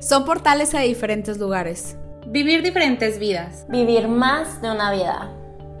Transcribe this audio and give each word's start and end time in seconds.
Son 0.00 0.24
portales 0.24 0.74
a 0.74 0.80
diferentes 0.80 1.38
lugares. 1.38 1.96
Vivir 2.26 2.62
diferentes 2.62 3.18
vidas. 3.18 3.66
Vivir 3.68 4.06
más 4.06 4.62
de 4.62 4.70
una 4.70 4.92
vida. 4.92 5.32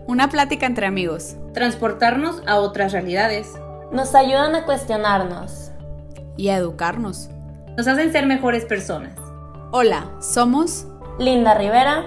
Una 0.08 0.28
plática 0.28 0.66
entre 0.66 0.86
amigos. 0.86 1.36
Transportarnos 1.54 2.42
a 2.46 2.56
otras 2.56 2.92
realidades. 2.92 3.52
Nos 3.92 4.16
ayudan 4.16 4.56
a 4.56 4.64
cuestionarnos. 4.64 5.70
Y 6.36 6.48
a 6.48 6.56
educarnos. 6.56 7.30
Nos 7.76 7.86
hacen 7.86 8.10
ser 8.10 8.26
mejores 8.26 8.64
personas. 8.64 9.14
Hola, 9.70 10.10
somos 10.20 10.88
Linda 11.20 11.54
Rivera. 11.54 12.04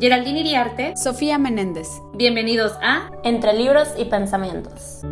Geraldine 0.00 0.40
Iriarte. 0.40 0.96
Sofía 0.96 1.36
Menéndez. 1.36 1.88
Bienvenidos 2.14 2.72
a 2.80 3.10
Entre 3.24 3.52
libros 3.52 3.88
y 3.98 4.06
pensamientos. 4.06 5.02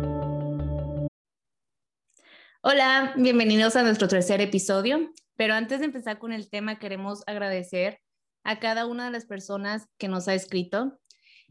Hola, 2.63 3.13
bienvenidos 3.15 3.75
a 3.75 3.83
nuestro 3.83 4.07
tercer 4.07 4.41
episodio. 4.41 5.11
Pero 5.41 5.55
antes 5.55 5.79
de 5.79 5.85
empezar 5.85 6.19
con 6.19 6.33
el 6.33 6.51
tema, 6.51 6.77
queremos 6.77 7.23
agradecer 7.25 7.99
a 8.43 8.59
cada 8.59 8.85
una 8.85 9.05
de 9.05 9.11
las 9.11 9.25
personas 9.25 9.87
que 9.97 10.07
nos 10.07 10.27
ha 10.27 10.35
escrito 10.35 10.99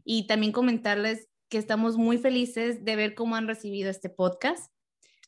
y 0.05 0.27
también 0.27 0.53
comentarles 0.53 1.27
que 1.49 1.57
estamos 1.57 1.97
muy 1.97 2.17
felices 2.17 2.85
de 2.85 2.95
ver 2.95 3.15
cómo 3.15 3.35
han 3.35 3.49
recibido 3.49 3.89
este 3.89 4.09
podcast. 4.09 4.71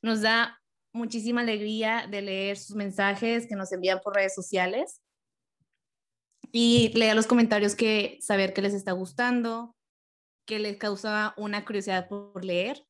Nos 0.02 0.22
da 0.22 0.62
muchísima 0.94 1.42
alegría 1.42 2.08
de 2.10 2.22
leer 2.22 2.56
sus 2.56 2.78
mensajes 2.78 3.48
que 3.48 3.58
nos 3.58 3.70
envían 3.74 4.00
por 4.00 4.16
redes 4.16 4.34
sociales 4.34 5.02
y 6.54 6.90
leer 6.96 7.18
los 7.18 7.28
comentarios 7.28 7.76
que 7.76 8.18
saber 8.22 8.54
que 8.54 8.62
les 8.62 8.74
está 8.74 8.94
gustando, 8.94 9.76
que 10.46 10.60
les 10.60 10.78
causa 10.78 11.34
una 11.36 11.66
curiosidad 11.66 12.08
por 12.08 12.46
leer. 12.46 12.82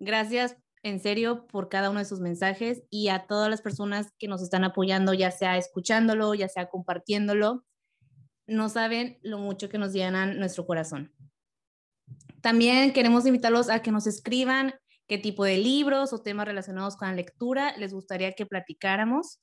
Gracias 0.00 0.56
en 0.84 1.00
serio 1.00 1.46
por 1.46 1.70
cada 1.70 1.90
uno 1.90 1.98
de 1.98 2.04
sus 2.04 2.20
mensajes 2.20 2.84
y 2.90 3.08
a 3.08 3.26
todas 3.26 3.48
las 3.48 3.62
personas 3.62 4.12
que 4.18 4.28
nos 4.28 4.42
están 4.42 4.64
apoyando, 4.64 5.14
ya 5.14 5.30
sea 5.30 5.56
escuchándolo, 5.56 6.34
ya 6.34 6.46
sea 6.48 6.68
compartiéndolo. 6.68 7.64
No 8.46 8.68
saben 8.68 9.18
lo 9.22 9.38
mucho 9.38 9.70
que 9.70 9.78
nos 9.78 9.94
llenan 9.94 10.38
nuestro 10.38 10.66
corazón. 10.66 11.10
También 12.42 12.92
queremos 12.92 13.24
invitarlos 13.24 13.70
a 13.70 13.80
que 13.80 13.90
nos 13.90 14.06
escriban 14.06 14.74
qué 15.08 15.16
tipo 15.16 15.44
de 15.44 15.56
libros 15.56 16.12
o 16.12 16.20
temas 16.20 16.46
relacionados 16.46 16.96
con 16.96 17.08
la 17.08 17.14
lectura 17.14 17.74
les 17.78 17.94
gustaría 17.94 18.32
que 18.32 18.44
platicáramos. 18.44 19.40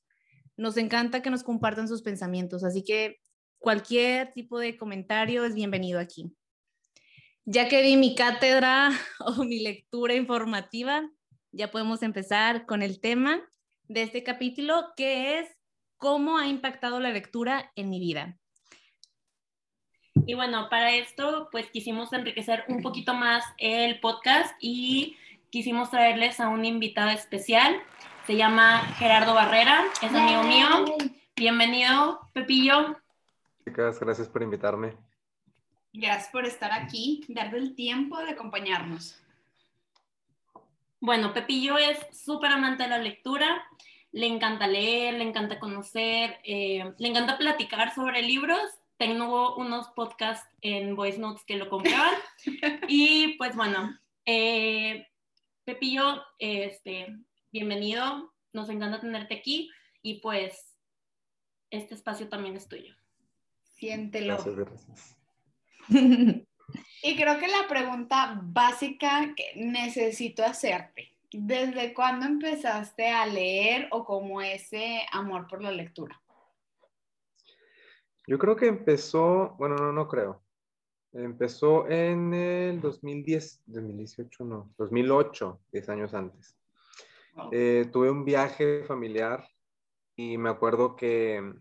Nos 0.56 0.76
encanta 0.76 1.22
que 1.22 1.30
nos 1.30 1.42
compartan 1.42 1.88
sus 1.88 2.02
pensamientos, 2.02 2.62
así 2.62 2.84
que 2.84 3.16
cualquier 3.58 4.32
tipo 4.32 4.60
de 4.60 4.76
comentario 4.76 5.44
es 5.44 5.54
bienvenido 5.54 5.98
aquí. 5.98 6.32
Ya 7.44 7.68
que 7.68 7.82
di 7.82 7.96
mi 7.96 8.14
cátedra 8.14 8.92
o 9.18 9.42
mi 9.42 9.58
lectura 9.58 10.14
informativa, 10.14 11.02
ya 11.52 11.70
podemos 11.70 12.02
empezar 12.02 12.66
con 12.66 12.82
el 12.82 13.00
tema 13.00 13.40
de 13.88 14.02
este 14.02 14.24
capítulo, 14.24 14.92
que 14.96 15.38
es 15.38 15.48
cómo 15.98 16.38
ha 16.38 16.46
impactado 16.48 16.98
la 16.98 17.10
lectura 17.10 17.70
en 17.76 17.90
mi 17.90 18.00
vida. 18.00 18.38
Y 20.26 20.34
bueno, 20.34 20.68
para 20.68 20.92
esto, 20.92 21.48
pues 21.52 21.70
quisimos 21.70 22.12
enriquecer 22.12 22.64
un 22.68 22.82
poquito 22.82 23.14
más 23.14 23.44
el 23.58 24.00
podcast 24.00 24.54
y 24.60 25.16
quisimos 25.50 25.90
traerles 25.90 26.40
a 26.40 26.48
un 26.48 26.64
invitado 26.64 27.10
especial. 27.10 27.80
Se 28.26 28.36
llama 28.36 28.80
Gerardo 28.98 29.34
Barrera, 29.34 29.84
es 30.00 30.14
amigo 30.14 30.42
mío. 30.44 30.66
Bienvenido, 31.36 32.20
Pepillo. 32.32 32.96
Chicas, 33.64 34.00
gracias 34.00 34.28
por 34.28 34.42
invitarme. 34.42 34.96
Gracias 35.92 36.30
por 36.30 36.46
estar 36.46 36.72
aquí, 36.72 37.24
darle 37.28 37.58
el 37.58 37.74
tiempo 37.74 38.18
de 38.18 38.30
acompañarnos. 38.30 39.21
Bueno, 41.02 41.34
Pepillo 41.34 41.78
es 41.78 41.98
súper 42.16 42.52
amante 42.52 42.84
de 42.84 42.88
la 42.88 42.98
lectura, 42.98 43.60
le 44.12 44.28
encanta 44.28 44.68
leer, 44.68 45.14
le 45.14 45.24
encanta 45.24 45.58
conocer, 45.58 46.38
eh, 46.44 46.94
le 46.96 47.08
encanta 47.08 47.38
platicar 47.38 47.92
sobre 47.92 48.22
libros. 48.22 48.62
Tengo 48.98 49.56
unos 49.56 49.88
podcasts 49.96 50.48
en 50.60 50.94
Voice 50.94 51.18
Notes 51.18 51.42
que 51.44 51.56
lo 51.56 51.68
compraban. 51.68 52.14
y 52.88 53.36
pues 53.36 53.56
bueno, 53.56 53.98
eh, 54.26 55.08
Pepillo, 55.64 56.22
este, 56.38 57.16
bienvenido, 57.50 58.32
nos 58.52 58.68
encanta 58.68 59.00
tenerte 59.00 59.34
aquí 59.34 59.72
y 60.02 60.20
pues 60.20 60.78
este 61.70 61.94
espacio 61.94 62.28
también 62.28 62.54
es 62.54 62.68
tuyo. 62.68 62.94
Siéntelo. 63.64 64.36
Gracias, 64.36 64.54
gracias. 64.54 65.16
Y 67.04 67.16
creo 67.16 67.36
que 67.38 67.48
la 67.48 67.66
pregunta 67.68 68.40
básica 68.44 69.34
que 69.34 69.54
necesito 69.56 70.44
hacerte, 70.44 71.12
¿desde 71.32 71.92
cuándo 71.94 72.26
empezaste 72.26 73.08
a 73.08 73.26
leer 73.26 73.88
o 73.90 74.04
como 74.04 74.40
ese 74.40 75.02
amor 75.10 75.48
por 75.48 75.60
la 75.62 75.72
lectura? 75.72 76.20
Yo 78.28 78.38
creo 78.38 78.54
que 78.54 78.68
empezó, 78.68 79.56
bueno, 79.58 79.74
no, 79.74 79.92
no 79.92 80.06
creo. 80.06 80.44
Empezó 81.12 81.88
en 81.88 82.32
el 82.32 82.80
2010, 82.80 83.62
2018, 83.66 84.44
no, 84.44 84.72
2008, 84.78 85.60
10 85.72 85.88
años 85.88 86.14
antes. 86.14 86.56
Eh, 87.50 87.88
tuve 87.92 88.10
un 88.10 88.24
viaje 88.24 88.84
familiar 88.84 89.44
y 90.14 90.38
me 90.38 90.50
acuerdo 90.50 90.94
que, 90.94 91.52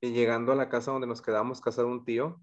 que 0.00 0.10
llegando 0.10 0.50
a 0.50 0.56
la 0.56 0.68
casa 0.68 0.90
donde 0.90 1.06
nos 1.06 1.22
quedamos, 1.22 1.60
casa 1.60 1.82
de 1.82 1.88
un 1.88 2.04
tío, 2.04 2.40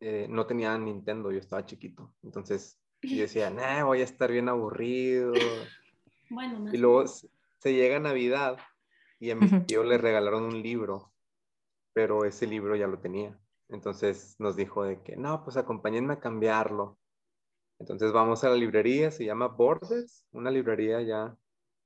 eh, 0.00 0.26
no 0.28 0.46
tenía 0.46 0.76
Nintendo, 0.78 1.32
yo 1.32 1.38
estaba 1.38 1.66
chiquito. 1.66 2.14
Entonces 2.22 2.78
yo 3.02 3.22
decía, 3.22 3.50
nah, 3.50 3.84
voy 3.84 4.00
a 4.00 4.04
estar 4.04 4.30
bien 4.30 4.48
aburrido. 4.48 5.32
Bueno, 6.30 6.60
más 6.60 6.74
Y 6.74 6.78
luego 6.78 7.04
se 7.06 7.72
llega 7.72 7.98
Navidad 7.98 8.58
y 9.18 9.30
a 9.30 9.36
mi 9.36 9.48
tío 9.66 9.82
le 9.82 9.98
regalaron 9.98 10.44
un 10.44 10.62
libro, 10.62 11.12
pero 11.92 12.24
ese 12.24 12.46
libro 12.46 12.76
ya 12.76 12.86
lo 12.86 12.98
tenía. 12.98 13.38
Entonces 13.68 14.36
nos 14.38 14.56
dijo 14.56 14.84
de 14.84 15.02
que, 15.02 15.16
no, 15.16 15.44
pues 15.44 15.56
acompáñenme 15.56 16.14
a 16.14 16.20
cambiarlo. 16.20 16.98
Entonces 17.78 18.12
vamos 18.12 18.44
a 18.44 18.50
la 18.50 18.56
librería, 18.56 19.10
se 19.10 19.24
llama 19.24 19.48
Borders, 19.48 20.24
una 20.32 20.50
librería 20.50 21.02
ya. 21.02 21.36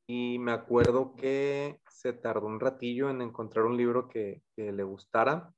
Y 0.07 0.39
me 0.39 0.53
acuerdo 0.53 1.15
que 1.15 1.81
se 1.89 2.13
tardó 2.13 2.47
un 2.47 2.61
ratillo 2.61 3.09
en 3.09 3.23
encontrar 3.23 3.65
un 3.65 3.77
libro 3.77 4.09
que, 4.09 4.43
que 4.55 4.73
le 4.73 4.83
gustara, 4.83 5.55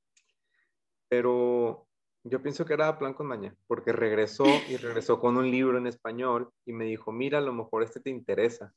pero 1.09 1.84
yo 2.27 2.41
pienso 2.41 2.65
que 2.65 2.73
era 2.73 2.97
plan 2.99 3.13
con 3.13 3.27
maña, 3.27 3.55
porque 3.67 3.91
regresó 3.93 4.45
y 4.69 4.77
regresó 4.77 5.19
con 5.19 5.37
un 5.37 5.49
libro 5.49 5.77
en 5.77 5.87
español 5.87 6.49
y 6.65 6.73
me 6.73 6.85
dijo, 6.85 7.11
mira, 7.11 7.37
a 7.37 7.41
lo 7.41 7.53
mejor 7.53 7.83
este 7.83 7.99
te 7.99 8.09
interesa. 8.09 8.73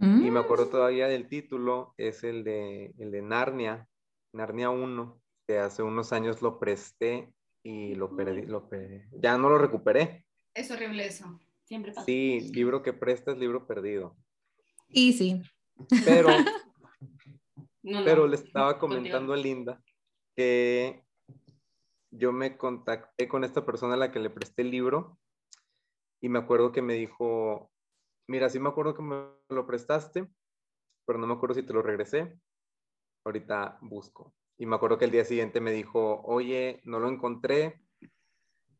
Y 0.00 0.30
me 0.30 0.40
acuerdo 0.40 0.68
todavía 0.68 1.06
del 1.06 1.28
título, 1.28 1.94
es 1.98 2.24
el 2.24 2.42
de, 2.42 2.92
el 2.98 3.10
de 3.12 3.22
Narnia, 3.22 3.88
Narnia 4.32 4.70
1, 4.70 5.20
que 5.46 5.58
hace 5.58 5.82
unos 5.82 6.12
años 6.12 6.42
lo 6.42 6.58
presté 6.58 7.32
y 7.62 7.94
lo 7.94 8.14
perdí, 8.16 8.42
lo 8.42 8.68
pe- 8.68 9.06
ya 9.12 9.38
no 9.38 9.48
lo 9.48 9.56
recuperé. 9.58 10.24
Es 10.52 10.70
horrible 10.70 11.06
eso. 11.06 11.38
siempre 11.64 11.92
pasa. 11.92 12.04
Sí, 12.06 12.40
libro 12.52 12.82
que 12.82 12.92
prestas, 12.92 13.38
libro 13.38 13.66
perdido. 13.66 14.16
Y 14.88 15.12
sí, 15.12 15.42
Pero, 16.04 16.28
No, 17.82 17.98
no. 18.00 18.04
pero 18.04 18.26
le 18.26 18.36
estaba 18.36 18.78
comentando 18.78 19.32
a 19.32 19.36
Linda 19.36 19.80
que 20.34 21.03
yo 22.16 22.32
me 22.32 22.56
contacté 22.56 23.28
con 23.28 23.44
esta 23.44 23.64
persona 23.64 23.94
a 23.94 23.98
la 23.98 24.12
que 24.12 24.20
le 24.20 24.30
presté 24.30 24.62
el 24.62 24.70
libro 24.70 25.18
y 26.20 26.28
me 26.28 26.38
acuerdo 26.38 26.72
que 26.72 26.82
me 26.82 26.94
dijo, 26.94 27.70
mira, 28.26 28.48
sí 28.48 28.58
me 28.58 28.68
acuerdo 28.68 28.94
que 28.94 29.02
me 29.02 29.26
lo 29.48 29.66
prestaste, 29.66 30.28
pero 31.06 31.18
no 31.18 31.26
me 31.26 31.34
acuerdo 31.34 31.54
si 31.54 31.62
te 31.62 31.72
lo 31.72 31.82
regresé. 31.82 32.38
Ahorita 33.24 33.78
busco. 33.82 34.34
Y 34.56 34.66
me 34.66 34.76
acuerdo 34.76 34.98
que 34.98 35.06
el 35.06 35.10
día 35.10 35.24
siguiente 35.24 35.60
me 35.60 35.72
dijo, 35.72 36.22
oye, 36.24 36.80
no 36.84 37.00
lo 37.00 37.08
encontré, 37.08 37.82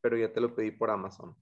pero 0.00 0.16
ya 0.16 0.32
te 0.32 0.40
lo 0.40 0.54
pedí 0.54 0.70
por 0.70 0.90
Amazon. 0.90 1.36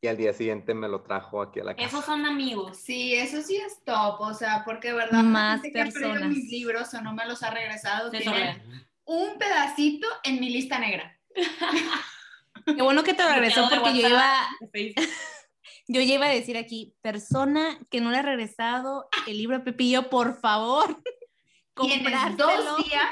Y 0.00 0.08
al 0.08 0.16
día 0.16 0.32
siguiente 0.32 0.74
me 0.74 0.88
lo 0.88 1.02
trajo 1.02 1.42
aquí 1.42 1.60
a 1.60 1.64
la 1.64 1.74
casa. 1.74 1.88
Esos 1.88 2.04
son 2.04 2.24
amigos. 2.26 2.76
Sí, 2.76 3.14
eso 3.14 3.42
sí 3.42 3.56
es 3.56 3.82
top, 3.82 4.20
o 4.20 4.34
sea, 4.34 4.62
porque 4.64 4.88
de 4.88 4.94
verdad 4.94 5.24
Más 5.24 5.62
gente 5.62 5.78
que 5.78 5.84
personas. 5.84 6.28
mis 6.28 6.50
libros 6.50 6.92
o 6.94 7.02
no 7.02 7.14
me 7.14 7.26
los 7.26 7.42
ha 7.42 7.50
regresado 7.50 8.10
tienen. 8.10 8.62
Un 9.06 9.38
pedacito 9.38 10.06
en 10.24 10.40
mi 10.40 10.50
lista 10.50 10.78
negra. 10.78 11.18
qué 12.66 12.82
bueno 12.82 13.02
que 13.02 13.14
te 13.14 13.26
regresó 13.26 13.68
porque 13.70 14.00
yo 14.00 14.08
iba, 14.08 14.48
yo 15.88 16.00
iba 16.00 16.26
a 16.26 16.30
decir 16.30 16.56
aquí, 16.56 16.94
persona 17.00 17.78
que 17.90 18.00
no 18.00 18.10
le 18.10 18.18
ha 18.18 18.22
regresado 18.22 19.08
el 19.26 19.38
libro 19.38 19.56
a 19.56 19.64
Pepillo, 19.64 20.10
por 20.10 20.38
favor, 20.40 21.00
Tienes 21.76 21.98
comprárselo. 21.98 22.46
dos 22.46 22.84
días 22.84 23.10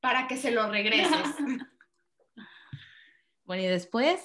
para 0.00 0.26
que 0.26 0.36
se 0.36 0.50
lo 0.50 0.68
regreses. 0.68 1.34
Bueno, 3.44 3.62
y 3.62 3.66
después, 3.66 4.20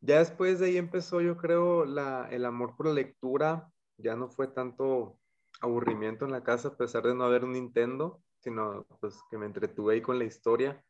Ya 0.00 0.18
después 0.18 0.58
de 0.58 0.66
ahí 0.66 0.76
empezó, 0.76 1.20
yo 1.20 1.36
creo, 1.36 1.84
la, 1.84 2.28
el 2.30 2.44
amor 2.44 2.76
por 2.76 2.86
la 2.86 2.94
lectura. 2.94 3.68
Ya 3.98 4.16
no 4.16 4.28
fue 4.30 4.48
tanto 4.48 5.18
aburrimiento 5.60 6.24
en 6.24 6.32
la 6.32 6.42
casa, 6.42 6.68
a 6.68 6.76
pesar 6.76 7.04
de 7.04 7.14
no 7.14 7.24
haber 7.24 7.44
un 7.44 7.52
Nintendo, 7.52 8.20
sino 8.40 8.84
pues 9.00 9.20
que 9.30 9.38
me 9.38 9.46
entretuve 9.46 9.94
ahí 9.94 10.02
con 10.02 10.18
la 10.18 10.24
historia. 10.24 10.82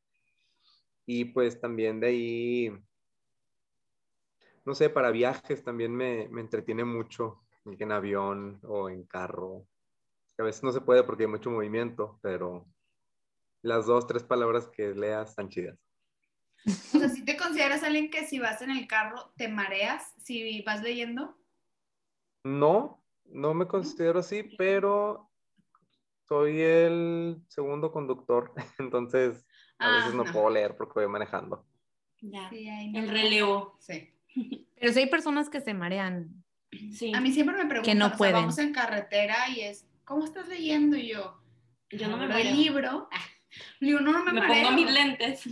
Y 1.06 1.26
pues 1.26 1.60
también 1.60 2.00
de 2.00 2.06
ahí, 2.06 2.72
no 4.64 4.74
sé, 4.74 4.90
para 4.90 5.10
viajes 5.10 5.62
también 5.64 5.94
me, 5.94 6.28
me 6.28 6.40
entretiene 6.40 6.84
mucho, 6.84 7.42
en 7.64 7.92
avión 7.92 8.60
o 8.62 8.88
en 8.88 9.04
carro. 9.04 9.66
a 10.38 10.42
veces 10.42 10.62
no 10.62 10.72
se 10.72 10.80
puede 10.80 11.02
porque 11.02 11.24
hay 11.24 11.30
mucho 11.30 11.50
movimiento, 11.50 12.18
pero 12.22 12.66
las 13.62 13.86
dos, 13.86 14.06
tres 14.06 14.22
palabras 14.22 14.68
que 14.68 14.94
leas 14.94 15.30
están 15.30 15.48
chidas. 15.48 15.78
O 16.66 16.98
sea, 16.98 17.08
si 17.08 17.24
te 17.24 17.36
consideras 17.36 17.82
alguien 17.82 18.10
que 18.10 18.26
si 18.26 18.38
vas 18.38 18.60
en 18.62 18.70
el 18.70 18.86
carro 18.86 19.32
te 19.36 19.48
mareas 19.48 20.12
si 20.22 20.62
vas 20.62 20.82
leyendo? 20.82 21.36
No, 22.44 23.02
no 23.24 23.54
me 23.54 23.66
considero 23.66 24.20
así, 24.20 24.42
pero 24.58 25.29
soy 26.30 26.60
el 26.60 27.42
segundo 27.48 27.90
conductor, 27.90 28.52
entonces 28.78 29.44
a 29.80 29.96
veces 29.96 30.14
no 30.14 30.22
Ajá. 30.22 30.32
puedo 30.32 30.48
leer 30.50 30.76
porque 30.76 31.00
voy 31.00 31.08
manejando. 31.08 31.66
Ya. 32.20 32.48
Sí, 32.50 32.68
ahí 32.68 32.92
El 32.94 33.06
no. 33.06 33.12
relevo. 33.12 33.76
Sí. 33.80 34.14
Pero 34.80 34.92
sí 34.92 35.00
hay 35.00 35.06
personas 35.10 35.50
que 35.50 35.60
se 35.60 35.74
marean. 35.74 36.44
Sí. 36.92 37.12
A 37.16 37.20
mí 37.20 37.32
siempre 37.32 37.56
me 37.56 37.66
preguntan, 37.66 37.98
no 37.98 38.06
o 38.06 38.08
sea, 38.10 38.16
pueden. 38.18 38.34
vamos 38.34 38.58
en 38.58 38.72
carretera 38.72 39.48
y 39.48 39.62
es, 39.62 39.88
¿cómo 40.04 40.24
estás 40.24 40.46
leyendo? 40.46 40.96
Y 40.96 41.08
yo, 41.08 41.42
Yo 41.90 42.06
no 42.06 42.16
me 42.16 42.24
abro 42.26 42.36
el 42.38 42.44
mareo. 42.44 42.54
libro. 42.54 43.08
Ah, 43.52 43.66
digo, 43.80 43.98
no, 43.98 44.12
no 44.12 44.22
me, 44.26 44.32
me 44.34 44.40
mareo. 44.42 44.62
pongo 44.68 44.76
mis 44.76 44.92
lentes. 44.92 45.44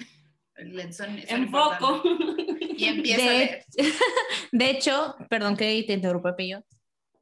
Lentes 0.56 0.96
son- 0.96 1.20
son 1.28 1.42
Enfoco. 1.42 2.02
importantes. 2.06 2.68
Y 2.80 2.84
empiezo 2.84 3.22
a 3.22 3.24
De, 3.32 3.38
leer. 3.38 3.64
de 4.52 4.70
hecho, 4.70 5.16
perdón 5.28 5.56
que 5.56 5.82
te 5.84 5.94
interrumpa, 5.94 6.36
Pillo. 6.36 6.62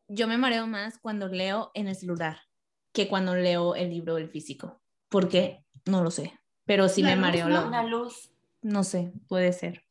Yo 0.09 0.29
me 0.29 0.37
mareo 0.37 0.67
más 0.67 0.99
cuando 0.99 1.29
leo 1.29 1.71
en 1.73 1.89
el 1.89 1.95
celular 1.97 2.41
que 2.97 3.09
cuando 3.09 3.35
leo 3.35 3.75
el 3.75 3.91
libro 3.91 4.15
del 4.15 4.31
físico. 4.31 4.81
¿Por 5.11 5.29
qué? 5.29 5.63
No 5.85 6.03
lo 6.03 6.11
sé. 6.11 6.33
Pero 6.65 6.89
sí 6.89 7.03
La 7.03 7.11
me 7.11 7.17
mareo. 7.17 7.47
¿no? 7.47 7.69
La 7.69 7.83
luz. 7.83 8.33
no 8.63 8.85
sé, 8.85 9.13
puede 9.29 9.53
ser. 9.53 9.85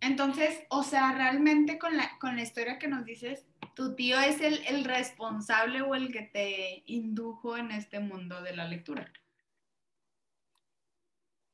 Entonces, 0.00 0.64
o 0.70 0.82
sea, 0.82 1.12
realmente 1.12 1.78
con 1.78 1.96
la, 1.96 2.18
con 2.18 2.34
la 2.34 2.42
historia 2.42 2.80
que 2.80 2.88
nos 2.88 3.04
dices, 3.04 3.46
tu 3.76 3.94
tío 3.94 4.18
es 4.18 4.40
el, 4.40 4.66
el 4.66 4.84
responsable 4.84 5.82
o 5.82 5.94
el 5.94 6.10
que 6.12 6.22
te 6.22 6.82
indujo 6.86 7.56
en 7.56 7.70
este 7.70 8.00
mundo 8.00 8.42
de 8.42 8.56
la 8.56 8.66
lectura. 8.66 9.12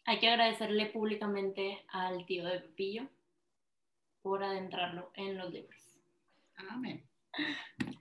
Hay 0.07 0.21
que 0.21 0.31
agradecerle 0.31 0.87
públicamente 0.87 1.85
al 1.89 2.25
tío 2.25 2.47
de 2.47 2.61
Pepillo 2.61 3.11
por 4.23 4.43
adentrarlo 4.43 5.13
en 5.17 5.37
los 5.37 5.53
libros. 5.53 6.01
Amén. 6.71 7.07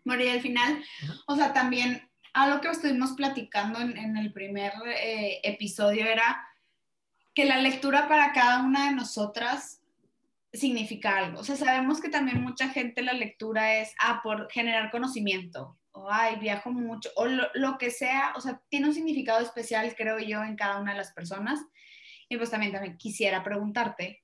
Bueno, 0.05 0.23
y 0.23 0.29
al 0.29 0.41
final, 0.41 0.83
o 1.27 1.35
sea, 1.35 1.53
también 1.53 2.08
algo 2.43 2.61
que 2.61 2.69
estuvimos 2.69 3.11
platicando 3.13 3.79
en, 3.79 4.17
el 4.17 4.31
primer 4.33 4.73
eh, 4.85 5.39
episodio 5.43 6.05
era 6.05 6.45
que 7.33 7.45
la 7.45 7.57
lectura 7.57 8.07
para 8.07 8.33
cada 8.33 8.63
una 8.63 8.89
de 8.89 8.95
nosotras 8.95 9.81
significa 10.51 11.17
algo. 11.17 11.39
O 11.39 11.43
sea, 11.43 11.55
sabemos 11.55 12.01
que 12.01 12.09
también 12.09 12.41
mucha 12.41 12.69
gente 12.69 13.01
la 13.01 13.13
lectura 13.13 13.77
es, 13.77 13.93
ah, 13.99 14.21
por 14.23 14.49
generar 14.51 14.89
conocimiento, 14.91 15.77
o 15.91 16.09
ay, 16.11 16.37
viajo 16.37 16.71
mucho, 16.71 17.09
o 17.15 17.25
lo, 17.25 17.47
lo 17.53 17.77
que 17.77 17.91
sea, 17.91 18.33
o 18.35 18.41
sea, 18.41 18.61
tiene 18.69 18.87
un 18.87 18.93
significado 18.93 19.39
especial, 19.41 19.93
creo 19.95 20.19
yo, 20.19 20.43
en 20.43 20.55
cada 20.55 20.79
una 20.79 20.93
de 20.93 20.97
las 20.97 21.11
personas. 21.11 21.59
Y 22.29 22.37
pues 22.37 22.49
también, 22.51 22.71
también 22.71 22.97
quisiera 22.97 23.43
preguntarte, 23.43 24.23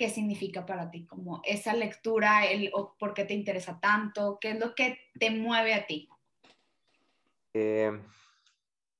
qué 0.00 0.08
significa 0.08 0.64
para 0.64 0.90
ti, 0.90 1.04
como 1.04 1.42
esa 1.44 1.74
lectura, 1.74 2.46
el, 2.46 2.70
o 2.72 2.96
por 2.98 3.12
qué 3.12 3.26
te 3.26 3.34
interesa 3.34 3.78
tanto, 3.80 4.38
qué 4.40 4.52
es 4.52 4.58
lo 4.58 4.74
que 4.74 4.98
te 5.18 5.30
mueve 5.30 5.74
a 5.74 5.86
ti. 5.86 6.08
Eh, 7.54 7.92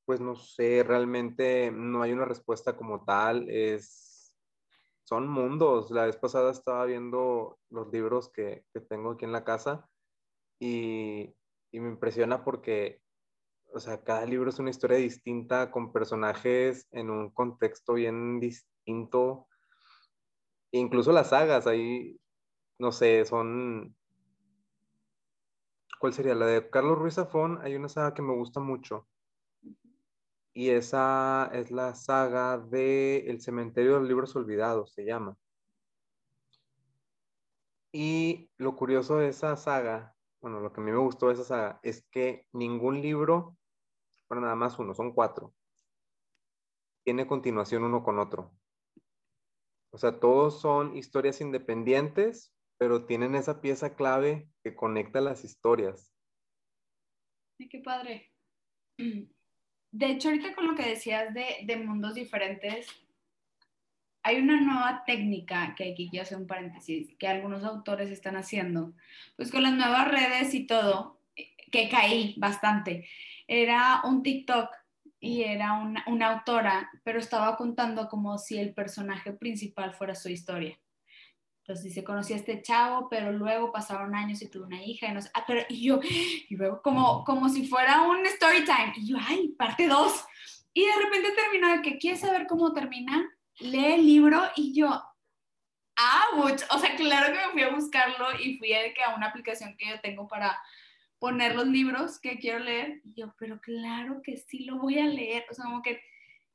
pues 0.04 0.20
no 0.20 0.34
sé, 0.34 0.82
realmente 0.82 1.70
no 1.70 2.02
hay 2.02 2.12
una 2.12 2.24
respuesta 2.24 2.76
como 2.76 3.04
tal, 3.04 3.48
es, 3.48 4.34
son 5.04 5.28
mundos. 5.28 5.90
La 5.90 6.06
vez 6.06 6.16
pasada 6.16 6.50
estaba 6.50 6.84
viendo 6.84 7.58
los 7.70 7.92
libros 7.92 8.28
que, 8.30 8.64
que 8.72 8.80
tengo 8.80 9.12
aquí 9.12 9.24
en 9.24 9.32
la 9.32 9.44
casa 9.44 9.88
y, 10.58 11.32
y 11.70 11.80
me 11.80 11.90
impresiona 11.90 12.44
porque, 12.44 13.00
o 13.72 13.78
sea, 13.78 14.02
cada 14.02 14.26
libro 14.26 14.50
es 14.50 14.58
una 14.58 14.70
historia 14.70 14.98
distinta 14.98 15.70
con 15.70 15.92
personajes 15.92 16.88
en 16.90 17.10
un 17.10 17.30
contexto 17.30 17.94
bien 17.94 18.40
distinto. 18.40 19.46
Incluso 20.72 21.12
las 21.12 21.30
sagas 21.30 21.66
ahí, 21.68 22.20
no 22.78 22.90
sé, 22.90 23.24
son 23.24 23.94
¿Cuál 26.00 26.14
sería? 26.14 26.34
La 26.34 26.46
de 26.46 26.70
Carlos 26.70 26.98
Ruiz 26.98 27.16
Zafón. 27.16 27.58
Hay 27.60 27.76
una 27.76 27.90
saga 27.90 28.14
que 28.14 28.22
me 28.22 28.32
gusta 28.32 28.58
mucho. 28.58 29.06
Y 30.54 30.70
esa 30.70 31.50
es 31.52 31.70
la 31.70 31.94
saga 31.94 32.56
de 32.56 33.18
El 33.28 33.42
cementerio 33.42 33.92
de 33.92 33.98
los 34.00 34.08
libros 34.08 34.34
olvidados, 34.34 34.94
se 34.94 35.04
llama. 35.04 35.36
Y 37.92 38.50
lo 38.56 38.76
curioso 38.76 39.18
de 39.18 39.28
esa 39.28 39.54
saga, 39.56 40.16
bueno, 40.40 40.60
lo 40.60 40.72
que 40.72 40.80
a 40.80 40.84
mí 40.84 40.90
me 40.90 40.96
gustó 40.96 41.26
de 41.26 41.34
esa 41.34 41.44
saga, 41.44 41.80
es 41.82 42.02
que 42.10 42.46
ningún 42.54 43.02
libro, 43.02 43.58
bueno, 44.26 44.40
nada 44.40 44.56
más 44.56 44.78
uno, 44.78 44.94
son 44.94 45.12
cuatro, 45.12 45.52
tiene 47.04 47.26
continuación 47.26 47.84
uno 47.84 48.02
con 48.02 48.18
otro. 48.18 48.54
O 49.90 49.98
sea, 49.98 50.18
todos 50.18 50.62
son 50.62 50.96
historias 50.96 51.42
independientes, 51.42 52.54
pero 52.80 53.04
tienen 53.04 53.34
esa 53.34 53.60
pieza 53.60 53.94
clave 53.94 54.48
que 54.64 54.74
conecta 54.74 55.20
las 55.20 55.44
historias. 55.44 56.14
Ay, 57.58 57.68
qué 57.68 57.78
padre. 57.80 58.32
De 59.92 60.06
hecho, 60.06 60.28
ahorita 60.28 60.54
con 60.54 60.66
lo 60.66 60.74
que 60.74 60.88
decías 60.88 61.34
de, 61.34 61.44
de 61.64 61.76
mundos 61.76 62.14
diferentes, 62.14 62.86
hay 64.22 64.40
una 64.40 64.58
nueva 64.62 65.04
técnica 65.04 65.74
que 65.76 65.92
aquí 65.92 66.08
quiero 66.08 66.22
hacer 66.22 66.38
un 66.38 66.46
paréntesis, 66.46 67.14
que 67.18 67.28
algunos 67.28 67.64
autores 67.64 68.10
están 68.10 68.36
haciendo, 68.36 68.94
pues 69.36 69.50
con 69.50 69.62
las 69.62 69.74
nuevas 69.74 70.08
redes 70.08 70.54
y 70.54 70.66
todo, 70.66 71.20
que 71.34 71.88
caí 71.90 72.34
bastante. 72.38 73.06
Era 73.46 74.00
un 74.04 74.22
TikTok 74.22 74.70
y 75.18 75.42
era 75.42 75.74
una, 75.74 76.02
una 76.06 76.32
autora, 76.32 76.90
pero 77.04 77.18
estaba 77.18 77.56
contando 77.56 78.08
como 78.08 78.38
si 78.38 78.58
el 78.58 78.72
personaje 78.72 79.32
principal 79.32 79.92
fuera 79.92 80.14
su 80.14 80.30
historia. 80.30 80.78
Entonces 81.60 81.84
dice, 81.84 82.04
conocí 82.04 82.32
a 82.32 82.36
este 82.36 82.62
chavo, 82.62 83.08
pero 83.08 83.32
luego 83.32 83.70
pasaron 83.70 84.14
años 84.14 84.42
y 84.42 84.48
tuve 84.48 84.64
una 84.64 84.82
hija, 84.82 85.06
y 85.06 85.14
no 85.14 85.22
sé, 85.22 85.30
ah, 85.34 85.44
pero, 85.46 85.62
y 85.68 85.84
yo, 85.84 86.00
y 86.02 86.56
luego 86.56 86.82
como, 86.82 87.22
como 87.24 87.48
si 87.48 87.66
fuera 87.66 88.02
un 88.02 88.24
story 88.26 88.64
time, 88.64 88.92
y 88.96 89.08
yo, 89.08 89.16
ay, 89.20 89.48
parte 89.58 89.86
dos. 89.86 90.24
Y 90.72 90.84
de 90.84 90.96
repente 91.04 91.32
terminó 91.32 91.68
de 91.68 91.82
que, 91.82 91.98
¿quieres 91.98 92.20
saber 92.20 92.46
cómo 92.46 92.72
termina? 92.72 93.28
Lee 93.58 93.94
el 93.94 94.06
libro, 94.06 94.42
y 94.56 94.74
yo, 94.74 94.88
ouch, 96.34 96.62
o 96.70 96.78
sea, 96.78 96.96
claro 96.96 97.32
que 97.32 97.46
me 97.46 97.52
fui 97.52 97.62
a 97.62 97.74
buscarlo 97.74 98.26
y 98.40 98.56
fui 98.56 98.72
a, 98.72 98.92
que 98.94 99.02
a 99.02 99.14
una 99.14 99.26
aplicación 99.26 99.76
que 99.76 99.88
yo 99.88 100.00
tengo 100.00 100.26
para 100.26 100.58
poner 101.18 101.54
los 101.54 101.66
libros 101.66 102.18
que 102.18 102.38
quiero 102.38 102.60
leer, 102.60 103.02
y 103.04 103.20
yo, 103.20 103.34
pero 103.38 103.60
claro 103.60 104.22
que 104.24 104.38
sí 104.38 104.64
lo 104.64 104.78
voy 104.78 104.98
a 104.98 105.06
leer, 105.06 105.44
o 105.50 105.54
sea, 105.54 105.66
como 105.66 105.82
que 105.82 106.00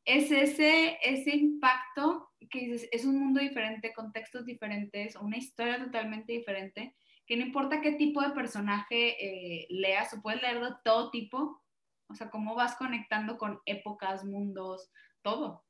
es 0.05 0.31
ese, 0.31 0.97
ese 1.01 1.35
impacto 1.35 2.29
que 2.49 2.59
dices, 2.59 2.87
es 2.91 3.05
un 3.05 3.19
mundo 3.19 3.41
diferente, 3.41 3.93
contextos 3.93 4.45
diferentes, 4.45 5.15
una 5.15 5.37
historia 5.37 5.83
totalmente 5.83 6.31
diferente, 6.31 6.95
que 7.25 7.35
no 7.35 7.45
importa 7.45 7.81
qué 7.81 7.93
tipo 7.93 8.21
de 8.21 8.29
personaje 8.29 9.15
eh, 9.19 9.67
leas, 9.69 10.13
o 10.13 10.21
puedes 10.21 10.41
leer 10.41 10.61
de 10.61 10.69
todo 10.83 11.09
tipo, 11.09 11.61
o 12.07 12.15
sea, 12.15 12.29
cómo 12.29 12.53
vas 12.53 12.75
conectando 12.75 13.37
con 13.37 13.59
épocas, 13.65 14.23
mundos, 14.23 14.91
todo. 15.23 15.65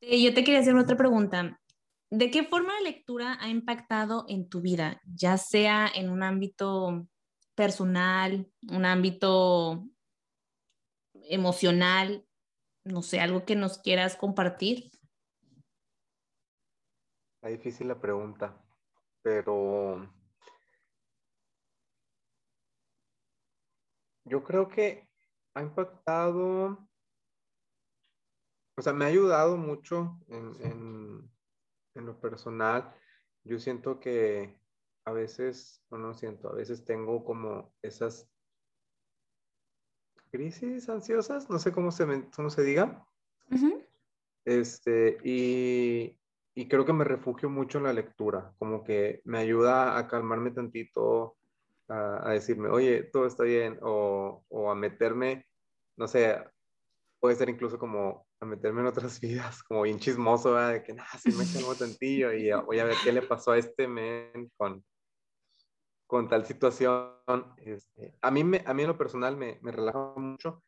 Yo 0.00 0.32
te 0.32 0.44
quería 0.44 0.60
hacer 0.60 0.76
otra 0.76 0.96
pregunta. 0.96 1.60
¿De 2.10 2.30
qué 2.30 2.44
forma 2.44 2.74
la 2.74 2.90
lectura 2.90 3.38
ha 3.40 3.48
impactado 3.48 4.24
en 4.28 4.48
tu 4.48 4.60
vida, 4.60 5.00
ya 5.04 5.36
sea 5.36 5.90
en 5.92 6.10
un 6.10 6.22
ámbito 6.22 7.08
personal, 7.56 8.46
un 8.68 8.84
ámbito 8.84 9.84
emocional, 11.28 12.23
no 12.84 13.02
sé, 13.02 13.20
algo 13.20 13.44
que 13.44 13.56
nos 13.56 13.78
quieras 13.78 14.16
compartir? 14.16 14.90
Está 17.36 17.48
difícil 17.48 17.88
la 17.88 18.00
pregunta, 18.00 18.62
pero 19.22 20.10
yo 24.24 24.44
creo 24.44 24.68
que 24.68 25.08
ha 25.54 25.62
impactado, 25.62 26.88
o 28.76 28.82
sea, 28.82 28.92
me 28.92 29.04
ha 29.04 29.08
ayudado 29.08 29.56
mucho 29.56 30.18
en, 30.28 30.54
en, 30.60 31.30
en 31.94 32.06
lo 32.06 32.20
personal. 32.20 32.94
Yo 33.44 33.58
siento 33.58 34.00
que 34.00 34.58
a 35.04 35.12
veces, 35.12 35.84
no, 35.90 35.98
no 35.98 36.14
siento, 36.14 36.48
a 36.48 36.54
veces 36.54 36.84
tengo 36.84 37.24
como 37.24 37.74
esas 37.82 38.33
crisis 40.34 40.88
ansiosas, 40.88 41.48
no 41.48 41.60
sé 41.60 41.70
cómo 41.70 41.92
se, 41.92 42.06
me- 42.06 42.28
cómo 42.34 42.50
se 42.50 42.64
diga. 42.64 43.06
Este, 44.44 45.16
y, 45.22 46.18
y 46.56 46.68
creo 46.68 46.84
que 46.84 46.92
me 46.92 47.04
refugio 47.04 47.48
mucho 47.48 47.78
en 47.78 47.84
la 47.84 47.92
lectura, 47.92 48.52
como 48.58 48.82
que 48.82 49.20
me 49.24 49.38
ayuda 49.38 49.96
a 49.96 50.08
calmarme 50.08 50.50
tantito, 50.50 51.36
a, 51.88 52.28
a 52.28 52.32
decirme, 52.32 52.68
oye, 52.68 53.04
todo 53.04 53.26
está 53.26 53.44
bien, 53.44 53.78
o, 53.80 54.44
o 54.48 54.70
a 54.72 54.74
meterme, 54.74 55.46
no 55.96 56.08
sé, 56.08 56.36
puede 57.20 57.36
ser 57.36 57.48
incluso 57.48 57.78
como 57.78 58.26
a 58.40 58.44
meterme 58.44 58.80
en 58.80 58.88
otras 58.88 59.20
vidas, 59.20 59.62
como 59.62 59.82
bien 59.82 60.00
chismoso, 60.00 60.52
¿verdad? 60.54 60.72
de 60.72 60.82
que, 60.82 60.94
nah, 60.94 61.04
sí 61.16 61.30
me 61.30 61.46
calmo 61.46 61.74
tantillo, 61.78 62.32
y 62.32 62.50
voy 62.66 62.80
a 62.80 62.84
ver 62.84 62.96
qué 63.04 63.12
le 63.12 63.22
pasó 63.22 63.52
a 63.52 63.58
este 63.58 63.86
men 63.86 64.50
con, 64.56 64.84
con 66.06 66.28
tal 66.28 66.44
situación. 66.44 67.12
Este, 67.58 68.16
a, 68.20 68.30
mí 68.30 68.44
me, 68.44 68.62
a 68.66 68.74
mí 68.74 68.82
en 68.82 68.88
lo 68.88 68.98
personal 68.98 69.36
me, 69.36 69.58
me 69.62 69.72
relaja 69.72 70.14
mucho 70.16 70.62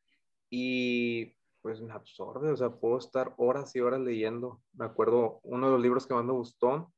y 0.51 1.37
pues 1.61 1.81
me 1.81 1.93
absorbe, 1.93 2.53
o 2.53 2.57
sea, 2.57 2.71
puedo 2.71 2.99
estar 2.99 3.35
horas 3.39 3.75
y 3.75 3.81
horas 3.81 4.01
leyendo. 4.01 4.63
Me 4.75 4.85
acuerdo, 4.85 5.41
uno 5.43 5.67
de 5.67 5.73
los 5.73 5.81
libros 5.81 6.07
que 6.07 6.15
más 6.15 6.25
me 6.25 6.33
gustó, 6.33 6.93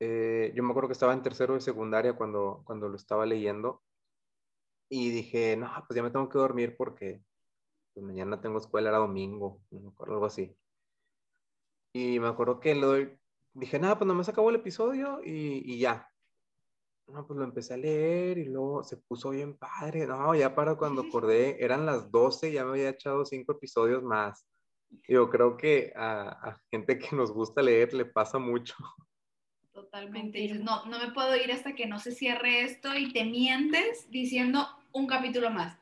eh, 0.00 0.52
yo 0.54 0.62
me 0.62 0.70
acuerdo 0.70 0.88
que 0.88 0.94
estaba 0.94 1.12
en 1.12 1.22
tercero 1.22 1.54
de 1.54 1.60
secundaria 1.60 2.14
cuando, 2.16 2.62
cuando 2.64 2.88
lo 2.88 2.96
estaba 2.96 3.26
leyendo 3.26 3.82
y 4.88 5.10
dije, 5.10 5.56
no, 5.56 5.70
pues 5.86 5.96
ya 5.96 6.02
me 6.02 6.10
tengo 6.10 6.28
que 6.28 6.38
dormir 6.38 6.76
porque 6.76 7.22
pues, 7.94 8.04
mañana 8.04 8.40
tengo 8.40 8.58
escuela, 8.58 8.88
era 8.90 8.98
domingo, 8.98 9.60
algo 9.98 10.26
así. 10.26 10.56
Y 11.92 12.20
me 12.20 12.28
acuerdo 12.28 12.60
que 12.60 12.74
le 12.74 13.18
dije, 13.54 13.78
nada, 13.78 13.98
pues 13.98 14.06
no 14.06 14.14
me 14.14 14.22
acabó 14.22 14.50
el 14.50 14.56
episodio 14.56 15.20
y 15.24 15.78
ya. 15.78 16.08
No, 17.08 17.26
pues 17.26 17.38
lo 17.38 17.44
empecé 17.44 17.74
a 17.74 17.78
leer 17.78 18.36
y 18.36 18.44
luego 18.44 18.84
se 18.84 18.98
puso 18.98 19.30
bien 19.30 19.56
padre. 19.56 20.06
No, 20.06 20.34
ya 20.34 20.54
para 20.54 20.76
cuando 20.76 21.02
acordé, 21.08 21.62
eran 21.62 21.86
las 21.86 22.10
12, 22.10 22.52
ya 22.52 22.64
me 22.64 22.70
había 22.70 22.90
echado 22.90 23.24
cinco 23.24 23.52
episodios 23.52 24.02
más. 24.02 24.46
Yo 25.06 25.28
creo 25.28 25.56
que 25.56 25.92
a, 25.96 26.58
gente 26.70 26.98
que 26.98 27.14
nos 27.14 27.32
gusta 27.32 27.62
leer 27.62 27.92
le 27.94 28.04
pasa 28.04 28.38
mucho. 28.38 28.74
Totalmente. 29.72 30.38
Dices, 30.38 30.60
no, 30.60 30.84
no 30.86 30.98
me 30.98 31.12
puedo 31.12 31.34
ir 31.36 31.52
hasta 31.52 31.74
que 31.74 31.86
no 31.86 31.98
se 31.98 32.12
cierre 32.12 32.62
esto 32.62 32.94
y 32.94 33.12
te 33.12 33.24
mientes 33.24 34.10
diciendo 34.10 34.66
un 34.92 35.06
capítulo 35.06 35.50
más. 35.50 35.78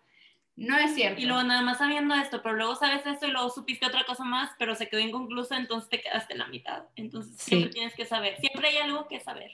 No 0.56 0.76
es 0.78 0.94
cierto. 0.94 1.20
Y 1.20 1.26
luego 1.26 1.42
nada 1.42 1.62
más 1.62 1.78
sabiendo 1.78 2.14
esto, 2.14 2.42
pero 2.42 2.56
luego 2.56 2.76
sabes 2.76 3.04
esto 3.04 3.26
y 3.26 3.30
luego 3.30 3.50
supiste 3.50 3.86
otra 3.86 4.04
cosa 4.04 4.24
más, 4.24 4.50
pero 4.58 4.74
se 4.74 4.88
quedó 4.88 5.00
inconclusa, 5.00 5.58
entonces 5.58 5.90
te 5.90 6.00
quedaste 6.00 6.32
en 6.32 6.38
la 6.38 6.48
mitad. 6.48 6.84
Entonces 6.96 7.36
siempre 7.36 7.70
tienes 7.70 7.94
que 7.94 8.06
saber, 8.06 8.38
siempre 8.38 8.68
hay 8.68 8.78
algo 8.78 9.06
que 9.06 9.20
saber. 9.20 9.50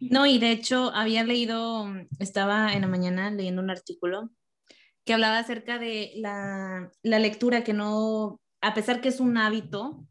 No, 0.00 0.26
y 0.26 0.38
de 0.38 0.52
hecho 0.52 0.92
había 0.94 1.24
leído, 1.24 1.86
estaba 2.18 2.72
en 2.74 2.82
la 2.82 2.86
mañana 2.86 3.30
leyendo 3.30 3.62
un 3.62 3.70
artículo 3.70 4.30
que 5.04 5.14
hablaba 5.14 5.38
acerca 5.38 5.78
de 5.78 6.12
la, 6.16 6.90
la 7.02 7.18
lectura 7.18 7.64
que 7.64 7.72
no, 7.72 8.40
a 8.60 8.74
pesar 8.74 9.00
que 9.00 9.08
es 9.08 9.20
un 9.20 9.36
hábito 9.36 10.06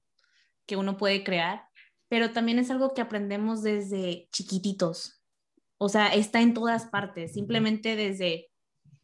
que 0.65 0.75
uno 0.75 0.98
puede 0.98 1.24
crear, 1.24 1.63
pero 2.10 2.32
también 2.32 2.60
es 2.60 2.72
algo 2.72 2.94
que 2.94 3.01
aprendemos 3.01 3.63
desde 3.63 4.27
chiquititos. 4.32 5.22
O 5.77 5.89
sea, 5.89 6.08
está 6.08 6.41
en 6.41 6.53
todas 6.53 6.88
partes, 6.88 7.34
simplemente 7.34 7.96
desde 7.96 8.50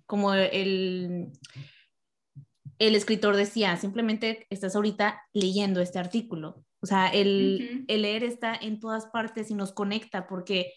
como 0.06 0.34
el, 0.34 1.32
el 2.80 2.96
escritor 2.96 3.36
decía, 3.36 3.78
simplemente 3.78 4.48
estás 4.50 4.76
ahorita 4.76 5.22
leyendo 5.34 5.82
este 5.82 6.00
artículo. 6.00 6.66
O 6.84 6.86
sea, 6.86 7.08
el, 7.08 7.86
el, 7.88 8.02
leer 8.02 8.26
está 8.26 8.54
en 8.54 8.82
todas 8.82 9.06
partes 9.06 9.50
y 9.50 9.56
nos 9.56 9.72
conecta, 9.72 10.28
porque 10.28 10.74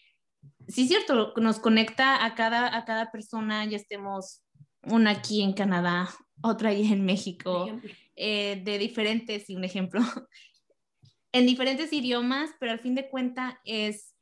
sí 0.68 0.82
es 0.82 0.88
cierto, 0.88 1.34
nos 1.38 1.58
conecta 1.58 2.24
a 2.24 2.36
cada, 2.36 2.76
a 2.76 2.84
cada 2.84 3.10
persona, 3.10 3.64
ya 3.64 3.76
estemos 3.76 4.44
una 4.84 5.10
aquí 5.10 5.42
en 5.42 5.52
Canadá, 5.52 6.08
otra 6.42 6.68
ahí 6.68 6.92
en 6.92 7.04
México, 7.04 7.66
eh, 8.14 8.62
de 8.64 8.78
diferentes, 8.78 9.50
y 9.50 9.56
un 9.56 9.64
ejemplo, 9.64 10.00
en 11.32 11.44
diferentes 11.44 11.92
idiomas, 11.92 12.50
pero 12.60 12.70
al 12.70 12.78
fin 12.78 12.94
de 12.94 13.08
cuentas 13.08 13.56
es, 13.64 14.14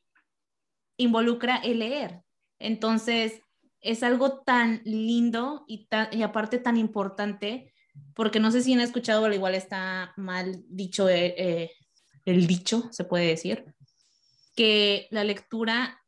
involucra 0.96 1.56
el 1.56 1.80
leer. 1.80 2.22
Entonces, 2.58 3.42
es 3.82 4.02
algo 4.02 4.40
tan 4.40 4.80
lindo 4.86 5.66
y, 5.68 5.86
y 6.12 6.22
aparte 6.22 6.58
tan 6.58 6.78
importante, 6.78 7.73
porque 8.14 8.40
no 8.40 8.50
sé 8.50 8.62
si 8.62 8.72
han 8.72 8.80
escuchado, 8.80 9.24
al 9.24 9.34
igual 9.34 9.54
está 9.54 10.12
mal 10.16 10.62
dicho 10.68 11.08
eh, 11.08 11.34
eh, 11.36 11.70
el 12.24 12.46
dicho, 12.46 12.88
se 12.92 13.04
puede 13.04 13.26
decir, 13.26 13.64
que 14.56 15.08
la 15.10 15.24
lectura 15.24 16.00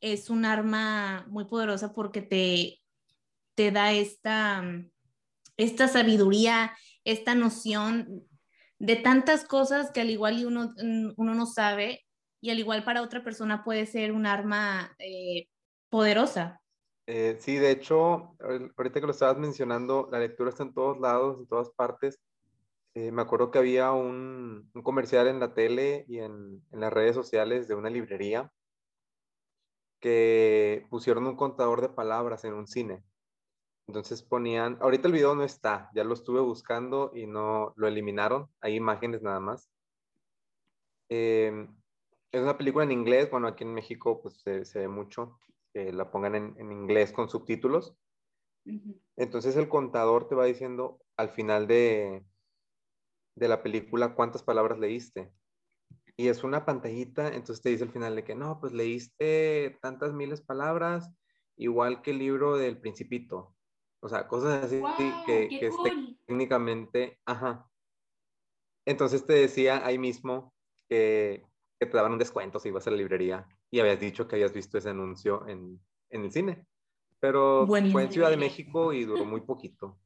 es 0.00 0.28
un 0.28 0.44
arma 0.44 1.24
muy 1.28 1.44
poderosa 1.44 1.92
porque 1.92 2.20
te, 2.20 2.82
te 3.54 3.70
da 3.70 3.92
esta, 3.92 4.62
esta 5.56 5.88
sabiduría, 5.88 6.76
esta 7.04 7.34
noción 7.34 8.26
de 8.78 8.96
tantas 8.96 9.44
cosas 9.44 9.90
que 9.92 10.00
al 10.00 10.10
igual 10.10 10.44
uno, 10.44 10.74
uno 11.16 11.34
no 11.34 11.46
sabe 11.46 12.04
y 12.40 12.50
al 12.50 12.58
igual 12.58 12.84
para 12.84 13.00
otra 13.00 13.24
persona 13.24 13.64
puede 13.64 13.86
ser 13.86 14.12
un 14.12 14.26
arma 14.26 14.94
eh, 14.98 15.48
poderosa. 15.88 16.60
Eh, 17.06 17.36
sí, 17.38 17.56
de 17.56 17.70
hecho, 17.70 18.34
ahorita 18.76 19.00
que 19.00 19.06
lo 19.06 19.12
estabas 19.12 19.38
mencionando, 19.38 20.08
la 20.10 20.18
lectura 20.18 20.50
está 20.50 20.62
en 20.62 20.72
todos 20.72 20.98
lados, 21.00 21.38
en 21.38 21.46
todas 21.46 21.70
partes. 21.70 22.18
Eh, 22.94 23.10
me 23.12 23.22
acuerdo 23.22 23.50
que 23.50 23.58
había 23.58 23.92
un, 23.92 24.70
comercial 24.82 25.26
en 25.28 25.40
la 25.40 25.54
tele 25.54 26.04
y 26.08 26.20
en, 26.20 26.62
las 26.70 26.92
redes 26.92 27.14
sociales 27.14 27.68
de 27.68 27.74
una 27.74 27.90
librería 27.90 28.52
que 30.00 30.86
pusieron 30.90 31.26
un 31.26 31.36
contador 31.36 31.80
de 31.80 31.88
palabras 31.88 32.44
en 32.44 32.54
un 32.54 32.66
cine. 32.66 33.02
Entonces 33.86 34.22
ponían, 34.22 34.78
ahorita 34.80 35.08
el 35.08 35.14
video 35.14 35.34
no 35.34 35.44
está, 35.44 35.90
ya 35.94 36.04
lo 36.04 36.14
estuve 36.14 36.40
buscando 36.40 37.10
y 37.14 37.26
no 37.26 37.74
lo 37.76 37.88
eliminaron, 37.88 38.48
hay 38.60 38.76
imágenes 38.76 39.22
nada 39.22 39.40
más. 39.40 39.68
Eh, 41.10 41.68
es 42.32 42.42
una 42.42 42.56
película 42.58 42.84
en 42.84 42.92
inglés, 42.92 43.30
bueno, 43.30 43.48
aquí 43.48 43.64
en 43.64 43.74
México 43.74 44.20
pues 44.22 44.40
se 44.42 44.78
ve 44.78 44.88
mucho, 44.88 45.38
que 45.74 45.92
la 45.92 46.10
pongan 46.10 46.36
en, 46.36 46.72
inglés 46.72 47.12
con 47.12 47.28
subtítulos. 47.28 47.96
Entonces 49.16 49.56
el 49.56 49.68
contador 49.68 50.28
te 50.28 50.36
va 50.36 50.46
diciendo 50.46 51.00
al 51.16 51.28
final 51.28 51.66
de, 51.66 52.24
de 53.34 53.48
la 53.48 53.62
película 53.62 54.14
cuántas 54.14 54.42
palabras 54.42 54.78
leíste. 54.78 55.32
Y 56.16 56.28
es 56.28 56.44
una 56.44 56.64
pantallita, 56.64 57.26
entonces 57.26 57.60
te 57.60 57.70
dice 57.70 57.82
al 57.82 57.90
final 57.90 58.14
de 58.14 58.22
que 58.22 58.36
no, 58.36 58.60
pues 58.60 58.72
leíste 58.72 59.76
tantas 59.82 60.12
miles 60.12 60.40
palabras, 60.40 61.10
igual 61.56 62.02
que 62.02 62.12
el 62.12 62.18
libro 62.18 62.56
del 62.56 62.78
principito. 62.78 63.54
O 64.00 64.08
sea, 64.08 64.28
cosas 64.28 64.64
así 64.64 64.80
que, 65.26 65.48
que 65.48 65.70
técnicamente, 66.26 67.18
ajá. 67.24 67.68
Entonces 68.86 69.26
te 69.26 69.32
decía 69.32 69.84
ahí 69.84 69.98
mismo 69.98 70.54
que, 70.88 71.44
que, 71.80 71.86
te 71.86 71.96
daban 71.96 72.12
un 72.12 72.18
descuento 72.18 72.60
si 72.60 72.68
ibas 72.68 72.86
a 72.86 72.90
la 72.90 72.98
librería 72.98 73.48
y 73.74 73.80
habías 73.80 73.98
dicho 73.98 74.28
que 74.28 74.36
habías 74.36 74.52
visto 74.52 74.78
ese 74.78 74.90
anuncio 74.90 75.48
en, 75.48 75.80
en 76.10 76.24
el 76.24 76.30
cine. 76.30 76.64
Pero 77.18 77.66
fue 77.66 78.04
en 78.04 78.12
Ciudad 78.12 78.30
de 78.30 78.36
México 78.36 78.92
y 78.92 79.04
duró 79.04 79.24
muy 79.24 79.40
poquito. 79.40 79.98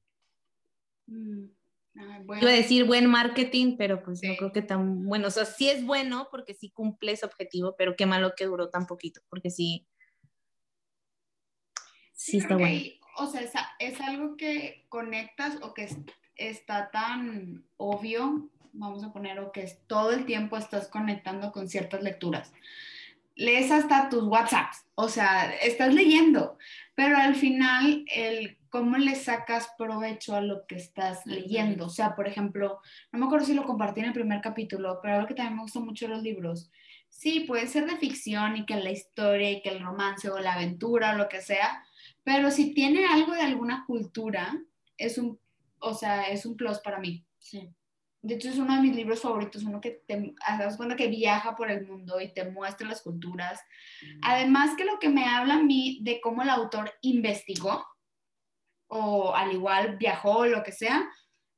Mm. 1.07 1.49
Iba 1.95 2.49
a 2.49 2.53
decir 2.53 2.87
buen 2.87 3.07
marketing, 3.07 3.77
pero 3.77 4.03
pues 4.03 4.23
no 4.23 4.35
creo 4.37 4.53
que 4.53 4.63
tan 4.63 5.05
bueno. 5.05 5.29
O 5.29 5.31
sea, 5.31 5.45
sí 5.45 5.69
es 5.69 5.85
bueno 5.85 6.29
porque 6.31 6.55
sí 6.55 6.71
cumple 6.71 7.13
ese 7.13 7.27
objetivo, 7.27 7.75
pero 7.77 7.95
qué 7.95 8.07
malo 8.07 8.33
que 8.35 8.47
duró 8.47 8.71
tan 8.71 8.87
poquito, 8.87 9.21
porque 9.29 9.51
sí. 9.51 9.87
Sí, 12.15 12.39
está 12.39 12.57
bueno. 12.57 12.81
o 13.19 13.27
sea, 13.27 13.43
es, 13.43 13.53
es, 13.81 14.01
algo 14.01 14.39
que 14.39 14.87
conectas 14.89 15.59
o 15.61 15.75
que 15.75 15.89
está 16.37 16.91
tan 16.91 17.67
obvio, 17.77 18.49
vamos 18.73 19.05
a 19.05 19.13
poner, 19.13 19.39
o 19.41 19.53
que 19.53 19.69
todo 19.87 20.13
el 20.13 20.25
tiempo 20.25 20.57
estás 20.57 20.89
conectando 20.89 21.53
con 21.53 21.69
ciertas 21.69 22.03
lecturas 22.03 22.51
lees 23.39 23.71
hasta 23.71 24.09
tus 24.09 24.25
WhatsApps, 24.25 24.85
o 24.97 25.09
sea, 25.09 25.55
estás 25.63 25.95
leyendo, 25.95 26.59
pero 26.97 27.17
al 27.17 27.37
final 27.37 28.05
el 28.13 28.59
cómo 28.69 28.99
le 28.99 29.15
sacas 29.15 29.71
provecho 29.79 30.35
a 30.35 30.41
lo 30.41 30.67
que 30.67 30.75
estás 30.75 31.25
leyendo. 31.25 31.87
O 31.87 31.89
sea, 31.89 32.17
por 32.17 32.27
ejemplo, 32.27 32.81
no 33.13 33.19
me 33.19 33.27
acuerdo 33.27 33.47
si 33.47 33.55
lo 33.55 33.65
compartí 33.65 34.01
en 34.01 34.07
el 34.07 34.13
primer 34.13 34.41
capítulo, 34.41 34.99
pero 35.01 35.15
algo 35.15 35.29
que 35.29 35.35
también 35.35 35.57
me 35.57 35.63
gusta 35.63 35.79
mucho 35.79 36.07
de 36.07 36.15
los 36.15 36.23
libros. 36.23 36.71
Sí, 37.09 37.41
puede 37.41 37.69
ser 37.69 37.87
de 37.87 37.97
ficción 37.97 38.57
y 38.57 38.67
que 38.67 38.75
la 38.75 38.91
historia 38.91 39.53
y 39.53 39.63
que 39.63 39.71
el 39.71 39.83
romance 39.83 40.29
o 40.29 40.39
la 40.41 40.55
aventura 40.55 41.15
o 41.15 41.17
lo 41.17 41.29
que 41.29 41.41
sea, 41.41 41.85
pero 42.25 42.51
si 42.51 42.75
tiene 42.75 43.07
algo 43.07 43.33
de 43.33 43.43
alguna 43.43 43.85
cultura, 43.87 44.61
es 44.99 45.17
un, 45.17 45.39
o 45.79 45.95
sea, 45.95 46.25
es 46.25 46.45
un 46.45 46.57
plus 46.57 46.81
para 46.81 46.99
mí. 46.99 47.25
Sí 47.39 47.71
de 48.21 48.35
hecho 48.35 48.49
es 48.49 48.59
uno 48.59 48.75
de 48.75 48.83
mis 48.83 48.97
libros 48.97 49.21
favoritos, 49.21 49.63
uno 49.63 49.81
que 49.81 50.03
te 50.07 50.35
das 50.59 50.77
cuenta 50.77 50.97
que 50.97 51.09
viaja 51.09 51.55
por 51.55 51.71
el 51.71 51.87
mundo 51.87 52.21
y 52.21 52.33
te 52.33 52.51
muestra 52.51 52.89
las 52.89 53.03
culturas. 53.03 53.61
Además 54.23 54.77
que 54.77 54.85
lo 54.85 54.99
que 54.99 55.09
me 55.09 55.25
habla 55.25 55.55
a 55.55 55.63
mí 55.63 56.01
de 56.03 56.21
cómo 56.21 56.43
el 56.43 56.51
autor 56.51 56.93
investigó, 57.03 57.85
o 58.89 59.35
al 59.35 59.53
igual 59.53 59.97
viajó, 59.99 60.47
lo 60.47 60.63
que 60.63 60.73
sea, 60.73 61.09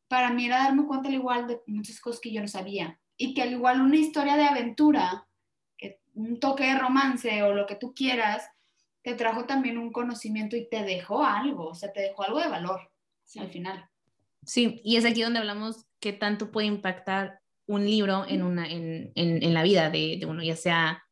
para 0.09 0.31
mí 0.31 0.47
era 0.47 0.65
darme 0.65 0.87
cuenta 0.87 1.09
al 1.09 1.15
igual 1.15 1.47
de 1.47 1.61
muchas 1.67 2.01
cosas 2.01 2.21
que 2.21 2.33
yo 2.33 2.41
no 2.41 2.49
sabía. 2.49 3.01
Y 3.17 3.35
que 3.35 3.43
al 3.43 3.53
igual 3.53 3.81
una 3.81 3.97
historia 3.97 4.37
de 4.37 4.45
aventura, 4.45 5.27
que 5.77 6.01
un 6.15 6.41
toque 6.41 6.65
de 6.65 6.79
romance 6.79 7.43
o 7.43 7.55
lo 7.55 7.67
que 7.67 7.77
tú 7.77 7.95
quieras, 7.95 8.49
te 9.03 9.15
trajo 9.15 9.45
también 9.47 9.79
un 9.79 9.93
conocimiento 9.93 10.57
y 10.57 10.69
te 10.69 10.83
dejó 10.83 11.25
algo, 11.25 11.69
o 11.69 11.75
sea, 11.75 11.93
te 11.93 12.01
dejó 12.01 12.25
algo 12.25 12.41
de 12.41 12.49
valor 12.49 12.91
al 13.39 13.51
final. 13.51 13.89
Sí, 14.45 14.81
y 14.85 14.97
es 14.97 15.05
aquí 15.05 15.23
donde 15.23 15.39
hablamos 15.39 15.87
qué 16.01 16.13
tanto 16.13 16.51
puede 16.51 16.67
impactar 16.67 17.41
un 17.67 17.85
libro 17.85 18.25
en, 18.27 18.43
una, 18.43 18.69
en, 18.69 19.13
en, 19.15 19.55
la 19.55 19.63
vida 19.63 19.91
de, 19.91 20.17
de, 20.19 20.27
uno, 20.27 20.43
ya 20.43 20.57
sea, 20.57 21.05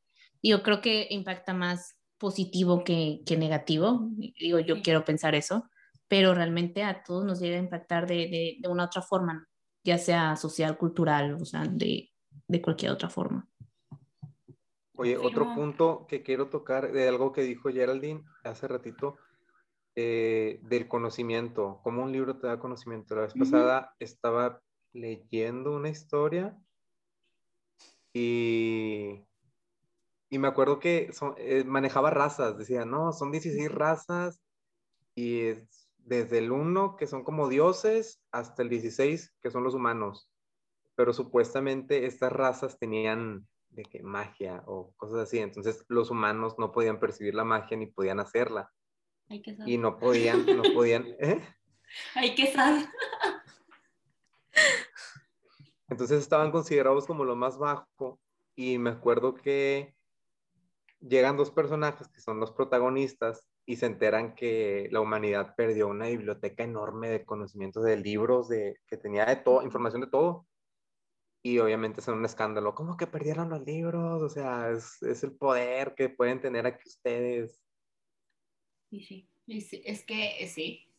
yo 0.42 0.62
creo 0.62 0.80
que 0.80 1.06
impacta 1.10 1.54
más 1.54 1.96
positivo 2.18 2.82
que, 2.82 3.20
que 3.24 3.36
negativo, 3.36 4.08
digo, 4.40 4.58
yo 4.58 4.82
quiero 4.82 5.04
pensar 5.04 5.36
eso, 5.36 5.68
pero 6.08 6.34
realmente 6.34 6.82
a 6.82 7.02
todos 7.04 7.24
nos 7.24 7.38
llega 7.38 7.56
a 7.56 7.62
impactar 7.62 8.08
de, 8.08 8.58
de, 8.60 8.68
una 8.68 8.86
otra 8.86 9.02
forma, 9.02 9.46
ya 9.84 9.98
sea 9.98 10.34
social, 10.34 10.76
cultural, 10.76 11.34
o 11.40 11.44
sea, 11.44 11.64
de, 11.64 12.10
de 12.48 12.62
cualquier 12.62 12.90
otra 12.90 13.08
forma. 13.08 13.48
Oye, 14.94 15.16
otro 15.16 15.54
punto 15.54 16.06
que 16.08 16.24
quiero 16.24 16.48
tocar 16.48 16.90
de 16.90 17.06
algo 17.06 17.30
que 17.30 17.42
dijo 17.42 17.70
Geraldine 17.70 18.24
hace 18.42 18.66
ratito, 18.66 19.16
eh, 19.94 20.60
del 20.62 20.86
conocimiento, 20.86 21.80
cómo 21.82 22.04
un 22.04 22.12
libro 22.12 22.36
te 22.36 22.46
da 22.46 22.60
conocimiento. 22.60 23.16
La 23.16 23.22
vez 23.22 23.34
pasada 23.34 23.96
estaba 23.98 24.60
leyendo 24.92 25.74
una 25.74 25.88
historia 25.88 26.58
y, 28.12 29.24
y 30.30 30.38
me 30.38 30.48
acuerdo 30.48 30.80
que 30.80 31.10
eh, 31.36 31.64
manejaba 31.64 32.10
razas, 32.10 32.58
decía, 32.58 32.84
no, 32.84 33.12
son 33.12 33.30
16 33.32 33.70
razas 33.70 34.40
y 35.14 35.54
desde 35.98 36.38
el 36.38 36.52
1 36.52 36.96
que 36.96 37.06
son 37.06 37.22
como 37.22 37.48
dioses 37.48 38.20
hasta 38.32 38.62
el 38.62 38.68
16 38.68 39.34
que 39.40 39.50
son 39.50 39.64
los 39.64 39.74
humanos. 39.74 40.30
Pero 40.96 41.12
supuestamente 41.12 42.06
estas 42.06 42.32
razas 42.32 42.78
tenían 42.78 43.46
de 43.70 43.84
que 43.84 44.02
magia 44.02 44.62
o 44.66 44.92
cosas 44.96 45.20
así. 45.20 45.38
Entonces 45.38 45.84
los 45.88 46.10
humanos 46.10 46.56
no 46.58 46.72
podían 46.72 46.98
percibir 46.98 47.34
la 47.34 47.44
magia 47.44 47.76
ni 47.76 47.86
podían 47.86 48.20
hacerla. 48.20 48.72
y 49.28 49.76
no 49.76 49.98
podían, 49.98 50.46
no 50.46 50.62
podían, 50.74 51.06
¿eh? 51.20 51.40
Hay 52.14 52.34
que 52.34 52.52
saber. 52.52 52.86
Entonces 55.88 56.20
estaban 56.20 56.50
considerados 56.50 57.06
como 57.06 57.24
lo 57.24 57.36
más 57.36 57.58
bajo 57.58 58.20
y 58.54 58.78
me 58.78 58.90
acuerdo 58.90 59.34
que 59.34 59.94
llegan 61.00 61.36
dos 61.36 61.50
personajes 61.50 62.08
que 62.08 62.20
son 62.20 62.40
los 62.40 62.52
protagonistas 62.52 63.46
y 63.64 63.76
se 63.76 63.86
enteran 63.86 64.34
que 64.34 64.88
la 64.90 65.00
humanidad 65.00 65.54
perdió 65.56 65.88
una 65.88 66.08
biblioteca 66.08 66.64
enorme 66.64 67.08
de 67.08 67.24
conocimientos 67.24 67.84
de 67.84 67.96
libros, 67.96 68.48
de, 68.48 68.76
que 68.86 68.96
tenía 68.96 69.24
de 69.24 69.36
todo, 69.36 69.62
información 69.62 70.02
de 70.02 70.08
todo 70.08 70.46
y 71.42 71.58
obviamente 71.58 72.00
es 72.00 72.08
un 72.08 72.24
escándalo. 72.24 72.74
¿Cómo 72.74 72.96
que 72.96 73.06
perdieron 73.06 73.50
los 73.50 73.64
libros? 73.64 74.22
O 74.22 74.28
sea, 74.28 74.70
es, 74.70 75.02
es 75.02 75.22
el 75.22 75.32
poder 75.32 75.94
que 75.94 76.08
pueden 76.08 76.40
tener 76.40 76.66
aquí 76.66 76.82
ustedes. 76.86 77.62
Sí. 78.90 79.28
Sí, 79.48 79.82
es 79.86 80.04
que 80.04 80.46
sí. 80.46 80.92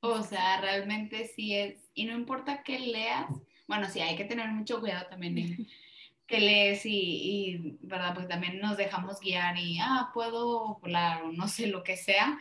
O 0.00 0.22
sea, 0.22 0.60
realmente 0.62 1.26
sí 1.28 1.54
es. 1.54 1.90
Y 1.92 2.06
no 2.06 2.14
importa 2.14 2.62
que 2.62 2.78
leas, 2.78 3.28
bueno, 3.66 3.88
sí, 3.88 4.00
hay 4.00 4.16
que 4.16 4.24
tener 4.24 4.48
mucho 4.48 4.80
cuidado 4.80 5.06
también 5.08 5.38
en 5.38 5.68
que 6.26 6.40
lees 6.40 6.86
y, 6.86 6.90
y, 6.90 7.78
¿verdad? 7.82 8.14
Pues 8.14 8.28
también 8.28 8.60
nos 8.60 8.76
dejamos 8.76 9.20
guiar 9.20 9.58
y, 9.58 9.78
ah, 9.80 10.10
puedo 10.14 10.78
volar 10.80 11.22
o 11.22 11.32
no 11.32 11.48
sé 11.48 11.66
lo 11.66 11.82
que 11.82 11.96
sea. 11.96 12.38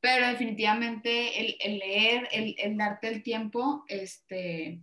Pero 0.00 0.26
definitivamente 0.28 1.40
el, 1.40 1.56
el 1.60 1.78
leer, 1.78 2.28
el, 2.32 2.54
el 2.58 2.76
darte 2.76 3.08
el 3.08 3.22
tiempo, 3.22 3.84
este, 3.88 4.80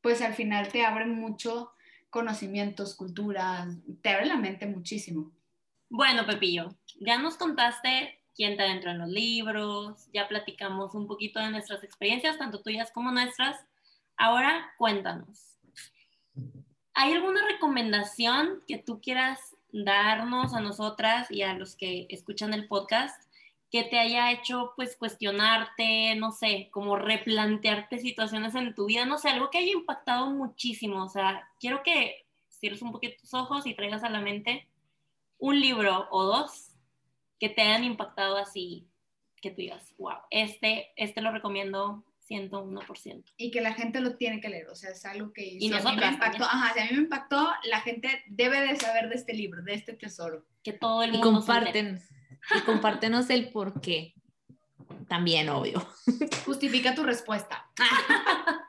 pues 0.00 0.20
al 0.20 0.34
final 0.34 0.68
te 0.68 0.84
abre 0.84 1.06
mucho 1.06 1.72
conocimientos, 2.10 2.94
culturas, 2.94 3.76
te 4.02 4.10
abre 4.10 4.26
la 4.26 4.36
mente 4.36 4.66
muchísimo. 4.66 5.32
Bueno, 5.88 6.26
Pepillo, 6.26 6.76
ya 7.00 7.18
nos 7.18 7.36
contaste 7.36 8.20
quién 8.34 8.56
te 8.56 8.62
adentró 8.62 8.90
en 8.90 8.98
los 8.98 9.08
libros, 9.08 10.08
ya 10.12 10.28
platicamos 10.28 10.94
un 10.94 11.06
poquito 11.06 11.40
de 11.40 11.50
nuestras 11.50 11.82
experiencias, 11.82 12.38
tanto 12.38 12.62
tuyas 12.62 12.90
como 12.92 13.10
nuestras. 13.12 13.64
Ahora 14.16 14.72
cuéntanos, 14.78 15.58
¿hay 16.94 17.12
alguna 17.12 17.46
recomendación 17.46 18.62
que 18.66 18.78
tú 18.78 19.00
quieras 19.00 19.56
darnos 19.72 20.54
a 20.54 20.60
nosotras 20.60 21.30
y 21.30 21.42
a 21.42 21.54
los 21.54 21.74
que 21.74 22.06
escuchan 22.10 22.54
el 22.54 22.68
podcast 22.68 23.20
que 23.74 23.82
te 23.82 23.98
haya 23.98 24.30
hecho 24.30 24.72
pues 24.76 24.96
cuestionarte, 24.96 26.14
no 26.14 26.30
sé, 26.30 26.68
como 26.70 26.94
replantearte 26.94 27.98
situaciones 27.98 28.54
en 28.54 28.72
tu 28.72 28.86
vida, 28.86 29.04
no 29.04 29.18
sé, 29.18 29.30
algo 29.30 29.50
que 29.50 29.58
haya 29.58 29.72
impactado 29.72 30.30
muchísimo, 30.30 31.02
o 31.02 31.08
sea, 31.08 31.50
quiero 31.58 31.82
que 31.82 32.24
cierres 32.48 32.82
un 32.82 32.92
poquito 32.92 33.16
tus 33.20 33.34
ojos 33.34 33.66
y 33.66 33.74
traigas 33.74 34.04
a 34.04 34.10
la 34.10 34.20
mente 34.20 34.68
un 35.38 35.58
libro 35.58 36.06
o 36.12 36.22
dos 36.22 36.70
que 37.40 37.48
te 37.48 37.62
hayan 37.62 37.82
impactado 37.82 38.36
así, 38.36 38.86
que 39.42 39.50
tú 39.50 39.56
digas, 39.56 39.92
wow, 39.98 40.18
este, 40.30 40.92
este 40.94 41.20
lo 41.20 41.32
recomiendo 41.32 42.04
101%. 42.28 43.24
Y 43.36 43.50
que 43.50 43.60
la 43.60 43.74
gente 43.74 44.00
lo 44.00 44.16
tiene 44.16 44.40
que 44.40 44.48
leer, 44.48 44.68
o 44.68 44.74
sea, 44.74 44.90
es 44.90 45.04
algo 45.04 45.32
que 45.32 45.44
y 45.44 45.72
a 45.72 45.80
mí 45.80 45.96
me 45.96 46.06
impactó, 46.06 46.44
ajá, 46.44 46.72
si 46.74 46.80
a 46.80 46.84
mí 46.84 46.90
me 46.92 47.02
impactó, 47.02 47.50
la 47.64 47.80
gente 47.80 48.22
debe 48.28 48.60
de 48.60 48.76
saber 48.76 49.08
de 49.08 49.16
este 49.16 49.34
libro, 49.34 49.62
de 49.62 49.74
este 49.74 49.94
tesoro. 49.94 50.44
Que 50.62 50.72
todo 50.72 51.02
el 51.02 51.12
mundo 51.12 51.28
y 51.28 51.32
comparten 51.32 52.00
y 52.56 52.60
compártenos 52.62 53.30
el 53.30 53.50
por 53.50 53.80
qué. 53.80 54.14
También, 55.08 55.48
obvio. 55.48 55.86
Justifica 56.44 56.94
tu 56.94 57.02
respuesta. 57.02 57.70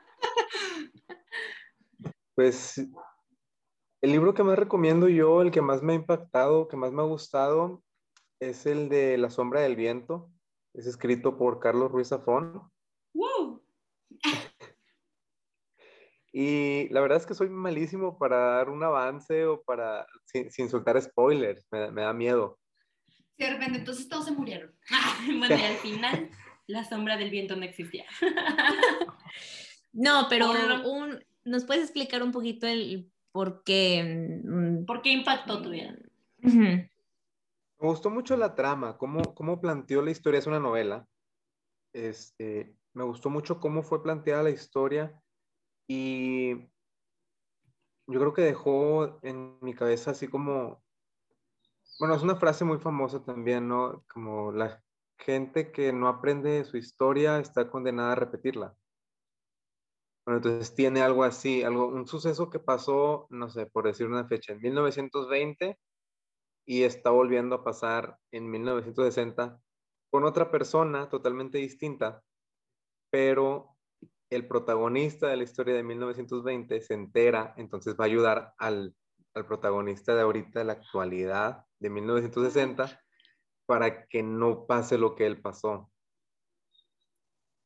Pues 2.36 2.76
el 4.02 4.12
libro 4.12 4.34
que 4.34 4.42
más 4.42 4.58
recomiendo 4.58 5.08
yo, 5.08 5.40
el 5.40 5.50
que 5.50 5.62
más 5.62 5.82
me 5.82 5.94
ha 5.94 5.96
impactado, 5.96 6.68
que 6.68 6.76
más 6.76 6.92
me 6.92 7.00
ha 7.00 7.06
gustado, 7.06 7.82
es 8.40 8.66
el 8.66 8.90
de 8.90 9.16
La 9.16 9.30
sombra 9.30 9.62
del 9.62 9.74
viento. 9.74 10.30
Es 10.74 10.86
escrito 10.86 11.38
por 11.38 11.60
Carlos 11.60 11.90
Ruiz 11.90 12.08
Zafón. 12.08 12.70
Y 16.38 16.90
la 16.90 17.00
verdad 17.00 17.16
es 17.16 17.24
que 17.24 17.32
soy 17.32 17.48
malísimo 17.48 18.18
para 18.18 18.36
dar 18.36 18.68
un 18.68 18.84
avance 18.84 19.46
o 19.46 19.62
para, 19.62 20.06
sin, 20.26 20.68
soltar 20.68 21.00
spoilers, 21.00 21.66
me 21.72 22.02
da 22.02 22.12
miedo. 22.12 22.58
De 23.38 23.48
repente, 23.50 23.78
entonces 23.78 24.06
todos 24.06 24.26
se 24.26 24.32
murieron. 24.32 24.70
bueno, 25.38 25.56
y 25.56 25.62
al 25.62 25.76
final 25.76 26.30
la 26.66 26.84
sombra 26.84 27.16
del 27.16 27.30
viento 27.30 27.56
no 27.56 27.64
existía. 27.64 28.04
no, 29.94 30.26
pero 30.28 30.50
un, 30.84 31.24
¿nos 31.46 31.64
puedes 31.64 31.84
explicar 31.84 32.22
un 32.22 32.32
poquito 32.32 32.66
el 32.66 33.10
por 33.32 33.64
qué? 33.64 34.42
Mm, 34.44 34.84
¿Por 34.84 35.00
qué 35.00 35.12
impactó 35.12 35.62
tu 35.62 35.70
vida? 35.70 35.96
Me 36.42 36.90
gustó 37.78 38.10
mucho 38.10 38.36
la 38.36 38.54
trama, 38.54 38.98
cómo, 38.98 39.34
cómo 39.34 39.58
planteó 39.58 40.02
la 40.02 40.10
historia, 40.10 40.40
es 40.40 40.46
una 40.46 40.60
novela. 40.60 41.08
Este, 41.94 42.76
me 42.92 43.04
gustó 43.04 43.30
mucho 43.30 43.58
cómo 43.58 43.82
fue 43.82 44.02
planteada 44.02 44.42
la 44.42 44.50
historia 44.50 45.18
y 45.88 46.54
yo 48.08 48.20
creo 48.20 48.32
que 48.34 48.42
dejó 48.42 49.18
en 49.22 49.58
mi 49.60 49.74
cabeza 49.74 50.12
así 50.12 50.28
como 50.28 50.82
bueno, 51.98 52.14
es 52.14 52.22
una 52.22 52.36
frase 52.36 52.64
muy 52.64 52.78
famosa 52.78 53.24
también, 53.24 53.68
¿no? 53.68 54.04
Como 54.12 54.52
la 54.52 54.82
gente 55.18 55.72
que 55.72 55.92
no 55.92 56.08
aprende 56.08 56.64
su 56.64 56.76
historia 56.76 57.38
está 57.38 57.70
condenada 57.70 58.12
a 58.12 58.16
repetirla. 58.16 58.76
Bueno, 60.26 60.38
entonces 60.38 60.74
tiene 60.74 61.02
algo 61.02 61.24
así, 61.24 61.62
algo, 61.62 61.86
un 61.86 62.06
suceso 62.06 62.50
que 62.50 62.58
pasó, 62.58 63.26
no 63.30 63.48
sé, 63.48 63.66
por 63.66 63.86
decir 63.86 64.06
una 64.08 64.26
fecha, 64.26 64.52
en 64.52 64.60
1920 64.60 65.78
y 66.66 66.82
está 66.82 67.10
volviendo 67.10 67.56
a 67.56 67.64
pasar 67.64 68.18
en 68.32 68.50
1960 68.50 69.60
con 70.10 70.24
otra 70.24 70.50
persona 70.50 71.08
totalmente 71.08 71.58
distinta, 71.58 72.22
pero 73.10 73.75
el 74.30 74.46
protagonista 74.46 75.28
de 75.28 75.36
la 75.36 75.44
historia 75.44 75.74
de 75.74 75.82
1920 75.82 76.80
se 76.80 76.94
entera, 76.94 77.54
entonces 77.56 77.94
va 77.98 78.04
a 78.04 78.08
ayudar 78.08 78.54
al, 78.58 78.94
al 79.34 79.46
protagonista 79.46 80.14
de 80.14 80.22
ahorita, 80.22 80.60
de 80.60 80.64
la 80.64 80.72
actualidad, 80.72 81.64
de 81.78 81.90
1960 81.90 83.00
para 83.66 84.06
que 84.06 84.22
no 84.22 84.66
pase 84.66 84.96
lo 84.96 85.14
que 85.14 85.26
él 85.26 85.40
pasó. 85.40 85.90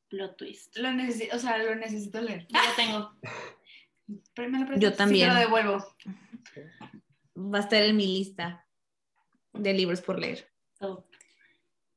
Plot 0.09 0.37
twist. 0.37 0.77
Lo 0.77 0.93
necesito, 0.93 1.37
o 1.37 1.39
sea, 1.39 1.59
lo 1.59 1.75
necesito 1.77 2.21
leer. 2.21 2.47
Yo 2.49 2.59
lo 2.59 2.75
tengo. 2.77 3.11
Yo 4.81 4.93
también. 4.95 5.29
lo 5.29 5.35
devuelvo. 5.37 5.79
Va 7.37 7.59
a 7.59 7.61
estar 7.61 7.81
en 7.83 7.97
mi 7.97 8.07
lista 8.07 8.67
de 9.53 9.73
libros 9.73 10.01
por 10.01 10.19
leer. 10.19 10.51
Oh. 10.81 11.05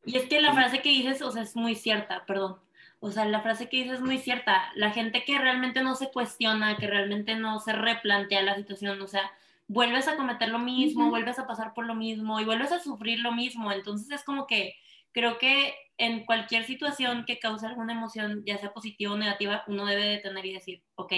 Y 0.05 0.17
es 0.17 0.25
que 0.27 0.39
la 0.41 0.53
frase 0.53 0.81
que 0.81 0.89
dices, 0.89 1.21
o 1.23 1.31
sea, 1.31 1.41
es 1.41 1.55
muy 1.55 1.75
cierta, 1.75 2.23
perdón. 2.25 2.59
O 3.05 3.11
sea, 3.11 3.25
la 3.25 3.41
frase 3.41 3.67
que 3.67 3.83
dices 3.83 3.95
es 3.95 3.99
muy 3.99 4.17
cierta. 4.17 4.71
La 4.75 4.91
gente 4.91 5.25
que 5.25 5.37
realmente 5.37 5.83
no 5.83 5.93
se 5.93 6.09
cuestiona, 6.09 6.77
que 6.77 6.87
realmente 6.87 7.35
no 7.35 7.59
se 7.59 7.73
replantea 7.73 8.41
la 8.43 8.55
situación, 8.55 9.01
o 9.01 9.07
sea, 9.07 9.29
vuelves 9.67 10.07
a 10.07 10.15
cometer 10.15 10.47
lo 10.47 10.59
mismo, 10.59 11.09
vuelves 11.09 11.37
a 11.37 11.45
pasar 11.45 11.73
por 11.73 11.85
lo 11.85 11.95
mismo 11.95 12.39
y 12.39 12.45
vuelves 12.45 12.71
a 12.71 12.79
sufrir 12.79 13.19
lo 13.19 13.33
mismo. 13.33 13.73
Entonces 13.73 14.09
es 14.09 14.23
como 14.23 14.47
que 14.47 14.75
creo 15.11 15.37
que 15.37 15.75
en 15.97 16.25
cualquier 16.25 16.63
situación 16.63 17.25
que 17.25 17.39
cause 17.39 17.67
alguna 17.67 17.91
emoción, 17.91 18.41
ya 18.45 18.57
sea 18.57 18.71
positiva 18.71 19.11
o 19.11 19.17
negativa, 19.17 19.65
uno 19.67 19.85
debe 19.85 20.05
detener 20.05 20.45
y 20.45 20.53
decir, 20.53 20.81
ok, 20.95 21.11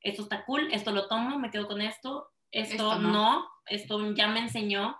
esto 0.00 0.22
está 0.22 0.42
cool, 0.46 0.68
esto 0.72 0.90
lo 0.90 1.06
tomo, 1.06 1.38
me 1.38 1.50
quedo 1.50 1.68
con 1.68 1.82
esto, 1.82 2.30
esto, 2.50 2.98
no. 2.98 3.46
esto 3.66 4.14
ya 4.14 4.26
me 4.28 4.40
enseñó 4.40 4.96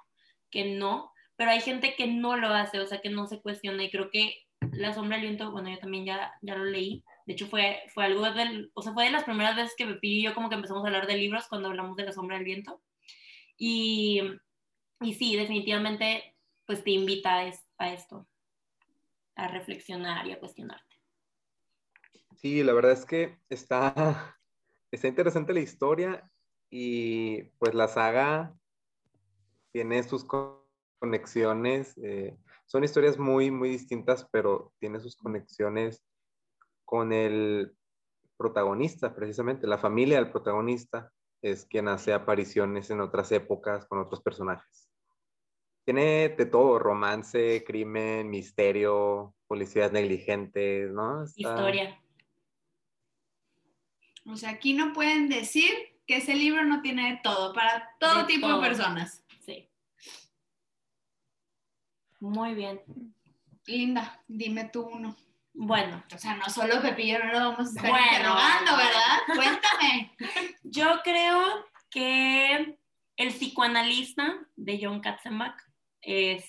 que 0.51 0.77
no, 0.77 1.13
pero 1.37 1.53
hay 1.53 1.63
gente 1.63 1.95
que 1.95 2.09
no 2.09 2.37
lo 2.37 2.49
hace, 2.49 2.79
o 2.79 2.87
sea, 2.87 3.01
que 3.01 3.09
no 3.09 3.27
se 3.27 3.41
cuestiona 3.41 3.85
y 3.85 3.91
creo 3.91 4.11
que 4.11 4.46
La 4.73 4.93
sombra 4.93 5.17
del 5.17 5.27
viento, 5.27 5.51
bueno, 5.51 5.71
yo 5.71 5.79
también 5.79 6.05
ya, 6.05 6.33
ya 6.43 6.57
lo 6.57 6.65
leí, 6.65 7.05
de 7.27 7.33
hecho 7.33 7.47
fue, 7.47 7.83
fue 7.93 8.05
algo 8.05 8.31
del, 8.31 8.71
o 8.75 8.83
sea, 8.83 8.93
fue 8.93 9.05
de 9.05 9.11
las 9.11 9.25
primeras 9.25 9.57
veces 9.57 9.75
que 9.77 9.87
me 9.87 9.99
y 10.03 10.23
yo 10.23 10.35
como 10.35 10.49
que 10.49 10.55
empezamos 10.55 10.85
a 10.85 10.87
hablar 10.87 11.07
de 11.07 11.17
libros 11.17 11.47
cuando 11.49 11.69
hablamos 11.69 11.97
de 11.97 12.05
La 12.05 12.13
sombra 12.13 12.37
del 12.37 12.45
viento 12.45 12.81
y, 13.57 14.23
y 15.01 15.15
sí, 15.15 15.37
definitivamente, 15.37 16.37
pues 16.67 16.85
te 16.85 16.91
invita 16.91 17.39
a, 17.79 17.93
esto, 17.93 18.29
a 19.35 19.49
reflexionar 19.49 20.27
y 20.27 20.33
a 20.33 20.39
cuestionarte. 20.39 20.85
Sí, 22.37 22.63
la 22.63 22.75
verdad 22.75 22.93
es 22.93 23.07
que 23.07 23.39
está, 23.49 24.39
está 24.91 25.09
interesante 25.09 25.55
la 25.55 25.61
historia 25.61 26.31
y 26.71 27.43
pues 27.59 27.75
la 27.75 27.89
saga 27.89 28.55
tiene 29.73 30.03
sus 30.03 30.27
conexiones. 31.01 31.97
eh, 31.99 32.37
son 32.67 32.85
historias 32.85 33.19
muy, 33.19 33.51
muy 33.51 33.69
distintas, 33.71 34.29
pero 34.31 34.73
tiene 34.79 35.01
sus 35.01 35.17
conexiones 35.17 36.05
con 36.85 37.13
el 37.13 37.77
protagonista, 38.37 39.15
precisamente. 39.15 39.67
La 39.67 39.79
familia 39.79 40.17
del 40.19 40.31
protagonista 40.31 41.13
es 41.43 41.65
quien 41.65 41.89
hace 41.89 42.13
apariciones 42.13 42.91
en 42.91 43.01
otras 43.01 43.31
épocas 43.33 43.87
con 43.87 43.99
otros 44.01 44.21
personajes. 44.21 44.91
Tiene 45.85 46.31
de 46.31 46.47
todo, 46.47 46.79
romance, 46.81 47.63
crimen, 47.65 48.29
misterio, 48.29 49.35
policías 49.47 49.93
negligentes, 49.93 50.91
¿no? 50.91 51.23
Está- 51.25 51.41
Historia. 51.41 52.01
O 54.29 54.37
sea, 54.37 54.51
aquí 54.51 54.75
no 54.75 54.93
pueden 54.93 55.29
decir 55.29 55.71
que 56.05 56.17
ese 56.17 56.35
libro 56.35 56.65
no 56.65 56.83
tiene 56.83 57.13
de 57.13 57.21
todo, 57.23 57.53
para 57.53 57.95
todo 58.01 58.19
De 58.23 58.25
tipo 58.25 58.49
todo. 58.49 58.61
de 58.61 58.67
personas. 58.69 59.25
Sí. 59.45 59.69
Muy 62.31 62.55
bien. 62.55 62.81
Linda, 63.67 64.23
dime 64.29 64.65
tú 64.73 64.83
uno. 64.83 65.17
Bueno, 65.59 66.05
O 66.15 66.19
sea, 66.19 66.35
no 66.37 66.49
solo 66.51 66.83
Pepillo, 66.83 67.19
no 67.19 67.33
lo 67.33 67.39
vamos 67.39 67.59
a 67.61 67.63
estar 67.63 67.89
Bueno. 67.91 68.07
interrogando, 68.13 68.77
¿verdad? 68.77 69.19
Cuéntame. 69.35 70.17
yo 70.63 71.01
creo 71.03 71.67
que 71.91 72.79
el 73.17 73.29
psicoanalista 73.33 74.35
de 74.57 74.79
John 74.83 75.01
Katzenbach 75.01 75.57
es 76.03 76.45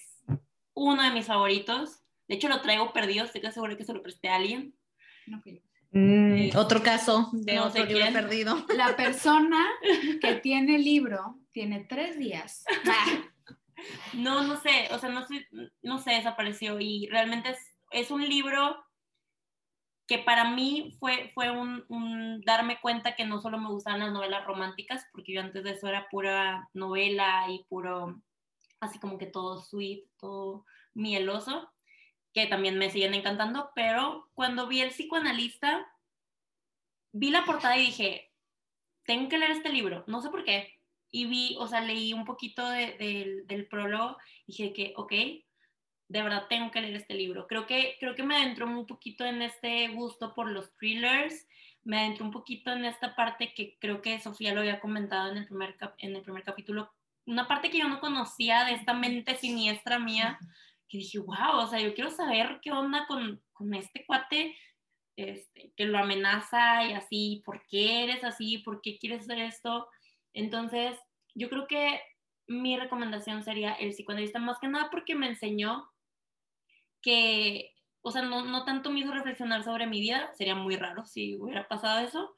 uno 0.73 1.03
de 1.03 1.11
mis 1.11 1.25
favoritos. 1.25 2.01
De 2.27 2.35
hecho, 2.35 2.49
lo 2.49 2.61
traigo 2.61 2.91
perdido, 2.91 3.23
estoy 3.23 3.39
casi 3.41 3.53
segura 3.55 3.77
que 3.77 3.85
se 3.85 3.93
lo 3.93 4.03
presté 4.03 4.27
a 4.29 4.35
alguien. 4.35 4.75
Yo. 5.25 5.37
Mm, 5.91 6.49
otro 6.57 6.83
caso 6.83 7.29
de 7.31 7.55
No 7.55 7.67
otro 7.67 7.83
sé 7.83 7.87
libro 7.87 8.01
quién. 8.01 8.13
perdido. 8.13 8.65
La 8.75 8.95
persona 8.97 9.65
que 10.21 10.35
tiene 10.35 10.75
el 10.75 10.83
libro 10.83 11.39
tiene 11.53 11.85
tres 11.85 12.19
días. 12.19 12.65
No, 14.13 14.43
no 14.43 14.57
sé, 14.57 14.89
o 14.91 14.99
sea, 14.99 15.09
no 15.09 15.25
sé, 15.25 15.47
no 15.81 15.99
sé, 15.99 16.11
desapareció 16.11 16.79
y 16.79 17.07
realmente 17.07 17.51
es, 17.51 17.59
es 17.91 18.11
un 18.11 18.27
libro 18.27 18.83
que 20.07 20.19
para 20.19 20.49
mí 20.49 20.95
fue, 20.99 21.31
fue 21.33 21.51
un, 21.51 21.83
un 21.89 22.41
darme 22.41 22.79
cuenta 22.79 23.15
que 23.15 23.25
no 23.25 23.41
solo 23.41 23.59
me 23.59 23.69
gustaban 23.69 23.99
las 23.99 24.13
novelas 24.13 24.45
románticas, 24.45 25.05
porque 25.11 25.33
yo 25.33 25.41
antes 25.41 25.63
de 25.63 25.71
eso 25.71 25.87
era 25.87 26.07
pura 26.09 26.69
novela 26.73 27.45
y 27.49 27.65
puro, 27.65 28.21
así 28.79 28.99
como 28.99 29.17
que 29.17 29.25
todo 29.25 29.61
sweet, 29.61 30.05
todo 30.17 30.65
mieloso, 30.93 31.69
que 32.33 32.47
también 32.47 32.77
me 32.77 32.89
siguen 32.89 33.13
encantando, 33.15 33.71
pero 33.75 34.29
cuando 34.33 34.67
vi 34.67 34.81
el 34.81 34.89
psicoanalista, 34.89 35.85
vi 37.11 37.29
la 37.31 37.45
portada 37.45 37.77
y 37.77 37.87
dije, 37.87 38.31
tengo 39.03 39.27
que 39.27 39.37
leer 39.37 39.51
este 39.51 39.69
libro, 39.69 40.05
no 40.07 40.21
sé 40.21 40.29
por 40.29 40.45
qué, 40.45 40.76
y 41.21 41.25
vi, 41.25 41.55
o 41.59 41.67
sea, 41.67 41.81
leí 41.81 42.13
un 42.13 42.25
poquito 42.25 42.69
de- 42.69 42.93
del- 42.97 43.47
del 43.47 43.67
prólogo 43.67 44.17
y 44.45 44.51
dije 44.51 44.73
que, 44.73 44.93
ok, 44.95 45.11
de 46.09 46.21
verdad 46.23 46.47
tengo 46.47 46.71
que 46.71 46.81
leer 46.81 46.95
este 46.95 47.13
libro. 47.15 47.47
Creo 47.47 47.65
que, 47.67 47.97
creo 47.99 48.15
que 48.15 48.23
me 48.23 48.35
adentró 48.37 48.65
un 48.65 48.85
poquito 48.85 49.25
en 49.25 49.41
este 49.41 49.87
gusto 49.89 50.33
por 50.33 50.49
los 50.49 50.73
thrillers, 50.77 51.47
me 51.83 51.99
adentró 51.99 52.25
un 52.25 52.31
poquito 52.31 52.71
en 52.71 52.85
esta 52.85 53.15
parte 53.15 53.53
que 53.53 53.77
creo 53.79 54.01
que 54.01 54.19
Sofía 54.19 54.53
lo 54.53 54.61
había 54.61 54.79
comentado 54.79 55.31
en 55.31 55.37
el 55.37 55.45
primer, 55.45 55.75
cap- 55.77 55.95
en 55.99 56.15
el 56.15 56.21
primer 56.21 56.43
capítulo, 56.43 56.91
una 57.25 57.47
parte 57.47 57.69
que 57.69 57.79
yo 57.79 57.87
no 57.89 57.99
conocía 57.99 58.63
de 58.65 58.73
esta 58.73 58.93
mente 58.93 59.35
siniestra 59.35 59.99
mía, 59.99 60.39
que 60.87 60.99
dije, 60.99 61.19
wow, 61.19 61.57
o 61.63 61.67
sea, 61.67 61.79
yo 61.81 61.93
quiero 61.93 62.09
saber 62.09 62.59
qué 62.61 62.71
onda 62.71 63.05
con, 63.07 63.41
con 63.51 63.73
este 63.73 64.05
cuate 64.05 64.55
este, 65.17 65.73
que 65.75 65.85
lo 65.85 65.97
amenaza 65.97 66.85
y 66.85 66.93
así, 66.93 67.41
¿por 67.43 67.65
qué 67.67 68.03
eres 68.03 68.23
así? 68.23 68.59
¿Por 68.59 68.81
qué 68.81 68.97
quieres 68.97 69.21
hacer 69.23 69.39
esto? 69.39 69.89
Entonces, 70.33 70.97
yo 71.37 71.49
creo 71.49 71.67
que 71.67 72.01
mi 72.47 72.77
recomendación 72.77 73.43
sería 73.43 73.73
el 73.73 73.91
psicoanalista, 73.91 74.39
más 74.39 74.57
que 74.59 74.67
nada 74.67 74.89
porque 74.89 75.15
me 75.15 75.27
enseñó 75.27 75.87
que, 77.01 77.73
o 78.01 78.11
sea, 78.11 78.23
no, 78.23 78.43
no 78.43 78.65
tanto 78.65 78.89
me 78.89 79.01
hizo 79.01 79.13
reflexionar 79.13 79.63
sobre 79.63 79.85
mi 79.85 79.99
vida, 79.99 80.33
sería 80.33 80.55
muy 80.55 80.75
raro 80.77 81.05
si 81.05 81.35
hubiera 81.35 81.67
pasado 81.67 81.99
eso, 81.99 82.35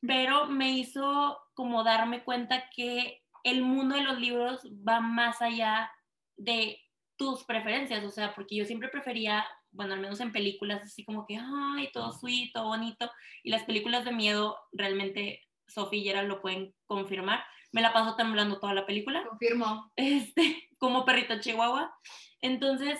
pero 0.00 0.46
me 0.46 0.72
hizo 0.72 1.38
como 1.54 1.84
darme 1.84 2.22
cuenta 2.22 2.68
que 2.74 3.22
el 3.44 3.62
mundo 3.62 3.94
de 3.94 4.02
los 4.02 4.20
libros 4.20 4.60
va 4.86 5.00
más 5.00 5.40
allá 5.40 5.90
de 6.36 6.78
tus 7.16 7.44
preferencias, 7.44 8.04
o 8.04 8.10
sea, 8.10 8.34
porque 8.34 8.56
yo 8.56 8.64
siempre 8.64 8.90
prefería, 8.90 9.46
bueno, 9.70 9.94
al 9.94 10.00
menos 10.00 10.20
en 10.20 10.32
películas, 10.32 10.82
así 10.82 11.04
como 11.04 11.26
que, 11.26 11.38
ay, 11.40 11.90
todo 11.92 12.12
sweet, 12.12 12.52
todo 12.52 12.66
bonito, 12.66 13.10
y 13.42 13.50
las 13.50 13.64
películas 13.64 14.04
de 14.04 14.12
miedo, 14.12 14.58
realmente, 14.72 15.44
Sofía 15.66 16.00
y 16.00 16.04
Gerald 16.04 16.28
lo 16.28 16.40
pueden 16.40 16.74
confirmar, 16.86 17.42
me 17.72 17.82
la 17.82 17.92
paso 17.92 18.16
temblando 18.16 18.58
toda 18.58 18.74
la 18.74 18.86
película, 18.86 19.24
Confirmo. 19.26 19.92
este, 19.96 20.68
como 20.78 21.04
perrito 21.04 21.40
chihuahua, 21.40 21.94
entonces, 22.40 22.98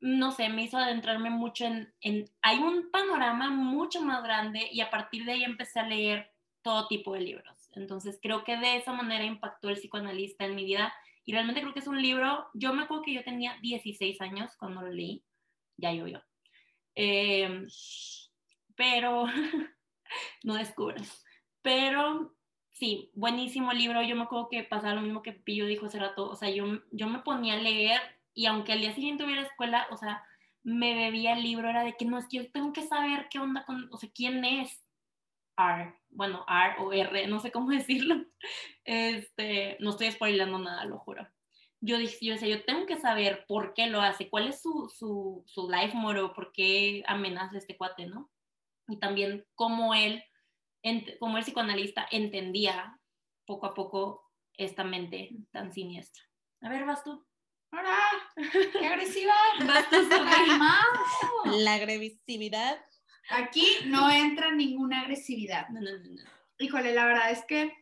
no 0.00 0.32
sé, 0.32 0.48
me 0.48 0.62
hizo 0.62 0.78
adentrarme 0.78 1.30
mucho 1.30 1.66
en, 1.66 1.92
en, 2.00 2.24
hay 2.42 2.58
un 2.58 2.90
panorama 2.90 3.50
mucho 3.50 4.00
más 4.00 4.22
grande 4.22 4.68
y 4.72 4.80
a 4.80 4.90
partir 4.90 5.24
de 5.24 5.32
ahí 5.32 5.44
empecé 5.44 5.80
a 5.80 5.86
leer 5.86 6.32
todo 6.62 6.86
tipo 6.88 7.14
de 7.14 7.20
libros, 7.20 7.70
entonces 7.74 8.18
creo 8.22 8.44
que 8.44 8.56
de 8.56 8.76
esa 8.76 8.92
manera 8.92 9.24
impactó 9.24 9.68
el 9.68 9.76
psicoanalista 9.76 10.44
en 10.44 10.54
mi 10.54 10.64
vida 10.64 10.92
y 11.24 11.32
realmente 11.32 11.60
creo 11.60 11.72
que 11.72 11.80
es 11.80 11.86
un 11.86 12.00
libro, 12.00 12.48
yo 12.54 12.72
me 12.72 12.82
acuerdo 12.82 13.04
que 13.04 13.14
yo 13.14 13.22
tenía 13.22 13.56
16 13.60 14.20
años 14.20 14.56
cuando 14.58 14.82
lo 14.82 14.88
leí, 14.88 15.22
ya 15.76 15.92
llovió. 15.92 16.22
Eh, 16.94 17.66
pero, 18.74 19.26
no 20.42 20.54
descubras. 20.54 21.24
Pero, 21.62 22.34
sí, 22.80 23.10
buenísimo 23.14 23.72
libro. 23.72 24.02
Yo 24.02 24.16
me 24.16 24.22
acuerdo 24.22 24.48
que 24.48 24.64
pasaba 24.64 24.94
lo 24.94 25.02
mismo 25.02 25.22
que 25.22 25.32
Pillo 25.32 25.66
dijo 25.66 25.86
hace 25.86 26.00
rato. 26.00 26.28
O 26.28 26.34
sea, 26.34 26.48
yo, 26.50 26.64
yo 26.90 27.06
me 27.08 27.20
ponía 27.20 27.54
a 27.54 27.58
leer 27.58 28.00
y 28.34 28.46
aunque 28.46 28.72
al 28.72 28.80
día 28.80 28.94
siguiente 28.94 29.22
hubiera 29.22 29.42
escuela, 29.42 29.86
o 29.90 29.96
sea, 29.98 30.24
me 30.62 30.94
bebía 30.94 31.34
el 31.34 31.42
libro, 31.42 31.68
era 31.68 31.84
de 31.84 31.96
que 31.96 32.06
no, 32.06 32.18
es 32.18 32.26
que 32.26 32.38
yo 32.38 32.50
tengo 32.50 32.72
que 32.72 32.82
saber 32.82 33.28
qué 33.30 33.38
onda 33.38 33.64
con, 33.66 33.92
o 33.92 33.98
sea, 33.98 34.10
quién 34.14 34.44
es 34.44 34.82
R, 35.56 35.94
bueno, 36.08 36.44
R 36.48 36.76
o 36.78 36.92
R, 36.92 37.26
no 37.26 37.38
sé 37.40 37.52
cómo 37.52 37.68
decirlo. 37.70 38.24
Este, 38.84 39.76
no 39.80 39.90
estoy 39.90 40.10
spoilando 40.10 40.58
nada, 40.58 40.84
lo 40.86 40.98
juro. 40.98 41.28
Yo 41.82 41.98
dije, 41.98 42.16
yo 42.24 42.32
decía, 42.32 42.48
yo 42.48 42.64
tengo 42.64 42.86
que 42.86 42.98
saber 42.98 43.44
por 43.46 43.74
qué 43.74 43.88
lo 43.88 44.00
hace, 44.00 44.30
cuál 44.30 44.48
es 44.48 44.62
su, 44.62 44.90
su, 44.94 45.44
su 45.46 45.70
life 45.70 45.96
moro, 45.96 46.32
por 46.32 46.52
qué 46.52 47.02
amenaza 47.06 47.54
a 47.54 47.58
este 47.58 47.76
cuate, 47.76 48.06
¿no? 48.06 48.30
Y 48.88 48.98
también 48.98 49.46
cómo 49.54 49.94
él, 49.94 50.24
como 51.18 51.38
el 51.38 51.44
psicoanalista, 51.44 52.06
entendía 52.10 52.98
poco 53.46 53.66
a 53.66 53.74
poco 53.74 54.30
esta 54.54 54.84
mente 54.84 55.30
tan 55.50 55.72
siniestra. 55.72 56.22
A 56.62 56.68
ver, 56.68 56.84
vas 56.84 57.02
tú. 57.02 57.24
¡Ahora! 57.72 57.96
¡Qué 58.72 58.86
agresiva! 58.86 59.34
Vas 59.66 59.88
tú. 59.90 59.96
La 61.58 61.74
agresividad. 61.74 62.84
Aquí 63.30 63.64
no 63.86 64.10
entra 64.10 64.50
ninguna 64.52 65.02
agresividad. 65.02 65.68
No, 65.68 65.80
no, 65.80 65.90
no, 65.90 66.10
no. 66.10 66.30
Híjole, 66.58 66.92
la 66.92 67.06
verdad 67.06 67.30
es 67.30 67.44
que 67.46 67.72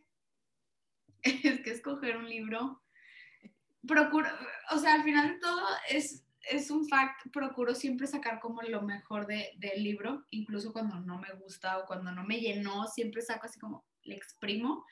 es 1.23 1.61
que 1.61 1.71
escoger 1.71 2.17
un 2.17 2.29
libro 2.29 2.81
procuro, 3.87 4.29
o 4.71 4.77
sea, 4.77 4.95
al 4.95 5.03
final 5.03 5.33
de 5.33 5.39
todo 5.39 5.61
es, 5.89 6.25
es 6.49 6.71
un 6.71 6.87
fact, 6.87 7.31
procuro 7.31 7.75
siempre 7.75 8.07
sacar 8.07 8.39
como 8.39 8.61
lo 8.61 8.81
mejor 8.81 9.27
de, 9.27 9.53
del 9.57 9.83
libro, 9.83 10.25
incluso 10.31 10.73
cuando 10.73 10.99
no 10.99 11.17
me 11.17 11.31
gusta 11.33 11.77
o 11.77 11.85
cuando 11.85 12.11
no 12.11 12.23
me 12.23 12.39
llenó, 12.39 12.87
siempre 12.87 13.21
saco 13.21 13.45
así 13.45 13.59
como, 13.59 13.85
le 14.03 14.15
exprimo, 14.15 14.85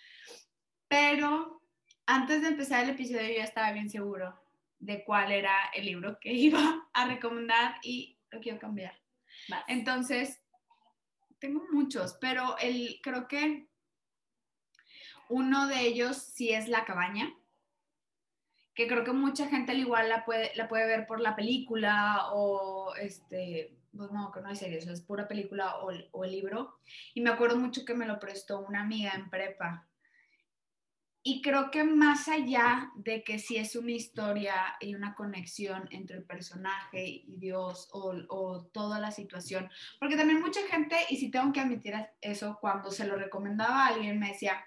pero 0.88 1.62
antes 2.06 2.42
de 2.42 2.50
empezar 2.50 2.84
el 2.84 2.92
episodio 2.92 3.28
yo 3.28 3.38
ya 3.38 3.44
estaba 3.44 3.72
bien 3.72 3.90
seguro 3.90 4.40
de 4.80 5.04
cuál 5.04 5.32
era 5.32 5.56
el 5.74 5.86
libro 5.86 6.20
que 6.20 6.32
iba 6.34 6.88
a 6.94 7.08
recomendar 7.08 7.76
y 7.84 8.18
lo 8.32 8.40
quiero 8.40 8.60
cambiar. 8.60 9.00
Vas. 9.50 9.64
Entonces, 9.68 10.42
tengo 11.40 11.64
muchos, 11.72 12.18
pero 12.20 12.58
el, 12.60 13.00
creo 13.02 13.28
que 13.28 13.68
uno 15.30 15.68
de 15.68 15.82
ellos 15.82 16.18
sí 16.18 16.52
es 16.52 16.68
La 16.68 16.86
Cabaña, 16.86 17.34
que 18.78 18.88
creo 18.88 19.04
que 19.04 19.12
mucha 19.12 19.48
gente 19.48 19.72
al 19.72 19.80
igual 19.80 20.08
la 20.08 20.24
puede, 20.24 20.52
la 20.56 20.68
puede 20.68 20.86
ver 20.86 21.08
por 21.08 21.20
la 21.20 21.36
película 21.36 22.28
o 22.32 22.94
este, 22.96 23.76
pues 23.92 24.12
no, 24.12 24.32
que 24.32 24.40
no 24.40 24.50
hay 24.50 24.56
serie, 24.56 24.78
eso 24.78 24.94
es 24.94 25.02
pura 25.02 25.28
película 25.28 25.78
o, 25.78 25.90
o 26.12 26.24
el 26.24 26.32
libro. 26.32 26.78
Y 27.16 27.22
me 27.22 27.32
acuerdo 27.32 27.58
mucho 27.58 27.84
que 27.86 27.96
me 27.96 28.06
lo 28.06 28.20
prestó 28.20 28.60
una 28.60 28.82
amiga 28.82 29.14
en 29.16 29.32
prepa. 29.32 29.88
Y 31.24 31.42
creo 31.42 31.72
que 31.72 31.84
más 31.84 32.28
allá 32.28 32.92
de 32.96 33.24
que 33.24 33.40
si 33.40 33.58
es 33.58 33.76
una 33.76 33.94
historia 33.94 34.54
y 34.80 34.94
una 34.94 35.16
conexión 35.16 35.88
entre 35.90 36.18
el 36.18 36.24
personaje 36.24 37.04
y 37.04 37.36
Dios 37.36 37.90
o, 37.94 38.14
o 38.30 38.66
toda 38.66 39.00
la 39.00 39.10
situación, 39.10 39.72
porque 40.00 40.16
también 40.16 40.40
mucha 40.40 40.62
gente, 40.70 40.96
y 41.10 41.18
si 41.18 41.32
tengo 41.32 41.52
que 41.52 41.62
admitir 41.62 41.96
eso, 42.22 42.60
cuando 42.62 42.92
se 42.92 43.08
lo 43.08 43.16
recomendaba 43.16 43.86
a 43.86 43.88
alguien 43.88 44.20
me 44.20 44.34
decía, 44.34 44.64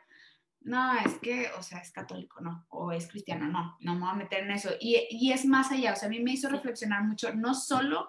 no, 0.62 0.98
es 0.98 1.14
que, 1.18 1.50
o 1.58 1.62
sea, 1.62 1.78
es 1.78 1.90
católico, 1.90 2.40
no, 2.40 2.66
o 2.68 2.92
es 2.92 3.08
cristiano, 3.08 3.46
no, 3.46 3.76
no 3.80 3.94
me 3.94 4.00
voy 4.00 4.10
a 4.10 4.14
meter 4.14 4.44
en 4.44 4.50
eso. 4.50 4.70
Y, 4.78 5.06
y 5.10 5.32
es 5.32 5.46
más 5.46 5.72
allá, 5.72 5.92
o 5.92 5.96
sea, 5.96 6.06
a 6.06 6.10
mí 6.10 6.20
me 6.20 6.32
hizo 6.32 6.48
reflexionar 6.48 7.04
mucho, 7.04 7.34
no 7.34 7.54
solo 7.54 8.08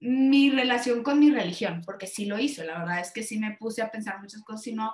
mi 0.00 0.50
relación 0.50 1.02
con 1.02 1.20
mi 1.20 1.30
religión, 1.30 1.82
porque 1.86 2.06
sí 2.06 2.26
lo 2.26 2.38
hizo, 2.38 2.64
la 2.64 2.80
verdad 2.80 3.00
es 3.00 3.12
que 3.12 3.22
sí 3.22 3.38
me 3.38 3.56
puse 3.56 3.82
a 3.82 3.90
pensar 3.90 4.20
muchas 4.20 4.42
cosas, 4.42 4.62
sino 4.62 4.92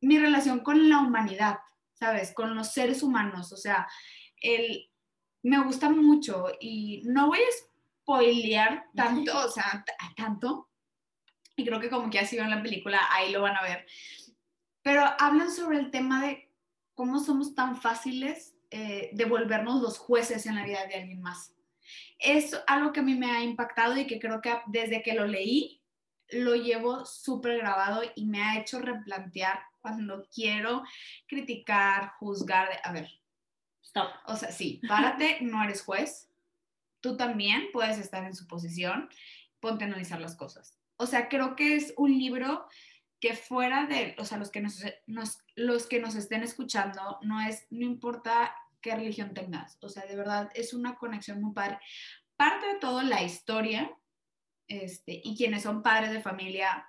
mi 0.00 0.18
relación 0.18 0.60
con 0.60 0.88
la 0.88 0.98
humanidad, 0.98 1.58
¿sabes? 1.94 2.34
Con 2.34 2.54
los 2.56 2.72
seres 2.72 3.02
humanos, 3.02 3.52
o 3.52 3.56
sea, 3.56 3.86
el, 4.40 4.90
me 5.42 5.62
gusta 5.62 5.88
mucho 5.88 6.48
y 6.60 7.02
no 7.04 7.28
voy 7.28 7.38
a 7.38 8.02
spoilear 8.02 8.86
tanto, 8.96 9.46
o 9.46 9.48
sea, 9.48 9.84
tanto, 10.16 10.68
y 11.54 11.64
creo 11.64 11.78
que 11.78 11.90
como 11.90 12.10
que 12.10 12.18
así 12.18 12.36
en 12.36 12.50
la 12.50 12.62
película, 12.62 13.00
ahí 13.12 13.30
lo 13.30 13.42
van 13.42 13.56
a 13.56 13.62
ver, 13.62 13.86
pero 14.82 15.04
hablan 15.18 15.50
sobre 15.50 15.78
el 15.78 15.90
tema 15.90 16.22
de 16.24 16.50
cómo 16.94 17.20
somos 17.20 17.54
tan 17.54 17.80
fáciles 17.80 18.54
eh, 18.70 19.10
de 19.12 19.24
volvernos 19.24 19.80
los 19.82 19.98
jueces 19.98 20.46
en 20.46 20.54
la 20.56 20.64
vida 20.64 20.86
de 20.86 20.94
alguien 20.96 21.20
más. 21.22 21.54
Es 22.18 22.56
algo 22.66 22.92
que 22.92 23.00
a 23.00 23.02
mí 23.02 23.14
me 23.14 23.30
ha 23.30 23.42
impactado 23.42 23.96
y 23.96 24.06
que 24.06 24.18
creo 24.18 24.40
que 24.40 24.54
desde 24.66 25.02
que 25.02 25.14
lo 25.14 25.26
leí, 25.26 25.80
lo 26.30 26.54
llevo 26.54 27.04
súper 27.04 27.58
grabado 27.58 28.02
y 28.14 28.24
me 28.26 28.42
ha 28.42 28.58
hecho 28.58 28.78
replantear 28.80 29.60
cuando 29.80 30.26
quiero 30.32 30.82
criticar, 31.26 32.12
juzgar, 32.18 32.68
de- 32.70 32.80
a 32.84 32.92
ver, 32.92 33.08
Stop. 33.82 34.10
o 34.26 34.36
sea, 34.36 34.50
sí, 34.52 34.80
párate, 34.88 35.38
no 35.42 35.62
eres 35.62 35.82
juez. 35.82 36.30
Tú 37.00 37.16
también 37.16 37.66
puedes 37.72 37.98
estar 37.98 38.24
en 38.24 38.34
su 38.34 38.46
posición. 38.46 39.10
Ponte 39.60 39.84
a 39.84 39.88
analizar 39.88 40.20
las 40.20 40.36
cosas. 40.36 40.78
O 40.96 41.06
sea, 41.06 41.28
creo 41.28 41.56
que 41.56 41.74
es 41.76 41.92
un 41.96 42.16
libro 42.16 42.66
que 43.22 43.34
fuera 43.36 43.86
de, 43.86 44.16
o 44.18 44.24
sea, 44.24 44.36
los 44.36 44.50
que 44.50 44.60
nos, 44.60 44.82
nos- 45.06 45.38
los 45.54 45.86
que 45.86 46.00
nos 46.00 46.16
estén 46.16 46.42
escuchando, 46.42 47.18
no 47.22 47.40
es, 47.40 47.68
no 47.70 47.86
importa 47.86 48.52
qué 48.80 48.96
religión 48.96 49.32
tengas. 49.32 49.78
O 49.80 49.88
sea, 49.88 50.04
de 50.06 50.16
verdad 50.16 50.50
es 50.56 50.74
una 50.74 50.96
conexión 50.96 51.40
muy 51.40 51.52
padre. 51.54 51.78
Parte 52.36 52.66
de 52.66 52.74
todo 52.80 53.00
la 53.02 53.22
historia, 53.22 53.96
este, 54.66 55.20
y 55.22 55.36
quienes 55.36 55.62
son 55.62 55.84
padres 55.84 56.10
de 56.10 56.20
familia, 56.20 56.84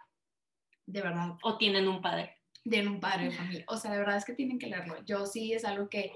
de 0.88 1.02
verdad, 1.04 1.38
O 1.44 1.56
tienen 1.60 1.88
un 1.88 2.02
padre. 2.02 2.40
de 2.66 2.88
un 2.88 3.00
padre 3.00 3.26
de 3.26 3.32
familia. 3.32 3.66
O 3.68 3.78
sea, 3.78 3.92
de 3.92 4.00
verdad 4.00 4.18
es 4.18 4.26
que 4.26 4.34
tienen 4.34 4.58
que 4.58 4.68
leerlo. 4.68 5.04
Yo 5.06 5.28
sí 5.28 5.54
es 5.54 5.66
algo 5.66 5.88
que, 5.88 6.12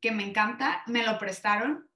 que 0.00 0.12
me 0.12 0.22
encanta. 0.22 0.84
Me 0.86 1.04
lo 1.04 1.18
prestaron 1.18 1.89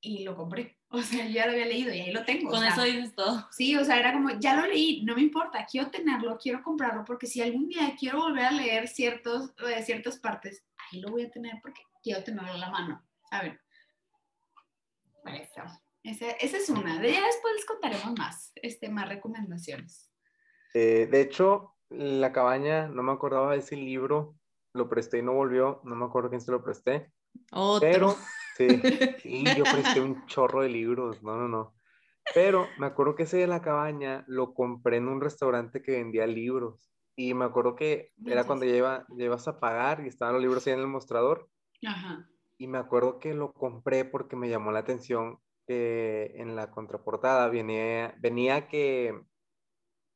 y 0.00 0.24
lo 0.24 0.36
compré. 0.36 0.76
O 0.90 1.02
sea, 1.02 1.26
yo 1.26 1.32
ya 1.32 1.44
lo 1.44 1.52
había 1.52 1.66
leído 1.66 1.92
y 1.92 2.00
ahí 2.00 2.12
lo 2.12 2.24
tengo. 2.24 2.48
o 2.48 2.50
Con 2.52 2.60
sea, 2.60 2.70
eso 2.70 2.82
dices 2.82 3.14
todo. 3.14 3.46
Sí, 3.50 3.76
o 3.76 3.84
sea, 3.84 3.98
era 3.98 4.14
como, 4.14 4.30
ya 4.40 4.56
lo 4.56 4.66
leí, 4.66 5.02
no 5.04 5.14
me 5.14 5.20
importa, 5.20 5.66
quiero 5.70 5.90
tenerlo, 5.90 6.38
quiero 6.42 6.62
comprarlo, 6.62 7.04
porque 7.04 7.26
si 7.26 7.42
algún 7.42 7.68
día 7.68 7.94
quiero 7.98 8.20
volver 8.22 8.46
a 8.46 8.50
leer 8.52 8.88
ciertos, 8.88 9.52
eh, 9.68 9.82
ciertas 9.82 10.18
partes, 10.18 10.64
ahí 10.78 11.00
lo 11.02 11.10
voy 11.10 11.24
a 11.24 11.30
tener 11.30 11.56
porque 11.60 11.82
quiero 12.02 12.24
tenerlo 12.24 12.52
a 12.52 12.56
la 12.56 12.70
mano, 12.70 13.06
¿saben? 13.28 13.60
Por 15.22 15.34
eso. 15.34 15.60
Esa, 16.02 16.30
esa 16.30 16.56
es 16.56 16.68
una. 16.70 16.98
De 17.00 17.12
ya 17.12 17.26
después 17.26 17.54
les 17.54 17.66
contaremos 17.66 18.18
más, 18.18 18.52
este, 18.54 18.88
más 18.88 19.08
recomendaciones. 19.10 20.10
Eh, 20.72 21.06
de 21.10 21.20
hecho, 21.20 21.74
La 21.90 22.32
cabaña, 22.32 22.88
no 22.88 23.02
me 23.02 23.12
acordaba 23.12 23.52
de 23.52 23.58
ese 23.58 23.76
libro, 23.76 24.36
lo 24.72 24.88
presté 24.88 25.18
y 25.18 25.22
no 25.22 25.32
volvió, 25.34 25.80
no 25.84 25.96
me 25.96 26.04
acuerdo 26.06 26.30
quién 26.30 26.40
se 26.40 26.50
lo 26.50 26.62
presté, 26.62 27.10
Otro. 27.52 27.80
pero 27.90 28.16
sí, 28.58 28.66
sí, 29.22 29.44
yo 29.56 29.64
presté 29.64 30.00
un 30.00 30.26
chorro 30.26 30.62
de 30.62 30.68
libros, 30.68 31.22
no, 31.22 31.36
no, 31.36 31.48
no. 31.48 31.74
Pero 32.34 32.66
me 32.78 32.86
acuerdo 32.86 33.14
que 33.14 33.22
ese 33.22 33.38
de 33.38 33.46
La 33.46 33.62
cabaña 33.62 34.24
lo 34.28 34.52
compré 34.52 34.98
en 34.98 35.08
un 35.08 35.20
restaurante 35.20 35.82
que 35.82 35.92
vendía 35.92 36.26
libros 36.26 36.92
y 37.16 37.32
me 37.34 37.46
acuerdo 37.46 37.74
que 37.74 38.12
era 38.26 38.44
cuando 38.44 38.66
ya 38.66 39.06
ibas 39.16 39.48
a 39.48 39.60
pagar 39.60 40.02
y 40.04 40.08
estaban 40.08 40.34
los 40.34 40.42
libros 40.42 40.66
ahí 40.66 40.74
en 40.74 40.80
el 40.80 40.86
mostrador 40.88 41.48
Ajá. 41.86 42.28
y 42.58 42.66
me 42.66 42.78
acuerdo 42.78 43.18
que 43.18 43.32
lo 43.34 43.52
compré 43.52 44.04
porque 44.04 44.36
me 44.36 44.48
llamó 44.50 44.72
la 44.72 44.80
atención 44.80 45.38
que 45.66 46.32
en 46.36 46.54
la 46.56 46.70
contraportada 46.70 47.48
venía, 47.48 48.14
venía 48.20 48.68
que 48.68 49.14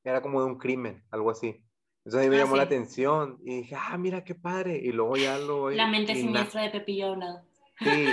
era 0.04 0.22
como 0.22 0.40
de 0.40 0.46
un 0.46 0.58
crimen, 0.58 1.04
algo 1.10 1.30
así. 1.30 1.64
Entonces 2.04 2.20
a 2.20 2.24
mí 2.24 2.30
me 2.30 2.36
Ah, 2.36 2.44
llamó 2.44 2.56
la 2.56 2.62
sí. 2.62 2.66
atención 2.66 3.38
y 3.44 3.58
dije, 3.58 3.76
ah, 3.78 3.96
mira 3.96 4.24
qué 4.24 4.34
padre. 4.34 4.76
Y 4.82 4.90
luego 4.92 5.16
ya 5.16 5.38
lo. 5.38 5.70
La 5.70 5.86
mente 5.86 6.14
siniestra 6.14 6.62
de 6.62 6.70
Pepillo 6.70 7.12
Hablado. 7.12 7.44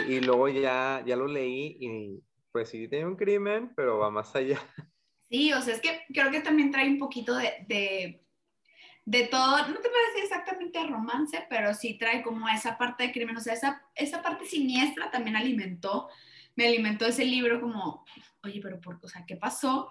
Y 0.07 0.19
luego 0.21 0.47
ya, 0.47 1.03
ya 1.05 1.15
lo 1.15 1.27
leí 1.27 1.77
y 1.79 2.23
pues 2.51 2.69
sí 2.69 2.87
tenía 2.87 3.07
un 3.07 3.15
crimen, 3.15 3.73
pero 3.75 3.99
va 3.99 4.09
más 4.09 4.35
allá. 4.35 4.59
Sí, 5.29 5.53
o 5.53 5.61
sea, 5.61 5.75
es 5.75 5.81
que 5.81 6.01
creo 6.11 6.31
que 6.31 6.41
también 6.41 6.71
trae 6.71 6.89
un 6.89 6.97
poquito 6.97 7.35
de, 7.35 7.65
de, 7.67 8.25
de 9.05 9.27
todo, 9.27 9.57
no 9.67 9.75
te 9.75 9.89
parece 9.89 10.23
exactamente 10.23 10.83
romance, 10.87 11.45
pero 11.49 11.73
sí 11.75 11.97
trae 11.99 12.23
como 12.23 12.49
esa 12.49 12.77
parte 12.77 13.03
de 13.03 13.11
crimen, 13.11 13.37
o 13.37 13.39
sea, 13.39 13.53
esa, 13.53 13.83
esa 13.93 14.23
parte 14.23 14.45
siniestra 14.45 15.11
también 15.11 15.35
alimentó, 15.35 16.09
me 16.55 16.67
alimentó 16.67 17.05
ese 17.05 17.25
libro 17.25 17.61
como, 17.61 18.05
oye, 18.43 18.59
pero 18.61 18.81
por, 18.81 18.99
o 19.03 19.07
sea, 19.07 19.23
¿qué 19.27 19.35
pasó? 19.35 19.89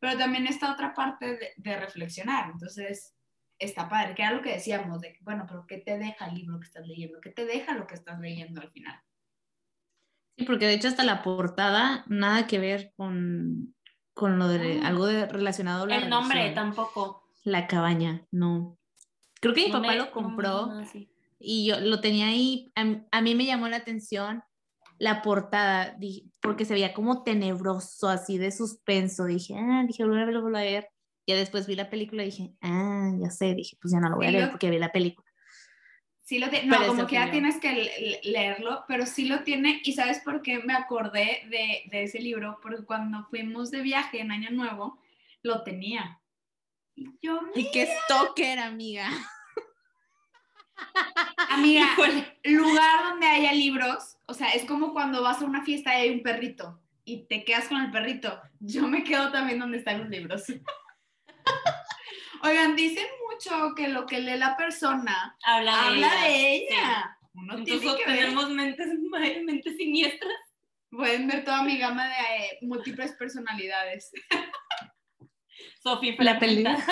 Pero 0.00 0.18
también 0.18 0.48
esta 0.48 0.72
otra 0.72 0.92
parte 0.92 1.36
de, 1.36 1.52
de 1.56 1.76
reflexionar, 1.76 2.50
entonces 2.50 3.16
está 3.60 3.88
padre, 3.88 4.14
que 4.14 4.22
era 4.22 4.32
lo 4.32 4.42
que 4.42 4.54
decíamos, 4.54 5.00
de, 5.00 5.16
bueno, 5.20 5.46
pero 5.46 5.66
¿qué 5.68 5.78
te 5.78 5.98
deja 5.98 6.26
el 6.26 6.34
libro 6.34 6.58
que 6.58 6.66
estás 6.66 6.86
leyendo? 6.86 7.20
¿Qué 7.20 7.30
te 7.30 7.44
deja 7.44 7.74
lo 7.74 7.86
que 7.86 7.94
estás 7.94 8.18
leyendo 8.18 8.60
al 8.60 8.72
final? 8.72 9.00
Porque 10.46 10.66
de 10.66 10.74
hecho 10.74 10.88
hasta 10.88 11.04
la 11.04 11.22
portada, 11.22 12.04
nada 12.08 12.46
que 12.46 12.58
ver 12.58 12.92
con, 12.96 13.74
con 14.14 14.38
lo 14.38 14.48
de 14.48 14.80
Ah. 14.82 14.88
algo 14.88 15.06
de, 15.06 15.26
relacionado 15.26 15.84
a 15.84 15.86
la 15.86 15.96
El 15.96 16.10
nombre 16.10 16.50
tampoco. 16.52 17.22
La 17.44 17.66
cabaña, 17.66 18.26
no. 18.30 18.78
Creo 19.40 19.54
que 19.54 19.62
mi 19.66 19.68
No 19.72 19.80
papá 19.80 19.92
me- 19.92 19.98
lo 19.98 20.10
compró 20.10 20.66
no, 20.66 20.84
sí. 20.86 21.10
y 21.38 21.66
yo 21.66 21.80
lo 21.80 22.00
tenía 22.00 22.26
ahí. 22.26 22.70
A, 22.74 22.84
a 23.10 23.20
mí 23.22 23.34
me 23.34 23.46
llamó 23.46 23.68
la 23.68 23.76
atención 23.78 24.42
la 24.98 25.22
portada, 25.22 25.94
di- 25.98 26.30
porque 26.42 26.66
se 26.66 26.74
veía 26.74 26.92
como 26.92 27.22
tenebroso, 27.22 28.08
así 28.08 28.36
de 28.36 28.52
suspenso. 28.52 29.24
Dije, 29.24 29.54
ah, 29.58 29.84
dije, 29.86 30.04
verlo, 30.04 30.42
voy 30.42 30.54
a 30.56 30.60
ver. 30.62 30.88
Ya 31.26 31.36
después 31.36 31.66
vi 31.66 31.74
la 31.76 31.88
película 31.88 32.22
y 32.22 32.26
dije, 32.26 32.54
ah, 32.60 33.10
ya 33.22 33.30
sé. 33.30 33.54
Dije, 33.54 33.78
pues 33.80 33.92
ya 33.94 34.00
no 34.00 34.10
lo 34.10 34.16
voy 34.16 34.26
a 34.26 34.30
leer 34.30 34.44
lo- 34.44 34.50
porque 34.50 34.68
vi 34.70 34.78
la 34.78 34.92
película. 34.92 35.26
Sí 36.30 36.38
lo 36.38 36.48
tiene, 36.48 36.68
no, 36.68 36.86
como 36.86 37.08
que 37.08 37.16
ya 37.16 37.28
tienes 37.32 37.56
que 37.58 37.72
le- 37.72 38.00
le- 38.00 38.20
leerlo, 38.22 38.84
pero 38.86 39.04
sí 39.04 39.24
lo 39.26 39.42
tiene. 39.42 39.80
¿Y 39.82 39.94
sabes 39.94 40.20
por 40.20 40.42
qué 40.42 40.60
me 40.60 40.74
acordé 40.74 41.42
de, 41.48 41.82
de 41.90 42.04
ese 42.04 42.20
libro? 42.20 42.60
Porque 42.62 42.84
cuando 42.84 43.24
fuimos 43.24 43.72
de 43.72 43.80
viaje 43.80 44.20
en 44.20 44.30
Año 44.30 44.50
Nuevo, 44.52 45.00
lo 45.42 45.64
tenía. 45.64 46.20
Y 46.94 47.08
yo, 47.20 47.40
Y 47.56 47.72
qué 47.72 47.88
stalker, 48.04 48.60
amiga. 48.60 49.10
amiga, 51.48 51.88
lugar 52.44 53.02
donde 53.10 53.26
haya 53.26 53.52
libros, 53.52 54.16
o 54.26 54.32
sea, 54.34 54.50
es 54.50 54.64
como 54.66 54.92
cuando 54.92 55.22
vas 55.24 55.42
a 55.42 55.46
una 55.46 55.64
fiesta 55.64 55.98
y 55.98 56.02
hay 56.02 56.10
un 56.10 56.22
perrito 56.22 56.80
y 57.04 57.24
te 57.26 57.42
quedas 57.44 57.66
con 57.66 57.80
el 57.80 57.90
perrito. 57.90 58.40
Yo 58.60 58.86
me 58.86 59.02
quedo 59.02 59.32
también 59.32 59.58
donde 59.58 59.78
están 59.78 59.98
los 59.98 60.08
libros. 60.08 60.44
Oigan, 62.44 62.76
dicen 62.76 63.04
mucho 63.40 63.74
que 63.74 63.88
lo 63.88 64.06
que 64.06 64.20
lee 64.20 64.36
la 64.38 64.56
persona 64.56 65.36
Habla 65.44 65.72
de 65.72 65.78
habla 65.78 66.26
ella. 66.26 66.28
de 66.28 66.54
ella. 66.54 67.18
Uno 67.34 67.62
tiene 67.62 67.72
Entonces 67.80 68.04
que 68.04 68.10
ver. 68.10 68.20
tenemos 68.20 68.50
mentes, 68.50 68.88
mentes 69.44 69.76
siniestras. 69.76 70.34
Pueden 70.90 71.28
ver 71.28 71.44
toda 71.44 71.62
mi 71.62 71.78
gama 71.78 72.06
de 72.06 72.14
eh, 72.14 72.58
múltiples 72.62 73.12
personalidades. 73.12 74.10
Sofi 75.82 76.16
La 76.18 76.38
fragmenta. 76.38 76.76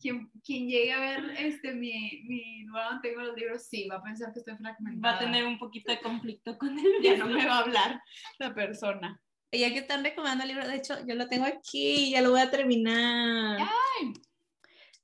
Quien, 0.00 0.28
quien 0.44 0.68
llegue 0.68 0.92
a 0.92 0.98
ver 0.98 1.32
este, 1.38 1.72
mi, 1.74 2.24
mi 2.24 2.64
lugar 2.64 2.90
donde 2.94 3.08
tengo 3.08 3.22
los 3.22 3.36
libros, 3.36 3.68
sí, 3.68 3.86
va 3.86 3.98
a 3.98 4.02
pensar 4.02 4.32
que 4.32 4.40
estoy 4.40 4.56
fragmentada. 4.56 5.12
Va 5.12 5.16
a 5.16 5.20
tener 5.20 5.44
un 5.46 5.60
poquito 5.60 5.92
de 5.92 6.00
conflicto 6.00 6.58
con 6.58 6.76
el 6.76 7.00
Ya 7.00 7.16
no 7.18 7.26
me 7.26 7.46
va 7.46 7.54
a 7.54 7.58
hablar 7.60 8.02
la 8.40 8.52
persona. 8.52 9.22
Ya 9.52 9.68
que 9.70 9.80
están 9.80 10.02
recomendando 10.02 10.44
el 10.44 10.48
libro, 10.48 10.66
de 10.66 10.76
hecho, 10.76 10.94
yo 11.06 11.14
lo 11.14 11.28
tengo 11.28 11.44
aquí, 11.44 12.10
ya 12.10 12.22
lo 12.22 12.30
voy 12.30 12.40
a 12.40 12.50
terminar. 12.50 13.58
Ay. 13.60 14.12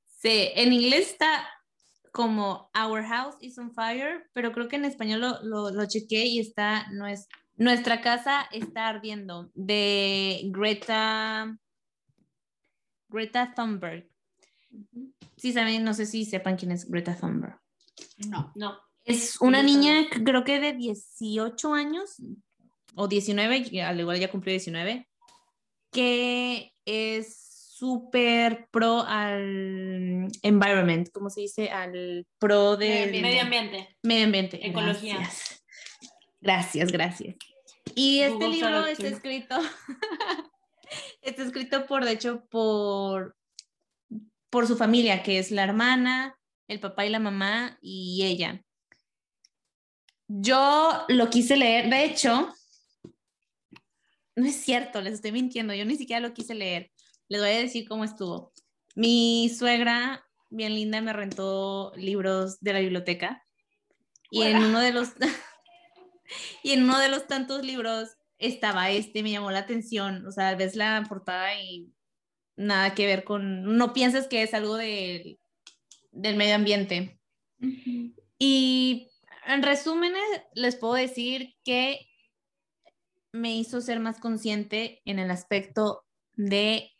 Sí, 0.07 0.49
en 0.55 0.73
inglés 0.73 1.11
está 1.13 1.47
como 2.13 2.71
Our 2.75 3.05
House 3.05 3.37
is 3.41 3.59
on 3.59 3.73
Fire, 3.73 4.29
pero 4.33 4.53
creo 4.53 4.67
que 4.69 4.77
en 4.77 4.87
español 4.87 5.21
lo, 5.21 5.43
lo, 5.43 5.71
lo 5.71 5.87
chequeé 5.87 6.25
y 6.27 6.41
está 6.41 6.87
nues- 6.93 7.29
Nuestra 7.57 8.01
casa 8.01 8.49
está 8.53 8.89
ardiendo, 8.89 9.51
de 9.55 10.41
Greta, 10.47 11.59
Greta 13.09 13.53
Thunberg. 13.55 14.09
Sí, 15.37 15.53
saben, 15.53 15.85
no 15.85 15.93
sé 15.95 16.07
si 16.07 16.25
sepan 16.25 16.57
quién 16.57 16.73
es 16.73 16.89
Greta 16.89 17.17
Thunberg. 17.17 17.61
No. 18.29 18.53
No. 18.55 18.79
Es 19.05 19.41
una 19.41 19.63
niña, 19.63 20.07
creo 20.25 20.45
que 20.45 20.61
de 20.61 20.73
18 20.73 21.75
años 21.75 22.17
o 22.99 23.07
19, 23.07 23.63
que 23.65 23.83
al 23.83 24.01
igual 24.01 24.19
ya 24.19 24.31
cumplió 24.31 24.53
19, 24.53 25.09
que 25.93 26.73
es 26.85 27.49
súper 27.79 28.67
pro 28.73 29.05
al 29.07 30.29
environment, 30.43 31.09
¿cómo 31.13 31.31
se 31.31 31.43
dice? 31.43 31.71
Al 31.71 32.27
pro 32.39 32.77
del 32.77 33.23
Medio 33.23 33.43
ambiente. 33.43 33.97
medio 34.03 34.25
ambiente. 34.25 34.67
Ecología. 34.67 35.19
Gracias, 35.19 36.91
gracias. 36.91 36.93
gracias. 36.93 37.37
Y 37.95 38.21
este 38.21 38.35
Google 38.35 38.49
libro 38.51 38.87
está 38.87 39.07
escrito, 39.07 39.57
está 41.23 41.43
escrito 41.43 41.87
por, 41.87 42.05
de 42.05 42.13
hecho, 42.13 42.45
por, 42.51 43.37
por 44.51 44.67
su 44.67 44.77
familia, 44.77 45.23
que 45.23 45.39
es 45.39 45.53
la 45.53 45.63
hermana, 45.63 46.37
el 46.67 46.81
papá 46.81 47.07
y 47.07 47.11
la 47.11 47.21
mamá 47.21 47.79
y 47.81 48.25
ella. 48.25 48.63
Yo 50.27 51.05
lo 51.09 51.31
quise 51.31 51.57
leer, 51.57 51.89
de 51.89 52.05
hecho, 52.05 52.53
no 54.38 54.46
es 54.46 54.57
cierto, 54.57 55.01
les 55.01 55.14
estoy 55.14 55.33
mintiendo, 55.33 55.74
yo 55.74 55.85
ni 55.85 55.96
siquiera 55.96 56.20
lo 56.20 56.33
quise 56.33 56.55
leer. 56.55 56.90
Les 57.29 57.40
voy 57.40 57.51
a 57.51 57.59
decir 57.59 57.88
cómo 57.88 58.05
estuvo. 58.05 58.53
Mi 58.94 59.48
suegra, 59.48 60.24
bien 60.48 60.74
linda, 60.74 61.01
me 61.01 61.12
rentó 61.12 61.92
libros 61.96 62.61
de 62.61 62.72
la 62.72 62.81
biblioteca 62.81 63.44
Y 64.31 64.42
en 64.42 64.59
uno 64.59 64.81
de 64.81 64.92
los 64.92 65.11
y 66.62 66.72
en 66.72 66.85
uno 66.85 66.98
de 66.98 67.09
los 67.09 67.27
tantos 67.27 67.64
libros 67.64 68.16
estaba 68.38 68.90
este, 68.90 69.22
me 69.22 69.33
llamó 69.33 69.51
la 69.51 69.61
atención, 69.61 70.24
o 70.27 70.31
sea, 70.31 70.55
ves 70.55 70.77
la 70.77 71.05
portada 71.09 71.61
y 71.61 71.92
nada 72.57 72.94
que 72.94 73.07
ver 73.07 73.24
con, 73.24 73.77
no 73.77 73.92
piensas 73.92 74.29
que 74.29 74.42
es 74.42 74.55
algo 74.55 74.77
de, 74.77 75.38
del 76.12 76.37
medio 76.37 76.55
ambiente. 76.55 77.18
Y 78.38 79.11
en 79.46 79.62
resumen, 79.62 80.12
les 80.55 80.77
puedo 80.77 80.94
decir 80.94 81.55
que 81.64 82.08
me 83.33 83.57
hizo 83.57 83.81
ser 83.81 84.01
más 84.01 84.21
consciente 84.21 85.01
en 85.05 85.19
el 85.19 85.31
aspecto 85.31 86.05
de 86.35 86.91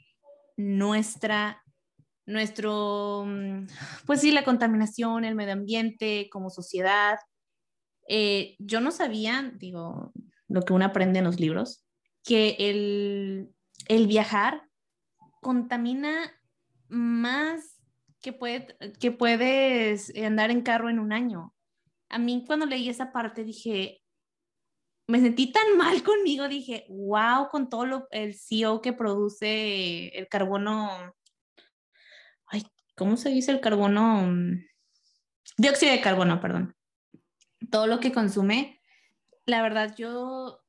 nuestra, 0.57 1.63
nuestro, 2.27 3.25
mm, 3.27 3.67
pues 4.07 4.21
sí, 4.21 4.33
la 4.33 4.45
contaminación, 4.45 5.25
el 5.25 5.35
medio 5.35 5.53
ambiente 5.53 6.29
como 6.31 6.51
sociedad. 6.51 7.19
Eh, 8.09 8.57
yo 8.59 8.81
no 8.81 8.91
sabía, 8.91 9.53
digo, 9.57 10.13
lo 10.49 10.63
que 10.63 10.73
uno 10.73 10.85
aprende 10.85 11.21
en 11.21 11.25
los 11.25 11.41
libros, 11.41 11.85
que 12.25 12.57
el, 12.59 13.55
el 13.87 14.07
viajar 14.07 14.63
contamina 15.41 16.33
más 16.89 17.81
que, 18.21 18.33
puede, 18.33 18.77
que 18.99 19.13
puedes 19.13 20.13
andar 20.17 20.51
en 20.51 20.63
carro 20.63 20.91
en 20.91 20.99
un 20.99 21.13
año. 21.13 21.55
A 22.09 22.19
mí 22.19 22.45
cuando 22.47 22.67
leí 22.67 22.89
esa 22.89 23.13
parte 23.13 23.45
dije, 23.45 24.01
me 25.09 25.21
sentí 25.21 25.51
tan 25.51 25.77
mal 25.77 26.03
conmigo, 26.05 26.49
dije, 26.49 26.87
wow, 26.89 27.49
con 27.51 27.69
todo 27.69 27.87
lo, 27.87 28.09
el 28.11 28.37
CO 28.37 28.81
que 28.81 28.93
produce 28.93 30.09
el 30.09 30.29
carbono, 30.29 31.15
ay, 32.47 32.63
¿cómo 32.97 33.17
se 33.17 33.31
dice 33.31 33.51
el 33.51 33.61
carbono? 33.61 34.31
Dióxido 35.57 35.93
de 35.93 36.01
carbono, 36.01 36.41
perdón. 36.41 36.77
Todo 37.71 37.87
lo 37.87 37.99
que 37.99 38.13
consume, 38.13 38.81
la 39.47 39.63
verdad 39.63 39.95
yo 39.97 40.61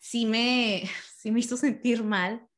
sí 0.00 0.26
me, 0.26 0.82
sí 1.16 1.30
me 1.30 1.40
hizo 1.40 1.56
sentir 1.56 2.02
mal. 2.02 2.48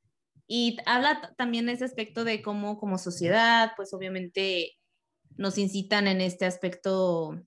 Y 0.47 0.77
habla 0.85 1.35
también 1.37 1.71
ese 1.71 1.85
aspecto 1.85 2.23
de 2.23 2.43
cómo 2.43 2.79
como 2.79 2.99
sociedad, 2.99 3.73
pues 3.77 3.95
obviamente 3.95 4.79
nos 5.37 5.57
incitan 5.57 6.07
en 6.07 6.21
este 6.21 6.45
aspecto 6.45 7.43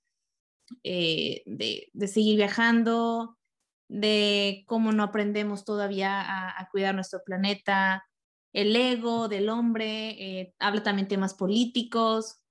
eh, 0.83 1.43
de, 1.45 1.89
de, 1.93 2.07
seguir 2.07 2.37
viajando, 2.37 3.37
de 3.87 4.63
cómo 4.67 4.91
no 4.91 5.03
aprendemos 5.03 5.65
todavía 5.65 6.21
a, 6.59 6.69
cuidar 6.69 6.95
nuestro 6.95 7.21
planeta, 7.25 8.05
el 8.53 8.75
ego 8.75 9.27
del 9.27 9.49
hombre, 9.49 10.09
eh, 10.09 10.53
habla 10.59 10.83
también 10.83 11.07
temas 11.07 11.33
políticos. 11.33 12.41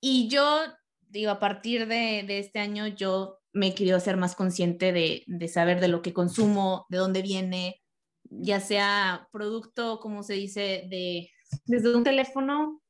Y 0.00 0.28
yo, 0.28 0.60
digo, 1.08 1.30
a 1.30 1.38
partir 1.38 1.86
de, 1.86 2.24
de 2.26 2.38
este 2.38 2.58
año, 2.58 2.86
yo 2.86 3.40
me 3.52 3.68
he 3.68 3.74
querido 3.74 3.98
ser 4.00 4.16
más 4.16 4.36
consciente 4.36 4.92
de, 4.92 5.24
de, 5.26 5.48
saber 5.48 5.80
de 5.80 5.88
lo 5.88 6.02
que 6.02 6.12
consumo, 6.12 6.86
de 6.90 6.98
dónde 6.98 7.22
viene, 7.22 7.82
ya 8.30 8.60
sea 8.60 9.28
producto, 9.32 9.98
como 10.00 10.22
se 10.22 10.34
dice, 10.34 10.86
de, 10.90 11.30
desde 11.64 11.94
un 11.94 12.04
teléfono 12.04 12.82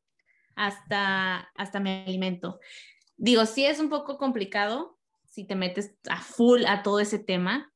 hasta, 0.56 1.48
hasta 1.54 1.80
mi 1.80 1.90
alimento. 1.90 2.58
Digo, 3.16 3.46
sí 3.46 3.64
es 3.64 3.80
un 3.80 3.88
poco 3.88 4.18
complicado 4.18 4.98
si 5.24 5.44
te 5.44 5.54
metes 5.54 5.96
a 6.08 6.20
full 6.20 6.64
a 6.66 6.82
todo 6.82 7.00
ese 7.00 7.18
tema, 7.18 7.72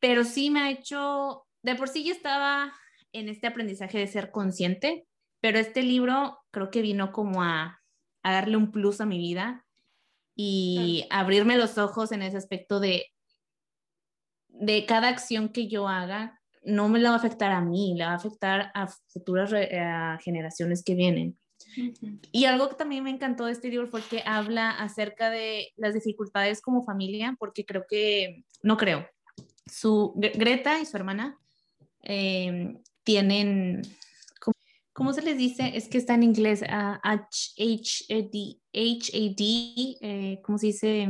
pero 0.00 0.24
sí 0.24 0.50
me 0.50 0.60
ha 0.60 0.70
hecho, 0.70 1.46
de 1.62 1.74
por 1.74 1.88
sí 1.88 2.04
ya 2.04 2.12
estaba 2.12 2.72
en 3.12 3.28
este 3.28 3.46
aprendizaje 3.46 3.98
de 3.98 4.06
ser 4.06 4.30
consciente, 4.30 5.06
pero 5.40 5.58
este 5.58 5.82
libro 5.82 6.38
creo 6.50 6.70
que 6.70 6.82
vino 6.82 7.12
como 7.12 7.42
a, 7.42 7.82
a 8.22 8.32
darle 8.32 8.56
un 8.56 8.70
plus 8.70 9.00
a 9.00 9.06
mi 9.06 9.18
vida 9.18 9.66
y 10.34 11.06
abrirme 11.10 11.58
los 11.58 11.76
ojos 11.76 12.12
en 12.12 12.22
ese 12.22 12.36
aspecto 12.36 12.80
de, 12.80 13.06
de 14.48 14.86
cada 14.86 15.08
acción 15.08 15.50
que 15.50 15.68
yo 15.68 15.88
haga, 15.88 16.40
no 16.62 16.88
me 16.88 16.98
la 16.98 17.10
va 17.10 17.16
a 17.16 17.18
afectar 17.18 17.52
a 17.52 17.60
mí, 17.60 17.94
la 17.96 18.06
va 18.06 18.12
a 18.12 18.16
afectar 18.16 18.70
a 18.74 18.86
futuras 19.08 19.50
generaciones 20.22 20.82
que 20.84 20.94
vienen. 20.94 21.39
Y 22.32 22.44
algo 22.44 22.68
que 22.68 22.74
también 22.76 23.04
me 23.04 23.10
encantó 23.10 23.46
de 23.46 23.52
este 23.52 23.68
libro 23.68 23.88
fue 23.88 24.02
que 24.02 24.22
habla 24.24 24.70
acerca 24.70 25.30
de 25.30 25.72
las 25.76 25.94
dificultades 25.94 26.60
como 26.60 26.84
familia, 26.84 27.36
porque 27.38 27.64
creo 27.64 27.84
que, 27.88 28.44
no 28.62 28.76
creo, 28.76 29.08
su 29.66 30.12
Greta 30.16 30.80
y 30.80 30.86
su 30.86 30.96
hermana 30.96 31.38
em, 32.02 32.78
tienen, 33.04 33.82
¿cómo, 34.92 35.12
se 35.12 35.22
les 35.22 35.38
dice? 35.38 35.72
Es 35.74 35.88
que 35.88 35.98
está 35.98 36.14
en 36.14 36.22
inglés, 36.22 36.62
H-A-D, 36.62 38.58
H-A-D, 38.72 40.40
¿cómo 40.42 40.58
se 40.58 40.66
dice? 40.66 41.08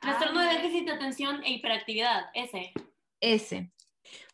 Trastorno 0.00 0.40
de 0.40 0.54
déficit 0.54 0.86
de 0.86 0.92
atención 0.92 1.42
e 1.44 1.52
hiperactividad, 1.52 2.24
ese. 2.34 2.72
Ese. 3.20 3.72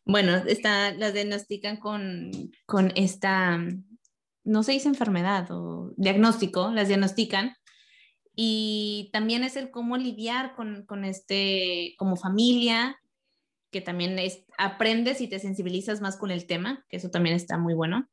Bueno, 0.05 0.37
está, 0.37 0.93
las 0.93 1.13
diagnostican 1.13 1.77
con, 1.77 2.31
con 2.65 2.93
esta 2.97 3.61
no 4.49 4.63
se 4.63 4.73
dice 4.73 4.89
enfermedad 4.89 5.51
o 5.51 5.93
diagnóstico, 5.97 6.71
las 6.73 6.89
diagnostican. 6.89 7.55
Y 8.35 9.11
también 9.13 9.45
es 9.45 9.57
el 9.57 9.71
cómo 9.71 9.97
lidiar 9.97 10.55
con, 10.55 10.87
con 10.87 11.05
este, 11.05 11.95
como 11.99 12.17
familia, 12.17 12.99
que 13.71 13.81
también 13.81 14.19
es, 14.19 14.45
aprendes 14.57 15.21
y 15.21 15.29
te 15.29 15.39
sensibilizas 15.39 16.01
más 16.01 16.17
con 16.17 16.31
el 16.31 16.47
tema, 16.47 16.85
que 16.89 16.97
eso 16.97 17.11
también 17.11 17.37
está 17.37 17.59
muy 17.59 17.75
bueno. 17.75 18.09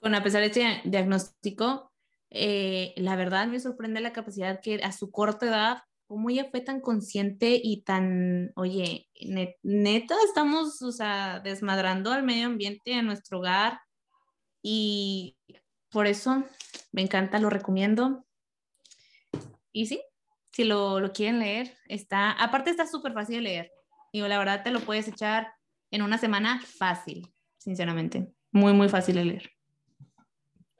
Con 0.00 0.14
a 0.14 0.22
pesar 0.22 0.40
de 0.40 0.46
este 0.46 0.88
diagnóstico, 0.88 1.92
eh, 2.30 2.94
la 2.96 3.16
verdad 3.16 3.46
me 3.48 3.60
sorprende 3.60 4.00
la 4.00 4.12
capacidad 4.12 4.60
que 4.62 4.76
a 4.82 4.92
su 4.92 5.10
corta 5.10 5.46
edad, 5.46 5.78
cómo 6.06 6.30
ella 6.30 6.48
fue 6.50 6.60
tan 6.60 6.80
consciente 6.80 7.60
y 7.62 7.82
tan, 7.82 8.52
oye, 8.54 9.08
neta, 9.62 10.14
estamos, 10.24 10.80
o 10.80 10.92
sea, 10.92 11.40
desmadrando 11.40 12.12
al 12.12 12.22
medio 12.22 12.46
ambiente, 12.46 12.94
a 12.94 13.02
nuestro 13.02 13.40
hogar, 13.40 13.80
y 14.68 15.35
por 15.90 16.06
eso 16.06 16.44
me 16.92 17.02
encanta, 17.02 17.38
lo 17.38 17.50
recomiendo. 17.50 18.24
Y 19.72 19.86
sí, 19.86 20.02
si 20.52 20.64
lo, 20.64 21.00
lo 21.00 21.12
quieren 21.12 21.38
leer, 21.38 21.76
está, 21.86 22.32
aparte 22.32 22.70
está 22.70 22.86
súper 22.86 23.12
fácil 23.12 23.36
de 23.36 23.42
leer. 23.42 23.72
Digo, 24.12 24.28
la 24.28 24.38
verdad 24.38 24.62
te 24.62 24.70
lo 24.70 24.80
puedes 24.80 25.08
echar 25.08 25.52
en 25.90 26.02
una 26.02 26.18
semana 26.18 26.60
fácil, 26.60 27.28
sinceramente. 27.58 28.32
Muy, 28.52 28.72
muy 28.72 28.88
fácil 28.88 29.16
de 29.16 29.24
leer. 29.24 29.50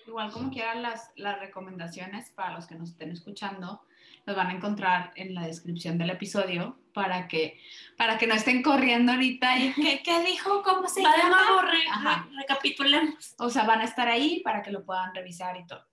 Igual 0.06 0.32
como 0.32 0.50
quieran 0.50 0.82
las, 0.82 1.10
las 1.16 1.38
recomendaciones 1.40 2.30
para 2.30 2.54
los 2.54 2.66
que 2.66 2.76
nos 2.76 2.90
estén 2.90 3.10
escuchando, 3.10 3.82
los 4.26 4.36
van 4.36 4.48
a 4.48 4.52
encontrar 4.52 5.12
en 5.14 5.34
la 5.34 5.46
descripción 5.46 5.96
del 5.98 6.10
episodio 6.10 6.80
para 6.92 7.28
que, 7.28 7.60
para 7.96 8.18
que 8.18 8.26
no 8.26 8.34
estén 8.34 8.62
corriendo 8.62 9.12
ahorita 9.12 9.58
y 9.58 9.72
¿qué, 9.72 10.02
qué 10.02 10.24
dijo? 10.24 10.62
¿Cómo 10.64 10.88
se 10.88 11.02
llama? 11.02 11.62
Re, 11.62 12.36
recapitulemos. 12.36 13.34
O 13.38 13.48
sea, 13.48 13.64
van 13.64 13.80
a 13.80 13.84
estar 13.84 14.08
ahí 14.08 14.40
para 14.40 14.62
que 14.62 14.72
lo 14.72 14.84
puedan 14.84 15.14
revisar 15.14 15.56
y 15.56 15.66
todo. 15.66 15.84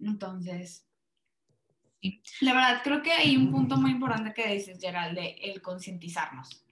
Entonces, 0.00 0.88
la 2.40 2.54
verdad 2.54 2.80
creo 2.82 3.02
que 3.02 3.12
hay 3.12 3.36
un 3.36 3.50
punto 3.50 3.76
muy 3.76 3.92
importante 3.92 4.34
que 4.34 4.52
dices, 4.52 4.78
Gerald, 4.80 5.16
de 5.16 5.36
el 5.42 5.62
concientizarnos. 5.62 6.64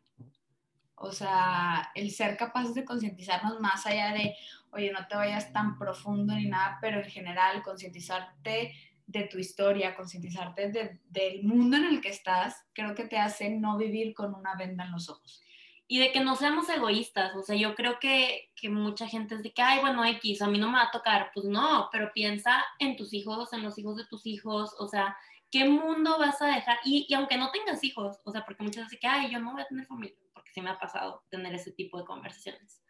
O 0.96 1.12
sea, 1.12 1.92
el 1.94 2.10
ser 2.10 2.36
capaces 2.36 2.74
de 2.74 2.84
concientizarnos 2.84 3.60
más 3.60 3.86
allá 3.86 4.12
de, 4.12 4.34
oye, 4.70 4.90
no 4.90 5.06
te 5.06 5.14
vayas 5.14 5.52
tan 5.52 5.78
profundo 5.78 6.34
ni 6.34 6.46
nada, 6.46 6.78
pero 6.80 7.00
en 7.00 7.10
general 7.10 7.62
concientizarte 7.62 8.74
de 9.06 9.24
tu 9.24 9.38
historia, 9.38 9.94
concientizarte 9.94 11.00
del 11.08 11.42
mundo 11.44 11.76
en 11.76 11.84
el 11.84 12.00
que 12.00 12.08
estás, 12.08 12.64
creo 12.72 12.94
que 12.94 13.04
te 13.04 13.18
hace 13.18 13.50
no 13.50 13.76
vivir 13.76 14.14
con 14.14 14.34
una 14.34 14.54
venda 14.56 14.84
en 14.84 14.92
los 14.92 15.08
ojos. 15.08 15.42
Y 15.88 16.00
de 16.00 16.10
que 16.10 16.18
no 16.18 16.34
seamos 16.34 16.68
egoístas, 16.68 17.36
o 17.36 17.42
sea, 17.44 17.54
yo 17.54 17.76
creo 17.76 18.00
que, 18.00 18.50
que 18.56 18.68
mucha 18.68 19.06
gente 19.06 19.36
es 19.36 19.44
de 19.44 19.52
que, 19.52 19.62
ay, 19.62 19.80
bueno, 19.80 20.04
X, 20.04 20.42
a 20.42 20.48
mí 20.48 20.58
no 20.58 20.66
me 20.66 20.78
va 20.78 20.84
a 20.84 20.90
tocar, 20.90 21.30
pues 21.32 21.46
no, 21.46 21.88
pero 21.92 22.10
piensa 22.12 22.64
en 22.80 22.96
tus 22.96 23.12
hijos, 23.12 23.52
en 23.52 23.62
los 23.62 23.78
hijos 23.78 23.96
de 23.96 24.06
tus 24.06 24.26
hijos, 24.26 24.74
o 24.80 24.88
sea, 24.88 25.16
¿qué 25.48 25.64
mundo 25.64 26.18
vas 26.18 26.42
a 26.42 26.46
dejar? 26.46 26.78
Y, 26.84 27.06
y 27.08 27.14
aunque 27.14 27.38
no 27.38 27.52
tengas 27.52 27.84
hijos, 27.84 28.18
o 28.24 28.32
sea, 28.32 28.44
porque 28.44 28.64
muchas 28.64 28.86
veces 28.86 28.98
que, 28.98 29.06
ay, 29.06 29.30
yo 29.30 29.38
no 29.38 29.52
voy 29.52 29.62
a 29.62 29.68
tener 29.68 29.86
familia, 29.86 30.16
porque 30.34 30.50
sí 30.52 30.60
me 30.60 30.70
ha 30.70 30.78
pasado 30.78 31.22
tener 31.30 31.54
ese 31.54 31.70
tipo 31.70 31.98
de 31.98 32.04
conversaciones. 32.04 32.82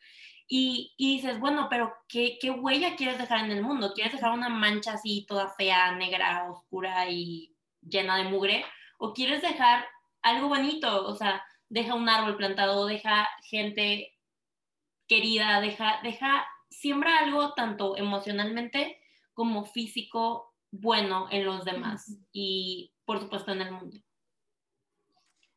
Y, 0.49 0.95
dices, 0.99 1.41
bueno, 1.41 1.67
pero 1.69 1.93
¿qué, 2.09 2.39
¿qué, 2.41 2.51
huella 2.51 2.95
quieres 2.95 3.19
dejar 3.19 3.45
en 3.45 3.51
el 3.51 3.63
mundo? 3.63 3.93
¿Quieres 3.95 4.13
dejar 4.13 4.33
una 4.33 4.49
mancha 4.49 4.93
así 4.93 5.27
toda 5.27 5.49
fea, 5.49 5.93
negra, 5.97 6.49
oscura 6.51 7.11
y 7.11 7.57
llena 7.81 8.17
de 8.17 8.25
mugre? 8.25 8.65
¿O 8.99 9.13
quieres 9.13 9.43
dejar 9.43 9.85
algo 10.23 10.49
bonito? 10.49 11.07
O 11.07 11.17
sea, 11.17 11.45
deja 11.69 11.95
un 11.95 12.09
árbol 12.09 12.37
plantado, 12.37 12.87
deja 12.87 13.29
gente 13.43 14.15
querida, 15.09 15.61
deja, 15.61 16.01
deja, 16.03 16.47
siembra 16.71 17.19
algo 17.19 17.55
tanto 17.55 17.97
emocionalmente 17.97 19.01
como 19.33 19.65
físico 19.65 20.55
bueno 20.71 21.29
en 21.31 21.45
los 21.45 21.65
demás 21.65 22.19
y 22.33 22.93
por 23.05 23.21
supuesto 23.21 23.53
en 23.53 23.63
el 23.63 23.73
mundo. 23.73 23.97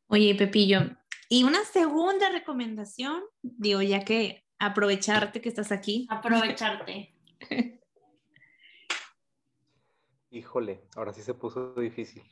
Oye, 0.08 0.34
Pepillo, 0.36 0.98
y 1.30 1.44
una 1.44 1.64
segunda 1.64 2.30
recomendación, 2.30 3.22
digo, 3.44 3.82
ya 3.84 4.04
que 4.04 4.49
aprovecharte 4.60 5.42
que 5.42 5.50
estás 5.50 5.72
aquí. 5.72 6.08
Aprovecharte. 6.10 7.16
Híjole, 10.32 10.86
ahora 10.96 11.14
sí 11.14 11.24
se 11.24 11.34
puso 11.34 11.74
difícil. 11.74 12.24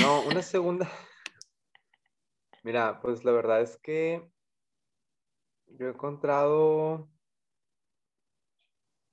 No, 0.00 0.22
una 0.22 0.42
segunda. 0.42 0.90
Mira, 2.64 3.00
pues 3.00 3.24
la 3.24 3.30
verdad 3.30 3.60
es 3.60 3.78
que 3.78 4.28
yo 5.66 5.86
he 5.86 5.90
encontrado 5.90 7.08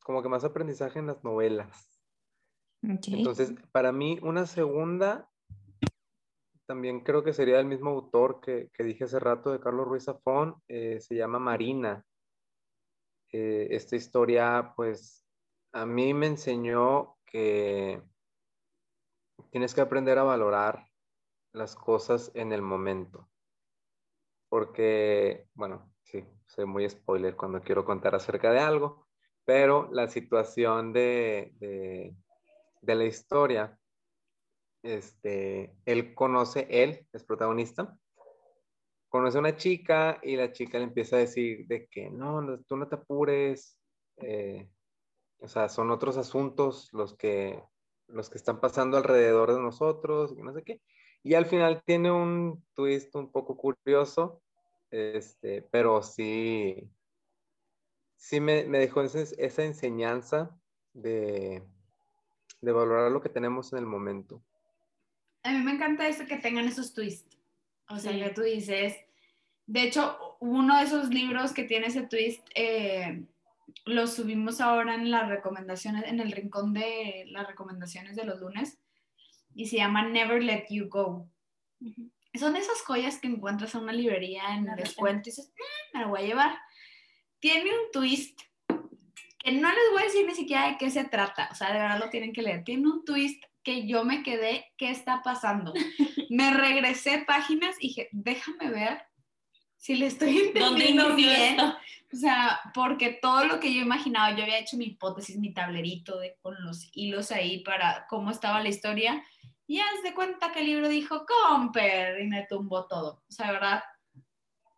como 0.03 0.23
que 0.23 0.29
más 0.29 0.43
aprendizaje 0.43 0.99
en 0.99 1.07
las 1.07 1.23
novelas. 1.23 1.89
Entonces, 2.81 3.53
para 3.71 3.91
mí, 3.93 4.19
una 4.21 4.45
segunda, 4.45 5.29
también 6.65 7.01
creo 7.01 7.23
que 7.23 7.31
sería 7.31 7.59
el 7.59 7.65
mismo 7.65 7.91
autor 7.91 8.41
que, 8.41 8.69
dije 8.79 9.05
hace 9.05 9.19
rato 9.19 9.51
de 9.51 9.59
Carlos 9.59 9.87
Ruiz 9.87 10.03
Zafón, 10.03 10.55
eh, 10.67 10.99
se 10.99 11.15
llama 11.15 11.39
Marina. 11.39 12.05
Eh, 13.33 13.67
esta 13.71 13.95
historia, 13.95 14.73
pues, 14.75 15.25
a 15.71 15.87
mí 15.87 16.13
me 16.13 16.27
enseñó 16.27 17.17
que 17.25 17.99
tienes 19.49 19.73
que 19.73 19.81
aprender 19.81 20.19
a 20.19 20.23
valorar 20.23 20.87
las 21.51 21.75
cosas 21.75 22.31
en 22.35 22.51
el 22.53 22.61
momento. 22.61 23.27
Porque, 24.49 25.47
bueno, 25.55 25.91
sí, 26.03 26.23
soy 26.45 26.65
muy 26.65 26.87
spoiler 26.87 27.35
cuando 27.35 27.61
quiero 27.61 27.83
contar 27.85 28.13
acerca 28.13 28.51
de 28.51 28.59
algo, 28.59 29.07
pero 29.45 29.89
la 29.91 30.07
situación 30.09 30.93
de, 30.93 31.55
de, 31.59 32.95
la 32.95 33.05
historia, 33.05 33.79
este, 34.83 35.75
él 35.85 36.13
conoce, 36.13 36.67
él 36.69 37.07
es 37.11 37.23
protagonista, 37.23 37.97
conoce 39.13 39.37
a 39.37 39.41
una 39.41 39.55
chica 39.55 40.19
y 40.23 40.35
la 40.35 40.51
chica 40.51 40.79
le 40.79 40.85
empieza 40.85 41.17
a 41.17 41.19
decir 41.19 41.67
de 41.67 41.85
que 41.85 42.09
no, 42.09 42.59
tú 42.67 42.77
no 42.77 42.87
te 42.87 42.95
apures, 42.95 43.77
eh, 44.17 44.67
o 45.37 45.47
sea, 45.47 45.69
son 45.69 45.91
otros 45.91 46.17
asuntos 46.17 46.89
los 46.93 47.15
que, 47.15 47.61
los 48.07 48.31
que 48.31 48.39
están 48.39 48.59
pasando 48.59 48.97
alrededor 48.97 49.53
de 49.53 49.61
nosotros, 49.61 50.33
y 50.35 50.41
no 50.41 50.51
sé 50.51 50.63
qué. 50.63 50.81
Y 51.21 51.35
al 51.35 51.45
final 51.45 51.83
tiene 51.85 52.11
un 52.11 52.65
twist 52.73 53.15
un 53.15 53.31
poco 53.31 53.55
curioso 53.55 54.41
este, 54.89 55.63
pero 55.71 56.01
sí, 56.01 56.87
sí 58.15 58.39
me, 58.39 58.63
dejó 58.65 59.01
esa 59.01 59.63
enseñanza 59.63 60.55
de, 60.93 61.61
valorar 62.61 63.11
lo 63.11 63.21
que 63.21 63.29
tenemos 63.29 63.73
en 63.73 63.79
el 63.79 63.85
momento. 63.85 64.43
A 65.43 65.51
mí 65.51 65.59
me 65.63 65.73
encanta 65.73 66.07
eso 66.07 66.25
que 66.25 66.37
tengan 66.37 66.67
esos 66.67 66.93
twists. 66.93 67.39
O 67.93 67.99
sea, 67.99 68.11
que 68.11 68.29
tú 68.33 68.41
dices, 68.41 68.95
de 69.65 69.83
hecho, 69.83 70.37
uno 70.39 70.77
de 70.77 70.83
esos 70.83 71.09
libros 71.09 71.53
que 71.53 71.63
tiene 71.63 71.87
ese 71.87 72.03
twist, 72.03 72.45
eh, 72.55 73.23
lo 73.85 74.07
subimos 74.07 74.61
ahora 74.61 74.95
en 74.95 75.11
las 75.11 75.29
recomendaciones, 75.29 76.05
en 76.05 76.19
el 76.19 76.31
rincón 76.31 76.73
de 76.73 77.25
las 77.27 77.47
recomendaciones 77.47 78.15
de 78.15 78.25
los 78.25 78.39
lunes, 78.39 78.79
y 79.55 79.67
se 79.67 79.77
llama 79.77 80.07
Never 80.07 80.41
Let 80.41 80.65
You 80.69 80.89
Go 80.89 81.29
son 82.39 82.55
esas 82.55 82.81
joyas 82.81 83.19
que 83.19 83.27
encuentras 83.27 83.75
en 83.75 83.81
una 83.81 83.93
librería 83.93 84.55
en 84.55 84.65
descuento 84.75 85.29
y 85.29 85.31
dices, 85.31 85.53
mm, 85.55 85.97
me 85.97 86.03
lo 86.03 86.09
voy 86.09 86.21
a 86.21 86.25
llevar. 86.25 86.59
Tiene 87.39 87.69
un 87.69 87.91
twist 87.91 88.39
que 88.67 89.51
no 89.51 89.69
les 89.69 89.91
voy 89.91 90.01
a 90.01 90.05
decir 90.05 90.25
ni 90.25 90.33
siquiera 90.33 90.69
de 90.69 90.77
qué 90.77 90.89
se 90.89 91.03
trata, 91.03 91.49
o 91.51 91.55
sea, 91.55 91.73
de 91.73 91.79
verdad 91.79 91.99
lo 91.99 92.09
tienen 92.09 92.33
que 92.33 92.41
leer. 92.41 92.63
Tiene 92.63 92.87
un 92.87 93.03
twist 93.05 93.43
que 93.63 93.87
yo 93.87 94.03
me 94.03 94.23
quedé, 94.23 94.65
¿qué 94.77 94.89
está 94.89 95.21
pasando? 95.23 95.73
me 96.29 96.53
regresé 96.53 97.23
páginas 97.25 97.75
y 97.79 97.87
dije, 97.89 98.09
déjame 98.11 98.69
ver 98.69 99.01
si 99.77 99.95
le 99.95 100.07
estoy 100.07 100.37
entendiendo 100.37 101.15
bien. 101.15 101.59
O 101.59 102.15
sea, 102.15 102.59
porque 102.73 103.17
todo 103.21 103.45
lo 103.45 103.59
que 103.59 103.73
yo 103.73 103.81
imaginaba, 103.81 104.35
yo 104.35 104.43
había 104.43 104.59
hecho 104.59 104.77
mi 104.77 104.85
hipótesis, 104.85 105.37
mi 105.37 105.53
tablerito 105.53 106.19
de, 106.19 106.37
con 106.41 106.55
los 106.63 106.89
hilos 106.93 107.31
ahí 107.31 107.59
para 107.63 108.05
cómo 108.07 108.31
estaba 108.31 108.61
la 108.61 108.69
historia 108.69 109.23
y 109.65 109.79
haz 109.79 110.03
de 110.03 110.13
cuenta 110.13 110.51
que 110.51 110.59
el 110.59 110.67
libro 110.67 110.89
dijo, 110.89 111.25
Comper, 111.25 112.21
y 112.21 112.27
me 112.27 112.45
tumbó 112.47 112.85
todo. 112.87 113.23
O 113.27 113.31
sea, 113.31 113.51
¿verdad? 113.51 113.83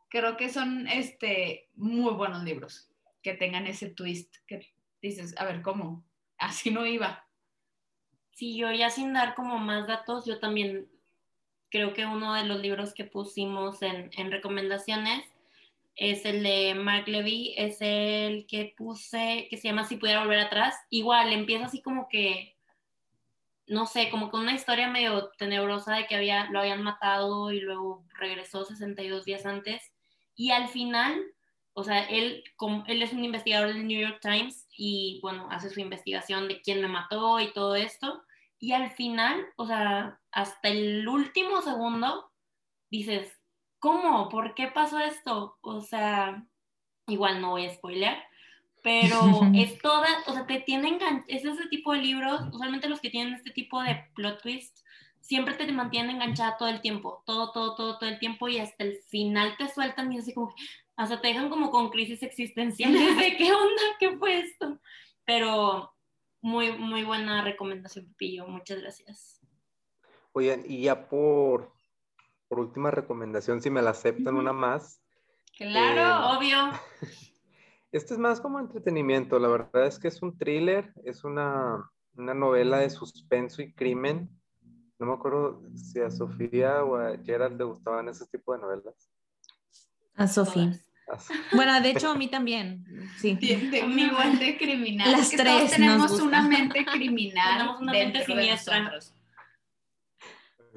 Creo 0.10 0.38
que 0.38 0.50
son 0.50 0.88
este, 0.88 1.70
muy 1.74 2.14
buenos 2.14 2.44
libros 2.44 2.90
que 3.22 3.34
tengan 3.34 3.68
ese 3.68 3.90
twist 3.90 4.36
que 4.48 4.74
dices, 5.02 5.36
a 5.38 5.46
ver, 5.46 5.62
¿cómo? 5.62 6.06
Así 6.38 6.72
no 6.72 6.86
iba. 6.86 7.25
Sí, 8.36 8.56
yo 8.56 8.72
ya 8.72 8.92
sin 8.92 9.14
dar 9.14 9.34
como 9.34 9.58
más 9.58 9.88
datos, 9.88 10.26
yo 10.26 10.40
también 10.40 10.88
creo 11.72 11.94
que 11.94 12.06
uno 12.06 12.36
de 12.36 12.46
los 12.46 12.60
libros 12.60 12.94
que 12.94 13.06
pusimos 13.06 13.82
en, 13.82 14.12
en 14.16 14.32
recomendaciones 14.32 15.26
es 15.96 16.24
el 16.26 16.44
de 16.44 16.76
Mark 16.76 17.08
Levy, 17.08 17.56
es 17.58 17.78
el 17.80 18.46
que 18.46 18.76
puse, 18.78 19.48
que 19.50 19.58
se 19.58 19.70
llama 19.70 19.86
Si 19.86 19.98
pudiera 19.98 20.22
volver 20.22 20.40
atrás. 20.40 20.76
Igual, 20.92 21.34
empieza 21.34 21.66
así 21.66 21.82
como 21.82 22.08
que 22.08 22.56
no 23.68 23.86
sé, 23.86 24.10
como 24.10 24.30
con 24.30 24.42
una 24.42 24.54
historia 24.54 24.88
medio 24.90 25.30
tenebrosa 25.38 25.96
de 25.96 26.06
que 26.06 26.16
había, 26.16 26.50
lo 26.52 26.60
habían 26.60 26.84
matado 26.84 27.52
y 27.52 27.60
luego 27.60 28.06
regresó 28.18 28.64
62 28.64 29.26
días 29.26 29.46
antes. 29.46 29.92
Y 30.36 30.52
al 30.52 30.68
final, 30.68 31.20
o 31.74 31.84
sea, 31.84 32.04
él, 32.04 32.44
como, 32.58 32.84
él 32.88 33.02
es 33.02 33.14
un 33.14 33.24
investigador 33.24 33.70
del 33.74 33.88
New 33.88 34.00
York 34.00 34.20
Times 34.22 34.68
y, 34.78 35.20
bueno, 35.22 35.48
hace 35.50 35.70
su 35.70 35.80
investigación 35.80 36.48
de 36.48 36.62
quién 36.62 36.82
me 36.82 36.88
mató 36.88 37.40
y 37.40 37.52
todo 37.54 37.76
esto. 37.76 38.24
Y 38.66 38.72
al 38.72 38.90
final, 38.90 39.46
o 39.58 39.68
sea, 39.68 40.20
hasta 40.32 40.70
el 40.70 41.08
último 41.08 41.62
segundo, 41.62 42.32
dices, 42.90 43.32
¿cómo? 43.78 44.28
¿Por 44.28 44.56
qué 44.56 44.70
pasó 44.70 44.98
esto? 44.98 45.60
O 45.62 45.82
sea, 45.82 46.44
igual 47.06 47.42
no 47.42 47.52
voy 47.52 47.68
a 47.68 47.76
spoiler, 47.76 48.18
pero 48.82 49.20
es 49.54 49.78
toda, 49.78 50.08
o 50.26 50.34
sea, 50.34 50.48
te 50.48 50.62
tienen, 50.62 50.98
es 51.28 51.46
ese 51.46 51.68
tipo 51.68 51.94
de 51.94 52.00
libros, 52.00 52.42
usualmente 52.52 52.90
los 52.90 53.00
que 53.00 53.12
tienen 53.12 53.36
este 53.36 53.52
tipo 53.52 53.84
de 53.84 54.04
plot 54.16 54.42
twist, 54.42 54.80
siempre 55.22 55.54
te 55.54 55.72
mantienen 55.72 56.16
enganchada 56.16 56.58
todo 56.58 56.70
el 56.70 56.82
tiempo, 56.82 57.22
todo, 57.28 57.52
todo, 57.52 57.76
todo, 57.76 58.00
todo 58.00 58.10
el 58.10 58.18
tiempo 58.18 58.48
y 58.48 58.58
hasta 58.58 58.84
el 58.84 58.98
final 59.10 59.56
te 59.58 59.68
sueltan 59.68 60.12
y 60.12 60.18
así 60.18 60.34
como, 60.34 60.56
hasta 60.96 61.22
te 61.22 61.28
dejan 61.28 61.52
como 61.52 61.70
con 61.70 61.92
crisis 61.92 62.24
existenciales 62.24 63.16
de 63.16 63.38
qué 63.38 63.54
onda, 63.54 63.84
qué 64.00 64.18
fue 64.18 64.40
esto. 64.40 64.80
Pero 65.24 65.95
muy, 66.46 66.78
muy 66.78 67.04
buena 67.04 67.44
recomendación, 67.44 68.06
Pepillo, 68.06 68.48
muchas 68.48 68.80
gracias. 68.80 69.42
Oigan, 70.32 70.62
y 70.64 70.84
ya 70.84 71.10
por, 71.10 71.74
por 72.48 72.60
última 72.60 72.92
recomendación, 72.92 73.64
si 73.64 73.72
me 73.72 73.82
la 73.82 73.90
aceptan 73.90 74.36
una 74.36 74.54
más. 74.54 75.02
Claro, 75.58 76.02
eh, 76.02 76.38
obvio. 76.38 76.58
Este 77.92 78.14
es 78.14 78.20
más 78.20 78.42
como 78.42 78.60
entretenimiento, 78.60 79.40
la 79.40 79.48
verdad 79.48 79.88
es 79.88 79.98
que 79.98 80.10
es 80.10 80.22
un 80.22 80.38
thriller, 80.38 80.94
es 81.06 81.24
una, 81.24 81.90
novela 82.14 82.80
de 82.80 82.90
suspenso 82.90 83.62
y 83.62 83.74
crimen. 83.74 84.30
No 85.00 85.06
me 85.06 85.14
acuerdo 85.14 85.62
si 85.76 86.02
a 86.02 86.12
Sofía 86.12 86.84
o 86.84 86.98
a 86.98 87.18
Gerald 87.24 87.58
le 87.58 87.64
gustaban 87.64 88.10
ese 88.10 88.26
tipo 88.28 88.52
de 88.54 88.60
novelas. 88.60 89.10
A 90.14 90.28
Sofía. 90.28 90.78
Bueno, 91.54 91.80
de 91.82 91.92
hecho 91.92 92.10
a 92.10 92.16
mí 92.16 92.28
también, 92.28 92.84
sí. 93.18 93.36
Tengo 93.36 93.86
una 93.86 94.26
mente 94.26 94.58
criminal. 94.58 95.12
Las 95.12 95.30
tres 95.30 95.72
tenemos 95.72 96.20
una 96.20 96.42
mente 96.48 96.86
criminal. 96.86 97.58
tenemos 97.58 97.82
una 97.82 97.92
mente 97.92 98.26
siniestra. 98.26 98.92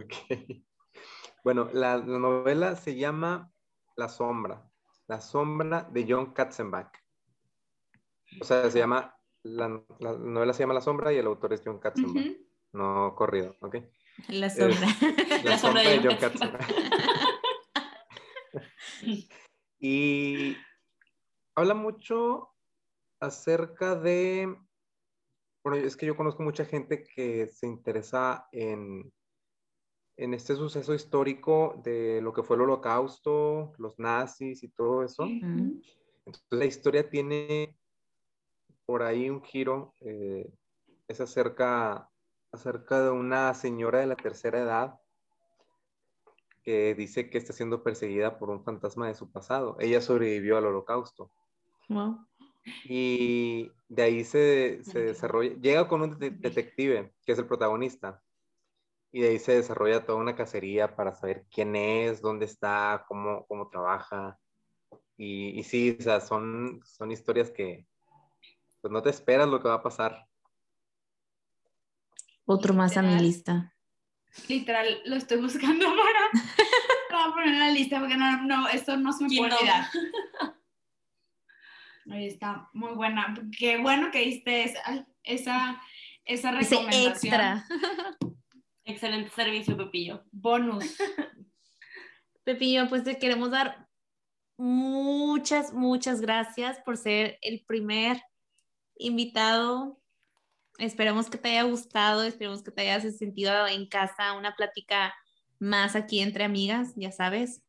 Okay. 0.04 0.64
Bueno, 1.42 1.70
la, 1.72 1.96
la, 1.96 2.18
novela 2.18 2.76
se 2.76 2.94
llama 2.94 3.50
La 3.96 4.08
Sombra. 4.08 4.70
La 5.06 5.20
Sombra 5.20 5.88
de 5.90 6.06
John 6.08 6.32
Katzenbach. 6.32 6.92
O 8.40 8.44
sea, 8.44 8.70
se 8.70 8.78
llama, 8.78 9.18
la, 9.42 9.68
novela 9.68 10.52
se 10.52 10.62
llama 10.62 10.74
La 10.74 10.82
Sombra 10.82 11.12
y 11.12 11.16
el 11.16 11.26
autor 11.26 11.54
es 11.54 11.62
John 11.64 11.78
Katzenbach. 11.78 12.36
No 12.72 13.14
corrido, 13.16 13.56
¿ok? 13.60 13.76
La 14.28 14.50
Sombra. 14.50 14.88
la, 15.42 15.58
Sombra 15.58 15.82
de 15.82 16.00
John 16.02 16.16
Katzenbach. 16.16 16.68
y 19.78 20.56
habla 21.54 21.74
mucho 21.74 22.50
acerca 23.20 23.94
de, 23.94 24.56
bueno, 25.64 25.78
es 25.78 25.96
que 25.96 26.06
yo 26.06 26.16
conozco 26.16 26.42
mucha 26.42 26.64
gente 26.64 27.04
que 27.04 27.48
se 27.48 27.66
interesa 27.66 28.48
en, 28.52 29.12
en 30.16 30.34
este 30.34 30.56
suceso 30.56 30.94
histórico 30.94 31.80
de 31.84 32.20
lo 32.22 32.32
que 32.32 32.42
fue 32.42 32.56
el 32.56 32.62
holocausto, 32.62 33.72
los 33.78 33.98
nazis 33.98 34.62
y 34.62 34.68
todo 34.68 35.04
eso. 35.04 35.24
Entonces 35.24 36.44
la 36.50 36.64
historia 36.64 37.08
tiene 37.08 37.76
por 38.84 39.02
ahí 39.02 39.30
un 39.30 39.42
giro, 39.42 39.94
eh, 40.00 40.50
es 41.08 41.20
acerca, 41.20 42.10
acerca 42.52 43.02
de 43.02 43.10
una 43.10 43.54
señora 43.54 44.00
de 44.00 44.06
la 44.06 44.16
tercera 44.16 44.60
edad 44.60 45.00
que 46.68 46.94
dice 46.94 47.30
que 47.30 47.38
está 47.38 47.54
siendo 47.54 47.82
perseguida 47.82 48.38
por 48.38 48.50
un 48.50 48.62
fantasma 48.62 49.08
de 49.08 49.14
su 49.14 49.32
pasado. 49.32 49.78
Ella 49.80 50.02
sobrevivió 50.02 50.58
al 50.58 50.66
holocausto. 50.66 51.32
Y 52.84 53.72
de 53.88 54.02
ahí 54.02 54.22
se, 54.22 54.84
se 54.84 54.98
desarrolla, 54.98 55.54
llega 55.62 55.88
con 55.88 56.02
un 56.02 56.18
detective, 56.18 57.14
que 57.24 57.32
es 57.32 57.38
el 57.38 57.46
protagonista, 57.46 58.22
y 59.10 59.22
de 59.22 59.28
ahí 59.30 59.38
se 59.38 59.54
desarrolla 59.54 60.04
toda 60.04 60.18
una 60.18 60.36
cacería 60.36 60.94
para 60.94 61.14
saber 61.14 61.46
quién 61.50 61.74
es, 61.74 62.20
dónde 62.20 62.44
está, 62.44 63.06
cómo, 63.08 63.46
cómo 63.46 63.70
trabaja. 63.70 64.38
Y, 65.16 65.58
y 65.58 65.62
sí, 65.62 65.96
o 65.98 66.02
sea, 66.02 66.20
son, 66.20 66.82
son 66.84 67.10
historias 67.10 67.50
que, 67.50 67.86
pues 68.82 68.92
no 68.92 69.00
te 69.00 69.08
esperas 69.08 69.48
lo 69.48 69.58
que 69.62 69.68
va 69.68 69.76
a 69.76 69.82
pasar. 69.82 70.26
Otro 72.44 72.74
más 72.74 72.98
a 72.98 73.00
mi 73.00 73.14
Literal. 73.14 73.24
lista. 73.24 73.74
Literal, 74.48 74.86
lo 75.06 75.16
estoy 75.16 75.40
buscando 75.40 75.86
para, 75.96 76.17
para 77.30 77.44
poner 77.44 77.54
en 77.54 77.60
la 77.60 77.70
lista 77.70 77.98
porque 78.00 78.16
no, 78.16 78.42
no, 78.42 78.68
esto 78.68 78.96
no 78.96 79.12
se 79.12 79.24
me 79.24 79.36
puede 79.36 79.54
olvidar. 79.54 79.86
Ahí 82.10 82.26
está, 82.26 82.68
muy 82.72 82.92
buena. 82.94 83.34
Qué 83.58 83.78
bueno 83.78 84.10
que 84.10 84.20
diste 84.20 84.64
esa, 84.64 85.06
esa, 85.22 85.82
esa 86.24 86.50
Ese 86.58 86.76
recomendación. 86.76 87.12
extra. 87.12 87.64
Excelente 88.84 89.30
servicio, 89.30 89.76
Pepillo. 89.76 90.24
Bonus. 90.32 90.96
Pepillo, 92.44 92.88
pues 92.88 93.04
te 93.04 93.18
queremos 93.18 93.50
dar 93.50 93.86
muchas, 94.56 95.74
muchas 95.74 96.22
gracias 96.22 96.80
por 96.80 96.96
ser 96.96 97.38
el 97.42 97.62
primer 97.66 98.22
invitado. 98.96 100.00
Esperemos 100.78 101.28
que 101.28 101.36
te 101.36 101.50
haya 101.50 101.64
gustado, 101.64 102.24
esperemos 102.24 102.62
que 102.62 102.70
te 102.70 102.90
hayas 102.90 103.18
sentido 103.18 103.66
en 103.66 103.86
casa, 103.86 104.32
una 104.32 104.54
plática 104.56 105.14
más 105.58 105.96
aquí 105.96 106.20
entre 106.20 106.44
amigas, 106.44 106.92
ya 106.96 107.12
sabes. 107.12 107.62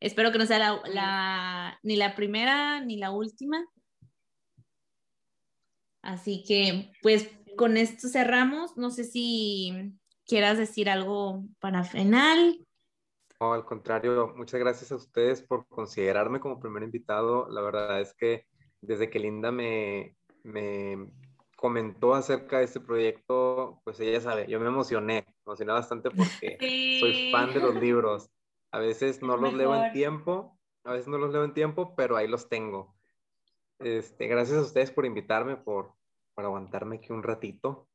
Espero 0.00 0.30
que 0.32 0.38
no 0.38 0.46
sea 0.46 0.58
la, 0.58 0.80
la- 0.92 1.78
ni 1.82 1.96
la 1.96 2.14
primera 2.14 2.80
ni 2.84 2.96
la 2.96 3.10
última. 3.10 3.64
Así 6.02 6.44
que, 6.46 6.92
pues 7.02 7.28
con 7.56 7.76
esto 7.76 8.08
cerramos. 8.08 8.76
No 8.76 8.90
sé 8.90 9.04
si 9.04 9.92
quieras 10.26 10.58
decir 10.58 10.88
algo 10.88 11.44
para 11.58 11.84
final. 11.84 12.64
No, 13.40 13.52
al 13.52 13.64
contrario, 13.64 14.32
muchas 14.36 14.60
gracias 14.60 14.90
a 14.92 14.96
ustedes 14.96 15.42
por 15.42 15.66
considerarme 15.68 16.40
como 16.40 16.60
primer 16.60 16.82
invitado. 16.82 17.48
La 17.50 17.60
verdad 17.60 18.00
es 18.00 18.14
que 18.14 18.46
desde 18.80 19.10
que 19.10 19.18
Linda 19.18 19.50
me, 19.52 20.16
me 20.44 21.10
comentó 21.58 22.14
acerca 22.14 22.58
de 22.58 22.64
este 22.66 22.78
proyecto, 22.78 23.80
pues 23.82 23.98
ella 23.98 24.20
sabe, 24.20 24.46
yo 24.48 24.60
me 24.60 24.68
emocioné, 24.68 25.24
me 25.26 25.34
emocioné 25.44 25.72
bastante 25.72 26.08
porque 26.08 26.56
Sí. 26.60 27.00
soy 27.00 27.32
fan 27.32 27.52
de 27.52 27.58
los 27.58 27.74
libros. 27.74 28.30
A 28.70 28.78
veces 28.78 29.22
no 29.22 29.34
Es 29.34 29.40
los 29.40 29.54
leo 29.54 29.74
en 29.74 29.80
mejor. 29.80 29.92
tiempo, 29.92 30.58
a 30.84 30.92
veces 30.92 31.08
no 31.08 31.18
los 31.18 31.32
leo 31.32 31.42
en 31.42 31.54
tiempo, 31.54 31.96
pero 31.96 32.16
ahí 32.16 32.28
los 32.28 32.48
tengo. 32.48 32.94
Este, 33.80 34.28
gracias 34.28 34.56
a 34.58 34.62
ustedes 34.62 34.92
por 34.92 35.04
invitarme, 35.04 35.56
por, 35.56 35.94
por 36.34 36.44
aguantarme 36.44 36.96
aquí 36.98 37.12
un 37.12 37.24
ratito. 37.24 37.88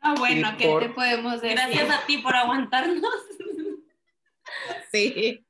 Ah, 0.00 0.14
bueno, 0.18 0.48
Y 0.54 0.56
¿qué 0.56 0.66
por- 0.68 0.82
te 0.82 0.88
podemos 0.88 1.42
decir? 1.42 1.58
Gracias 1.58 1.90
a 1.90 2.06
ti 2.06 2.18
por 2.18 2.34
aguantarnos. 2.34 3.02
Sí. 4.90 5.44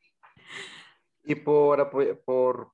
Y 1.23 1.35
por, 1.37 1.89
por 2.25 2.73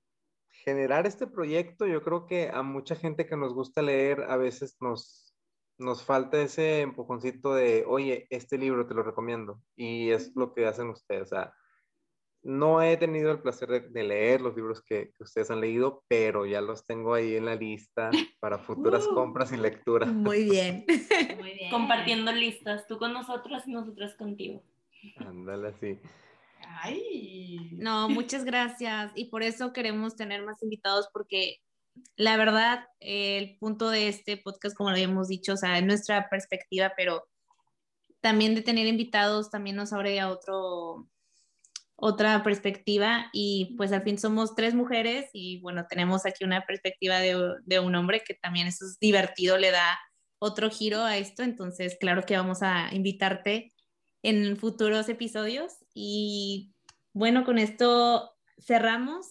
generar 0.64 1.06
este 1.06 1.26
proyecto, 1.26 1.86
yo 1.86 2.02
creo 2.02 2.26
que 2.26 2.48
a 2.48 2.62
mucha 2.62 2.96
gente 2.96 3.26
que 3.26 3.36
nos 3.36 3.54
gusta 3.54 3.82
leer, 3.82 4.22
a 4.28 4.36
veces 4.36 4.76
nos, 4.80 5.34
nos 5.78 6.02
falta 6.02 6.40
ese 6.40 6.80
empujoncito 6.80 7.54
de, 7.54 7.84
oye, 7.86 8.26
este 8.30 8.58
libro 8.58 8.86
te 8.86 8.94
lo 8.94 9.02
recomiendo. 9.02 9.60
Y 9.76 10.10
es 10.10 10.34
lo 10.34 10.54
que 10.54 10.66
hacen 10.66 10.88
ustedes. 10.88 11.22
O 11.22 11.26
sea, 11.36 11.52
no 12.42 12.82
he 12.82 12.96
tenido 12.96 13.30
el 13.32 13.40
placer 13.40 13.68
de, 13.68 13.80
de 13.80 14.02
leer 14.04 14.40
los 14.40 14.54
libros 14.54 14.82
que, 14.82 15.12
que 15.16 15.22
ustedes 15.22 15.50
han 15.50 15.60
leído, 15.60 16.04
pero 16.08 16.44
ya 16.46 16.60
los 16.60 16.86
tengo 16.86 17.14
ahí 17.14 17.36
en 17.36 17.46
la 17.46 17.56
lista 17.56 18.10
para 18.40 18.58
futuras 18.58 19.06
Uh. 19.06 19.14
compras 19.14 19.52
y 19.52 19.56
lectura. 19.56 20.06
Muy 20.06 20.44
bien. 20.44 20.84
Muy 21.38 21.54
bien. 21.54 21.70
Compartiendo 21.70 22.32
listas, 22.32 22.86
tú 22.86 22.98
con 22.98 23.12
nosotros 23.12 23.66
y 23.66 23.72
nosotras 23.72 24.14
contigo. 24.16 24.62
Ándale 25.16 25.68
así. 25.68 25.98
No, 27.72 28.08
muchas 28.08 28.44
gracias. 28.44 29.12
Y 29.14 29.26
por 29.26 29.42
eso 29.42 29.72
queremos 29.72 30.16
tener 30.16 30.42
más 30.42 30.62
invitados 30.62 31.08
porque 31.12 31.58
la 32.16 32.36
verdad, 32.36 32.86
el 33.00 33.56
punto 33.58 33.90
de 33.90 34.08
este 34.08 34.36
podcast, 34.36 34.76
como 34.76 34.90
lo 34.90 34.96
habíamos 34.96 35.28
dicho, 35.28 35.54
o 35.54 35.56
sea, 35.56 35.78
es 35.78 35.84
nuestra 35.84 36.28
perspectiva, 36.28 36.92
pero 36.96 37.26
también 38.20 38.54
de 38.54 38.62
tener 38.62 38.86
invitados 38.86 39.50
también 39.50 39.76
nos 39.76 39.92
abre 39.92 40.18
a 40.18 40.30
otro, 40.30 41.08
otra 41.96 42.42
perspectiva. 42.42 43.28
Y 43.32 43.74
pues 43.76 43.92
al 43.92 44.02
fin 44.02 44.18
somos 44.18 44.54
tres 44.54 44.74
mujeres 44.74 45.30
y 45.32 45.60
bueno, 45.60 45.86
tenemos 45.88 46.26
aquí 46.26 46.44
una 46.44 46.64
perspectiva 46.66 47.18
de, 47.18 47.38
de 47.64 47.78
un 47.80 47.94
hombre 47.94 48.22
que 48.26 48.34
también 48.34 48.66
eso 48.66 48.86
es 48.86 48.98
divertido, 48.98 49.58
le 49.58 49.70
da 49.70 49.98
otro 50.38 50.70
giro 50.70 51.02
a 51.02 51.16
esto, 51.16 51.42
entonces 51.42 51.96
claro 51.98 52.24
que 52.24 52.36
vamos 52.36 52.62
a 52.62 52.92
invitarte 52.92 53.73
en 54.24 54.56
futuros 54.56 55.08
episodios 55.08 55.74
y 55.94 56.72
bueno, 57.12 57.44
con 57.44 57.58
esto 57.58 58.32
cerramos. 58.58 59.26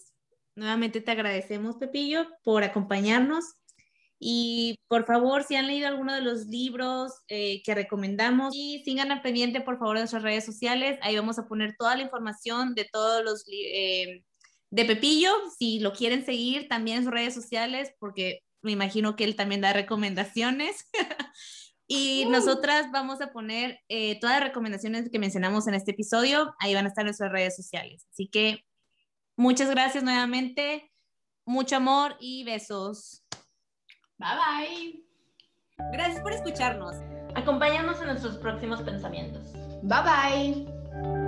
Nuevamente 0.55 1.01
te 1.01 1.11
agradecemos, 1.11 1.75
Pepillo, 1.77 2.27
por 2.43 2.63
acompañarnos. 2.63 3.55
Y 4.19 4.79
por 4.87 5.05
favor, 5.05 5.43
si 5.43 5.55
han 5.55 5.67
leído 5.67 5.87
alguno 5.87 6.13
de 6.13 6.21
los 6.21 6.45
libros 6.45 7.11
eh, 7.27 7.61
que 7.63 7.75
recomendamos, 7.75 8.55
y 8.55 8.83
sigan 8.85 9.11
al 9.11 9.21
pendiente, 9.21 9.59
por 9.59 9.79
favor, 9.79 9.95
de 9.97 10.03
nuestras 10.03 10.23
redes 10.23 10.45
sociales. 10.45 10.97
Ahí 11.01 11.17
vamos 11.17 11.39
a 11.39 11.47
poner 11.47 11.75
toda 11.77 11.95
la 11.95 12.03
información 12.03 12.73
de 12.75 12.87
todos 12.89 13.23
los 13.25 13.43
eh, 13.51 14.23
de 14.69 14.85
Pepillo. 14.85 15.33
Si 15.57 15.79
lo 15.79 15.91
quieren 15.91 16.23
seguir 16.23 16.69
también 16.69 16.99
en 16.99 17.03
sus 17.03 17.11
redes 17.11 17.33
sociales, 17.33 17.91
porque 17.99 18.39
me 18.61 18.71
imagino 18.71 19.15
que 19.15 19.25
él 19.25 19.35
también 19.35 19.59
da 19.59 19.73
recomendaciones. 19.73 20.87
y 21.87 22.25
nosotras 22.29 22.91
vamos 22.91 23.21
a 23.21 23.31
poner 23.31 23.79
eh, 23.89 24.19
todas 24.19 24.39
las 24.39 24.47
recomendaciones 24.47 25.09
que 25.09 25.19
mencionamos 25.19 25.67
en 25.67 25.73
este 25.73 25.91
episodio. 25.91 26.55
Ahí 26.59 26.73
van 26.73 26.85
a 26.85 26.89
estar 26.89 27.03
nuestras 27.03 27.31
redes 27.31 27.55
sociales. 27.55 28.05
Así 28.11 28.27
que 28.27 28.65
muchas 29.35 29.69
gracias 29.69 30.03
nuevamente. 30.03 30.91
Mucho 31.45 31.75
amor 31.75 32.15
y 32.19 32.43
besos. 32.45 33.23
Bye 34.17 34.29
bye. 34.37 35.03
Gracias 35.91 36.21
por 36.21 36.31
escucharnos. 36.31 36.95
Acompáñanos 37.35 37.99
en 37.99 38.07
nuestros 38.07 38.37
próximos 38.37 38.81
pensamientos. 38.81 39.51
Bye 39.83 40.65
bye. 40.65 41.22